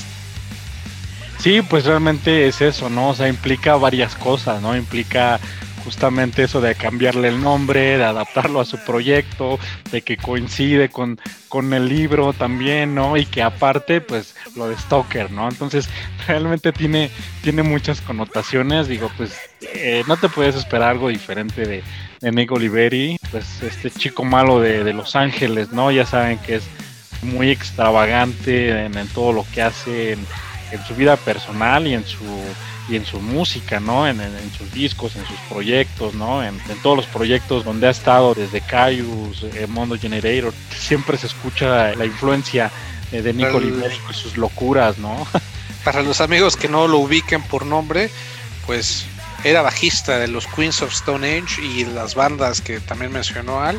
Sí, 1.38 1.62
pues 1.62 1.86
realmente 1.86 2.46
es 2.46 2.60
eso, 2.60 2.90
¿no? 2.90 3.08
O 3.08 3.14
sea, 3.14 3.26
implica 3.28 3.76
varias 3.76 4.14
cosas, 4.16 4.60
¿no? 4.60 4.76
Implica 4.76 5.40
justamente 5.84 6.44
eso 6.44 6.60
de 6.60 6.74
cambiarle 6.74 7.28
el 7.28 7.40
nombre, 7.40 7.98
de 7.98 8.04
adaptarlo 8.04 8.60
a 8.60 8.64
su 8.64 8.78
proyecto, 8.78 9.58
de 9.92 10.02
que 10.02 10.16
coincide 10.16 10.88
con, 10.88 11.20
con 11.48 11.72
el 11.74 11.88
libro 11.88 12.32
también, 12.32 12.94
¿no? 12.94 13.16
Y 13.16 13.26
que 13.26 13.42
aparte, 13.42 14.00
pues, 14.00 14.34
lo 14.56 14.68
de 14.68 14.76
Stoker, 14.76 15.30
¿no? 15.30 15.48
Entonces, 15.48 15.88
realmente 16.26 16.72
tiene, 16.72 17.10
tiene 17.42 17.62
muchas 17.62 18.00
connotaciones, 18.00 18.88
digo, 18.88 19.10
pues, 19.16 19.38
eh, 19.74 20.02
no 20.08 20.16
te 20.16 20.28
puedes 20.28 20.56
esperar 20.56 20.90
algo 20.90 21.08
diferente 21.08 21.66
de, 21.66 21.82
de 22.24 22.32
Nick 22.32 22.50
Oliveri, 22.52 23.18
pues 23.30 23.62
este 23.62 23.90
chico 23.90 24.24
malo 24.24 24.58
de, 24.60 24.92
Los 24.94 25.14
Ángeles, 25.14 25.72
¿no? 25.72 25.90
Ya 25.90 26.06
saben 26.06 26.38
que 26.38 26.56
es 26.56 26.64
muy 27.22 27.50
extravagante 27.50 28.86
en, 28.86 29.08
todo 29.08 29.32
lo 29.32 29.46
que 29.52 29.60
hace 29.60 30.12
en, 30.12 30.26
su 30.88 30.94
vida 30.94 31.16
personal 31.16 31.86
y 31.86 31.94
en 31.94 32.04
su 32.04 32.24
y 32.88 32.96
en 32.96 33.06
su 33.06 33.20
música, 33.20 33.80
¿no? 33.80 34.06
En, 34.06 34.18
sus 34.56 34.72
discos, 34.72 35.16
en 35.16 35.26
sus 35.26 35.38
proyectos, 35.48 36.14
¿no? 36.14 36.42
En, 36.42 36.58
todos 36.82 36.96
los 36.96 37.06
proyectos 37.06 37.64
donde 37.64 37.86
ha 37.86 37.90
estado, 37.90 38.34
desde 38.34 38.60
Caius, 38.60 39.42
eh, 39.42 39.66
Mondo 39.68 39.98
Generator, 39.98 40.52
siempre 40.76 41.16
se 41.16 41.26
escucha 41.26 41.94
la 41.94 42.04
influencia 42.04 42.70
eh, 43.12 43.22
de 43.22 43.32
Nico 43.32 43.56
Oliveri 43.56 43.94
y 44.10 44.14
sus 44.14 44.36
locuras, 44.36 44.98
¿no? 44.98 45.26
Para 45.84 46.02
los 46.02 46.20
amigos 46.20 46.56
que 46.56 46.68
no 46.68 46.88
lo 46.88 46.98
ubiquen 46.98 47.42
por 47.42 47.66
nombre, 47.66 48.10
pues 48.66 49.06
era 49.44 49.60
bajista 49.62 50.18
de 50.18 50.28
los 50.28 50.46
Queens 50.46 50.80
of 50.82 50.92
Stone 50.92 51.38
Age 51.38 51.62
y 51.62 51.84
las 51.84 52.14
bandas 52.14 52.62
que 52.62 52.80
también 52.80 53.12
mencionó 53.12 53.60
Al 53.60 53.78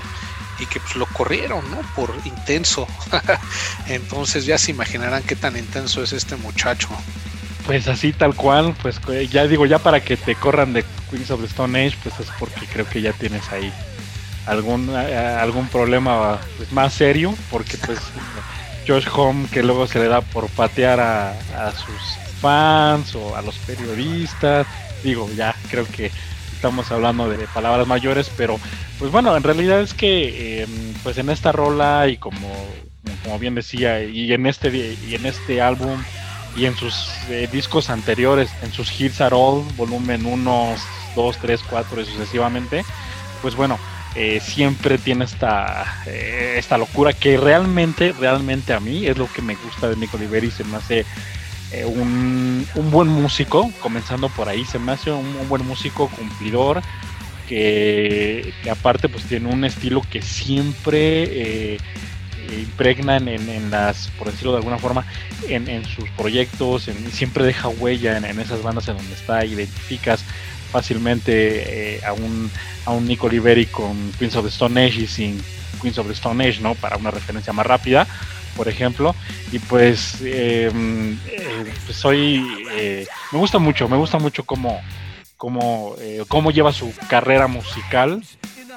y 0.59 0.65
que 0.67 0.79
pues 0.79 0.95
lo 0.95 1.05
corrieron, 1.07 1.69
¿no? 1.71 1.81
Por 1.95 2.13
intenso. 2.23 2.87
Entonces 3.87 4.45
ya 4.45 4.57
se 4.57 4.71
imaginarán 4.71 5.23
qué 5.23 5.35
tan 5.35 5.57
intenso 5.57 6.03
es 6.03 6.13
este 6.13 6.35
muchacho. 6.35 6.89
Pues 7.65 7.87
así 7.87 8.13
tal 8.13 8.35
cual, 8.35 8.75
pues 8.81 9.01
ya 9.29 9.47
digo, 9.47 9.65
ya 9.65 9.79
para 9.79 9.99
que 9.99 10.17
te 10.17 10.35
corran 10.35 10.73
de 10.73 10.85
Queens 11.09 11.31
of 11.31 11.41
the 11.41 11.47
Stone 11.47 11.83
Age, 11.83 11.97
pues 12.03 12.19
es 12.19 12.27
porque 12.37 12.67
creo 12.67 12.87
que 12.87 13.01
ya 13.01 13.11
tienes 13.13 13.51
ahí 13.51 13.73
algún 14.45 14.89
algún 14.91 15.67
problema 15.67 16.39
pues, 16.57 16.71
más 16.71 16.93
serio, 16.93 17.33
porque 17.49 17.77
pues 17.77 17.99
Josh 18.87 19.07
Home 19.11 19.47
que 19.51 19.63
luego 19.63 19.87
se 19.87 19.97
le 19.97 20.07
da 20.07 20.21
por 20.21 20.47
patear 20.49 20.99
a, 20.99 21.33
sus 21.71 22.19
fans 22.39 23.15
o 23.15 23.35
a 23.35 23.41
los 23.41 23.55
periodistas 23.59 24.67
digo, 25.03 25.27
ya 25.35 25.55
creo 25.69 25.87
que 25.87 26.11
estamos 26.53 26.91
hablando 26.91 27.29
de 27.29 27.47
palabras 27.47 27.87
mayores, 27.87 28.29
pero 28.37 28.59
pues 28.99 29.11
bueno, 29.11 29.35
en 29.35 29.43
realidad 29.43 29.81
es 29.81 29.93
que 29.93 30.63
em, 30.63 30.93
pues 31.03 31.17
en 31.17 31.29
esta 31.29 31.51
rola 31.51 32.07
y 32.07 32.17
como, 32.17 32.47
como 33.23 33.39
bien 33.39 33.55
decía, 33.55 34.03
y 34.03 34.31
en 34.33 34.45
este 34.45 34.69
y 34.69 35.15
en 35.15 35.25
este 35.25 35.61
álbum 35.61 35.99
y 36.55 36.65
en 36.65 36.75
sus 36.75 37.09
eh, 37.29 37.47
discos 37.51 37.89
anteriores, 37.89 38.49
en 38.61 38.71
sus 38.71 38.99
Hits 38.99 39.21
Are 39.21 39.35
All, 39.35 39.63
volumen 39.75 40.25
1, 40.25 40.75
2, 41.15 41.37
3, 41.37 41.61
4 41.69 42.01
y 42.01 42.05
sucesivamente, 42.05 42.85
pues 43.41 43.55
bueno, 43.55 43.77
eh, 44.15 44.39
siempre 44.39 44.97
tiene 44.97 45.25
esta, 45.25 46.03
eh, 46.05 46.55
esta 46.57 46.77
locura 46.77 47.11
que 47.11 47.35
realmente, 47.35 48.13
realmente 48.13 48.73
a 48.73 48.79
mí 48.79 49.05
es 49.05 49.17
lo 49.17 49.31
que 49.31 49.41
me 49.41 49.55
gusta 49.55 49.89
de 49.89 49.97
Nico 49.97 50.15
Oliveri, 50.15 50.51
se 50.51 50.63
me 50.63 50.77
hace 50.77 51.05
eh, 51.73 51.83
un, 51.83 52.65
buen 52.91 53.09
músico, 53.09 53.69
comenzando 53.81 54.29
por 54.29 54.47
ahí, 54.47 54.63
se 54.63 54.79
me 54.79 54.93
hace 54.93 55.11
un, 55.11 55.49
buen 55.49 55.67
músico 55.67 56.07
cumplidor, 56.07 56.81
que, 57.49 58.53
aparte 58.71 59.09
pues 59.09 59.25
tiene 59.25 59.49
un 59.49 59.65
estilo 59.65 60.01
que 60.09 60.21
siempre 60.21 61.77
eh, 62.49 62.59
impregna 62.59 63.17
en, 63.17 63.71
las, 63.71 64.07
por 64.17 64.31
decirlo 64.31 64.51
de 64.51 64.57
alguna 64.57 64.77
forma, 64.77 65.05
en, 65.47 65.85
sus 65.85 66.09
proyectos, 66.11 66.89
siempre 67.11 67.43
deja 67.45 67.67
huella 67.67 68.17
en, 68.17 68.39
esas 68.39 68.61
bandas 68.63 68.87
en 68.87 68.97
donde 68.97 69.13
está, 69.13 69.45
identificas 69.45 70.23
fácilmente 70.71 71.95
eh, 71.95 72.01
a 72.05 72.13
un 72.13 72.49
a 72.85 72.91
un 72.91 73.07
Nico 73.07 73.27
Oliveri 73.27 73.65
con 73.65 74.11
Queens 74.19 74.35
of 74.35 74.43
the 74.43 74.49
Stone 74.49 74.83
Age 74.83 75.01
y 75.01 75.07
sin 75.07 75.41
Queens 75.81 75.97
of 75.97 76.07
the 76.07 76.13
Stone 76.13 76.47
Age, 76.47 76.59
¿no? 76.61 76.75
Para 76.75 76.97
una 76.97 77.09
referencia 77.09 77.51
más 77.51 77.65
rápida 77.65 78.07
por 78.55 78.67
ejemplo. 78.67 79.15
Y 79.51 79.59
pues, 79.59 80.21
em, 80.21 81.17
eh, 81.27 81.73
pues 81.85 81.97
soy, 81.97 82.65
eh, 82.71 83.05
me 83.31 83.39
gusta 83.39 83.59
mucho, 83.59 83.87
me 83.87 83.97
gusta 83.97 84.17
mucho 84.17 84.43
cómo, 84.43 84.81
cómo, 85.37 85.95
eh, 85.99 86.23
cómo 86.27 86.51
lleva 86.51 86.71
su 86.71 86.91
carrera 87.09 87.47
musical. 87.47 88.23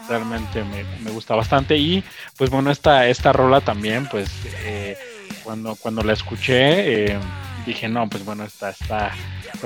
Realmente 0.09 0.65
me, 0.65 1.11
gusta 1.11 1.35
bastante. 1.35 1.77
Y 1.77 2.03
pues 2.37 2.51
bueno, 2.51 2.71
esta, 2.71 3.07
esta 3.09 3.33
rola 3.33 3.61
también, 3.61 4.07
pues 4.07 4.31
eh, 4.65 4.97
cuando, 5.45 5.77
cuando 5.77 6.03
la 6.03 6.13
escuché, 6.13 7.13
eh, 7.13 7.19
dije, 7.67 7.89
no, 7.89 8.09
pues 8.09 8.25
bueno, 8.25 8.45
esta 8.45 8.71
está 8.71 9.13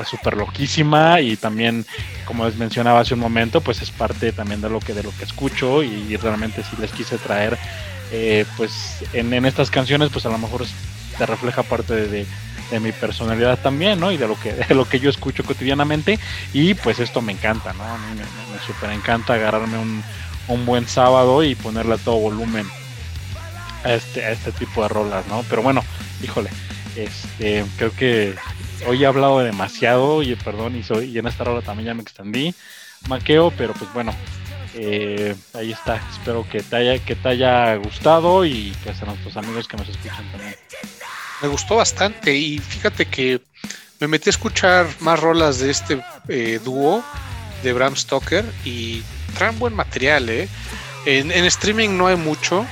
súper 0.05 0.37
loquísima 0.37 1.21
y 1.21 1.37
también, 1.37 1.87
como 2.25 2.45
les 2.47 2.57
mencionaba 2.57 3.01
hace 3.01 3.15
un 3.15 3.21
momento, 3.21 3.61
pues 3.61 3.83
es 3.83 3.91
parte 3.91 4.33
también 4.33 4.61
de 4.61 4.71
lo 4.71 4.81
que, 4.81 4.95
de 4.95 5.03
lo 5.03 5.11
que 5.17 5.25
escucho 5.25 5.83
y, 5.83 6.17
realmente 6.17 6.63
si 6.63 6.81
les 6.81 6.93
quise 6.93 7.19
traer, 7.19 7.59
eh, 8.11 8.45
pues 8.57 9.05
en, 9.13 9.33
estas 9.45 9.71
canciones, 9.71 10.11
pues 10.13 10.27
a 10.27 10.31
lo 10.31 10.39
mejor 10.39 10.65
te 11.19 11.27
refleja 11.27 11.63
parte 11.63 11.95
de, 11.95 12.27
mi 12.81 12.91
personalidad 12.91 13.59
también, 13.59 14.01
¿no? 14.01 14.13
Y 14.13 14.17
de 14.17 14.27
lo 14.27 14.41
que 14.41 14.55
de 14.55 14.75
lo 14.75 14.89
que 14.89 14.99
yo 14.99 15.11
escucho 15.11 15.45
cotidianamente 15.45 16.19
y 16.55 16.73
pues 16.73 17.01
esto 17.01 17.21
me 17.21 17.33
encanta, 17.33 17.75
¿no? 17.75 17.85
A 17.85 17.99
mí 17.99 18.15
me, 18.15 18.23
me, 18.23 18.65
súper 18.67 18.93
encanta 18.93 19.35
agarrarme 19.35 19.77
un, 19.77 20.03
un 20.53 20.67
buen 20.67 20.87
sábado 20.87 21.43
y 21.43 21.55
ponerle 21.55 21.95
a 21.95 21.99
todo 21.99 22.17
volumen 22.17 22.67
a 23.85 23.95
este, 23.95 24.25
a 24.25 24.31
este 24.31 24.53
tipo 24.53 24.83
de 24.83 24.89
rolas, 24.89 25.27
¿no? 25.27 25.45
Pero 25.49 25.63
bueno, 25.63 25.85
híjole, 26.23 26.51
este, 26.97 27.65
creo 27.77 27.95
que 27.95 28.35
hoy 28.87 29.03
he 29.03 29.07
hablado 29.07 29.41
demasiado, 29.41 30.23
y 30.23 30.35
perdón, 30.37 30.77
y, 30.77 30.83
soy, 30.83 31.07
y 31.07 31.19
en 31.19 31.27
esta 31.27 31.45
rola 31.45 31.63
también 31.63 31.89
ya 31.89 31.95
me 31.95 32.03
extendí, 32.03 32.55
maqueo, 33.09 33.53
pero 33.57 33.73
pues 33.75 33.93
bueno, 33.93 34.15
eh, 34.75 35.35
ahí 35.55 35.73
está. 35.73 36.01
Espero 36.11 36.47
que 36.49 36.63
te 36.63 36.77
haya, 36.77 36.99
que 36.99 37.15
te 37.15 37.29
haya 37.29 37.77
gustado 37.77 38.45
y 38.45 38.75
pues 38.85 39.03
a 39.03 39.07
nuestros 39.07 39.37
amigos 39.37 39.69
que 39.69 39.77
nos 39.77 39.89
escuchan 39.89 40.31
también. 40.31 40.57
Me 41.43 41.49
gustó 41.49 41.77
bastante 41.77 42.35
y 42.35 42.59
fíjate 42.59 43.07
que 43.07 43.41
me 44.01 44.09
metí 44.09 44.29
a 44.29 44.31
escuchar 44.31 44.87
más 45.01 45.21
rolas 45.21 45.59
de 45.59 45.71
este 45.71 46.03
eh, 46.29 46.61
dúo 46.65 47.05
de 47.63 47.73
Bram 47.73 47.97
Stoker 47.97 48.45
y 48.65 49.03
traen 49.33 49.59
buen 49.59 49.75
material, 49.75 50.29
¿eh? 50.29 50.49
En, 51.05 51.31
streaming 51.47 51.97
no 51.97 52.07
hay 52.07 52.17
mucho, 52.17 52.65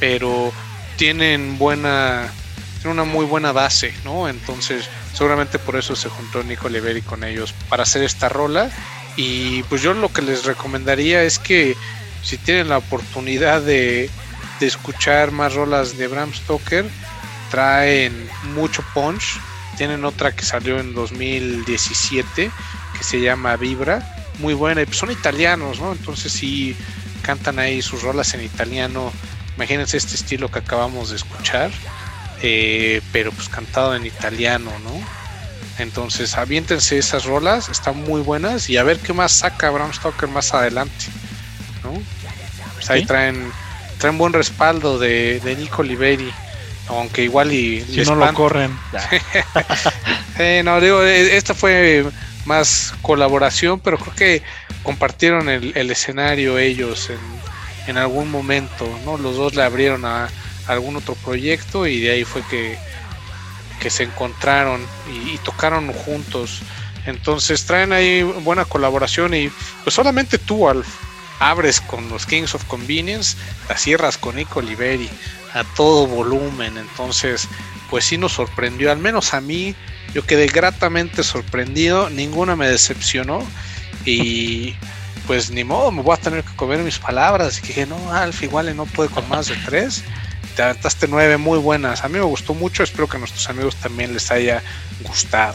pero 0.00 0.52
tienen 0.96 1.58
buena 1.58 2.32
tiene 2.80 2.92
una 2.92 3.04
muy 3.04 3.24
buena 3.24 3.52
base, 3.52 3.92
¿no? 4.04 4.28
Entonces, 4.28 4.88
seguramente 5.12 5.58
por 5.58 5.76
eso 5.76 5.96
se 5.96 6.08
juntó 6.08 6.42
Nico 6.42 6.66
Oliveri 6.66 7.02
con 7.02 7.24
ellos 7.24 7.54
para 7.68 7.84
hacer 7.84 8.02
esta 8.02 8.28
rola. 8.28 8.70
Y 9.16 9.64
pues 9.64 9.82
yo 9.82 9.94
lo 9.94 10.12
que 10.12 10.22
les 10.22 10.44
recomendaría 10.44 11.22
es 11.24 11.38
que 11.40 11.76
si 12.22 12.36
tienen 12.36 12.68
la 12.68 12.78
oportunidad 12.78 13.62
de, 13.62 14.10
de 14.60 14.66
escuchar 14.66 15.32
más 15.32 15.54
rolas 15.54 15.96
de 15.96 16.06
Bram 16.06 16.32
Stoker, 16.32 16.84
traen 17.50 18.28
mucho 18.54 18.84
punch. 18.94 19.40
Tienen 19.76 20.04
otra 20.04 20.34
que 20.34 20.44
salió 20.44 20.78
en 20.78 20.94
2017 20.94 22.50
que 22.96 23.04
se 23.04 23.20
llama 23.20 23.56
Vibra, 23.56 24.17
muy 24.38 24.54
buena. 24.54 24.82
Y 24.82 24.86
pues 24.86 24.98
son 24.98 25.10
italianos, 25.10 25.80
¿no? 25.80 25.92
Entonces 25.92 26.32
si 26.32 26.76
cantan 27.22 27.58
ahí 27.58 27.82
sus 27.82 28.02
rolas 28.02 28.34
en 28.34 28.42
italiano. 28.42 29.12
Imagínense 29.56 29.96
este 29.96 30.14
estilo 30.14 30.50
que 30.50 30.60
acabamos 30.60 31.10
de 31.10 31.16
escuchar. 31.16 31.70
Eh, 32.42 33.00
pero 33.12 33.32
pues 33.32 33.48
cantado 33.48 33.96
en 33.96 34.06
italiano, 34.06 34.70
¿no? 34.84 35.18
Entonces 35.78 36.36
aviéntense 36.36 36.98
esas 36.98 37.24
rolas, 37.24 37.68
están 37.68 37.96
muy 38.02 38.20
buenas 38.20 38.68
y 38.68 38.76
a 38.76 38.82
ver 38.82 38.98
qué 38.98 39.12
más 39.12 39.32
saca 39.32 39.70
Bram 39.70 39.92
Stoker 39.92 40.28
más 40.28 40.54
adelante, 40.54 41.06
¿no? 41.84 41.92
Pues 42.74 42.90
ahí 42.90 43.04
traen, 43.04 43.50
traen 43.98 44.18
buen 44.18 44.32
respaldo 44.32 44.98
de, 44.98 45.40
de 45.40 45.56
Nico 45.56 45.82
Oliveri, 45.82 46.32
aunque 46.88 47.22
igual 47.22 47.52
y... 47.52 47.80
Si 47.82 48.02
no 48.02 48.16
lo 48.16 48.32
corren. 48.34 48.76
no, 50.64 50.80
digo, 50.80 51.02
eh, 51.02 51.36
esta 51.36 51.54
fue 51.54 52.04
más 52.48 52.94
colaboración, 53.02 53.78
pero 53.78 53.98
creo 53.98 54.14
que 54.16 54.42
compartieron 54.82 55.48
el, 55.48 55.90
escenario 55.90 56.58
ellos 56.58 57.10
en, 57.10 57.18
en 57.86 57.98
algún 57.98 58.30
momento, 58.30 58.88
¿no? 59.04 59.18
Los 59.18 59.36
dos 59.36 59.54
le 59.54 59.62
abrieron 59.62 60.04
a, 60.04 60.28
algún 60.68 60.96
otro 60.96 61.14
proyecto 61.14 61.86
y 61.86 62.00
de 62.00 62.10
ahí 62.12 62.24
fue 62.24 62.42
que, 62.42 62.78
que 63.80 63.90
se 63.90 64.04
encontraron 64.04 64.86
y, 65.26 65.38
tocaron 65.38 65.92
juntos. 65.92 66.60
Entonces 67.06 67.64
traen 67.64 67.92
ahí 67.92 68.22
buena 68.22 68.66
colaboración 68.66 69.34
y 69.34 69.50
pues 69.82 69.94
solamente 69.94 70.38
tú 70.38 70.68
Alf 70.68 70.86
abres 71.40 71.80
con 71.80 72.08
los 72.08 72.26
Kings 72.26 72.54
of 72.54 72.64
Convenience, 72.64 73.36
las 73.68 73.80
cierras 73.80 74.18
con 74.18 74.36
Nico 74.36 74.58
Oliveri 74.58 75.08
a 75.54 75.64
todo 75.74 76.06
volumen. 76.06 76.76
Entonces 76.76 77.48
pues 77.90 78.04
sí 78.04 78.18
nos 78.18 78.32
sorprendió, 78.32 78.92
al 78.92 78.98
menos 78.98 79.32
a 79.32 79.40
mí 79.40 79.74
yo 80.14 80.24
quedé 80.24 80.46
gratamente 80.46 81.22
sorprendido, 81.22 82.10
ninguna 82.10 82.56
me 82.56 82.68
decepcionó 82.68 83.44
y 84.04 84.74
pues 85.26 85.50
ni 85.50 85.64
modo, 85.64 85.90
me 85.90 86.02
voy 86.02 86.14
a 86.14 86.20
tener 86.20 86.42
que 86.42 86.56
comer 86.56 86.80
mis 86.80 86.98
palabras. 86.98 87.58
Y 87.58 87.68
dije, 87.68 87.86
no, 87.86 88.12
Alf, 88.12 88.42
igual 88.42 88.74
no 88.76 88.86
puede 88.86 89.10
con 89.10 89.28
más 89.28 89.48
de 89.48 89.56
tres 89.66 90.04
te 90.58 90.64
aventaste 90.64 91.06
nueve 91.06 91.36
muy 91.36 91.60
buenas. 91.60 92.02
A 92.02 92.08
mí 92.08 92.14
me 92.14 92.24
gustó 92.24 92.52
mucho, 92.52 92.82
espero 92.82 93.06
que 93.06 93.16
a 93.16 93.20
nuestros 93.20 93.48
amigos 93.48 93.76
también 93.76 94.12
les 94.12 94.28
haya 94.32 94.60
gustado. 95.06 95.54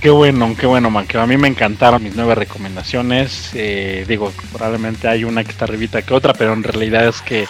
Qué 0.00 0.10
bueno, 0.10 0.52
qué 0.58 0.66
bueno, 0.66 0.90
man. 0.90 1.06
Que 1.06 1.16
a 1.16 1.26
mí 1.28 1.36
me 1.36 1.46
encantaron 1.46 2.02
mis 2.02 2.16
nueve 2.16 2.34
recomendaciones. 2.34 3.50
Eh, 3.54 4.04
digo, 4.08 4.32
probablemente 4.52 5.06
hay 5.06 5.22
una 5.22 5.44
que 5.44 5.52
está 5.52 5.66
arribita 5.66 6.02
que 6.02 6.12
otra, 6.12 6.32
pero 6.32 6.52
en 6.54 6.64
realidad 6.64 7.06
es 7.06 7.20
que 7.20 7.46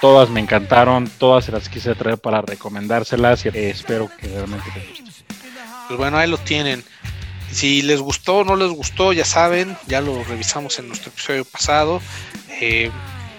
todas 0.00 0.30
me 0.30 0.40
encantaron, 0.40 1.06
todas 1.18 1.44
se 1.44 1.52
las 1.52 1.68
quise 1.68 1.94
traer 1.94 2.16
para 2.16 2.40
recomendárselas 2.40 3.44
y 3.44 3.48
eh, 3.48 3.68
espero 3.68 4.08
que 4.18 4.26
realmente 4.26 4.70
les 4.74 4.88
guste. 4.88 5.09
Pues 5.90 5.98
bueno, 5.98 6.18
ahí 6.18 6.30
lo 6.30 6.38
tienen. 6.38 6.84
Si 7.50 7.82
les 7.82 7.98
gustó 7.98 8.36
o 8.36 8.44
no 8.44 8.54
les 8.54 8.70
gustó, 8.70 9.12
ya 9.12 9.24
saben, 9.24 9.76
ya 9.88 10.00
lo 10.00 10.22
revisamos 10.22 10.78
en 10.78 10.86
nuestro 10.86 11.10
episodio 11.10 11.44
pasado. 11.44 12.00
Eh, 12.60 12.92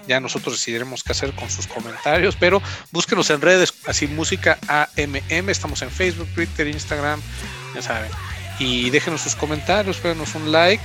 ya 0.06 0.20
nosotros 0.20 0.56
decidiremos 0.56 1.02
qué 1.02 1.12
hacer 1.12 1.32
con 1.32 1.48
sus 1.48 1.66
comentarios, 1.66 2.36
pero 2.38 2.60
búsquenos 2.90 3.30
en 3.30 3.40
redes, 3.40 3.72
así 3.86 4.06
música 4.06 4.58
AMM, 4.68 5.48
estamos 5.48 5.80
en 5.80 5.90
Facebook, 5.90 6.28
Twitter, 6.34 6.66
Instagram, 6.66 7.22
ya 7.74 7.80
saben. 7.80 8.10
Y 8.58 8.90
déjenos 8.90 9.22
sus 9.22 9.34
comentarios, 9.34 10.02
déjenos 10.02 10.34
un 10.34 10.52
like. 10.52 10.84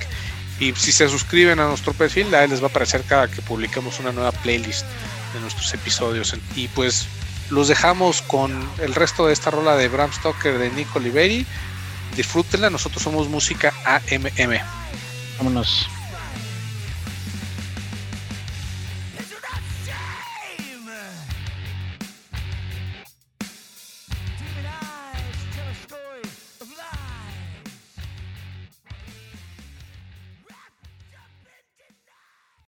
Y 0.62 0.72
si 0.72 0.94
se 0.94 1.10
suscriben 1.10 1.60
a 1.60 1.68
nuestro 1.68 1.92
perfil, 1.92 2.34
ahí 2.34 2.48
les 2.48 2.62
va 2.62 2.68
a 2.68 2.70
aparecer 2.70 3.04
cada 3.04 3.28
que 3.28 3.42
publiquemos 3.42 4.00
una 4.00 4.14
nueva 4.14 4.32
playlist 4.32 4.86
de 5.34 5.42
nuestros 5.42 5.74
episodios. 5.74 6.34
Y 6.56 6.70
pues 6.70 7.08
los 7.50 7.68
dejamos 7.68 8.22
con 8.22 8.52
el 8.80 8.94
resto 8.94 9.28
de 9.28 9.34
esta 9.34 9.52
rola 9.52 9.76
de 9.76 9.88
Bram 9.88 10.12
Stoker 10.12 10.58
de 10.58 10.70
Nico 10.72 11.00
Oliveri. 11.00 11.46
Disfrútenla, 12.16 12.70
nosotros 12.70 13.02
somos 13.02 13.28
música 13.28 13.74
AMM. 13.86 14.60
Vámonos. 15.38 15.88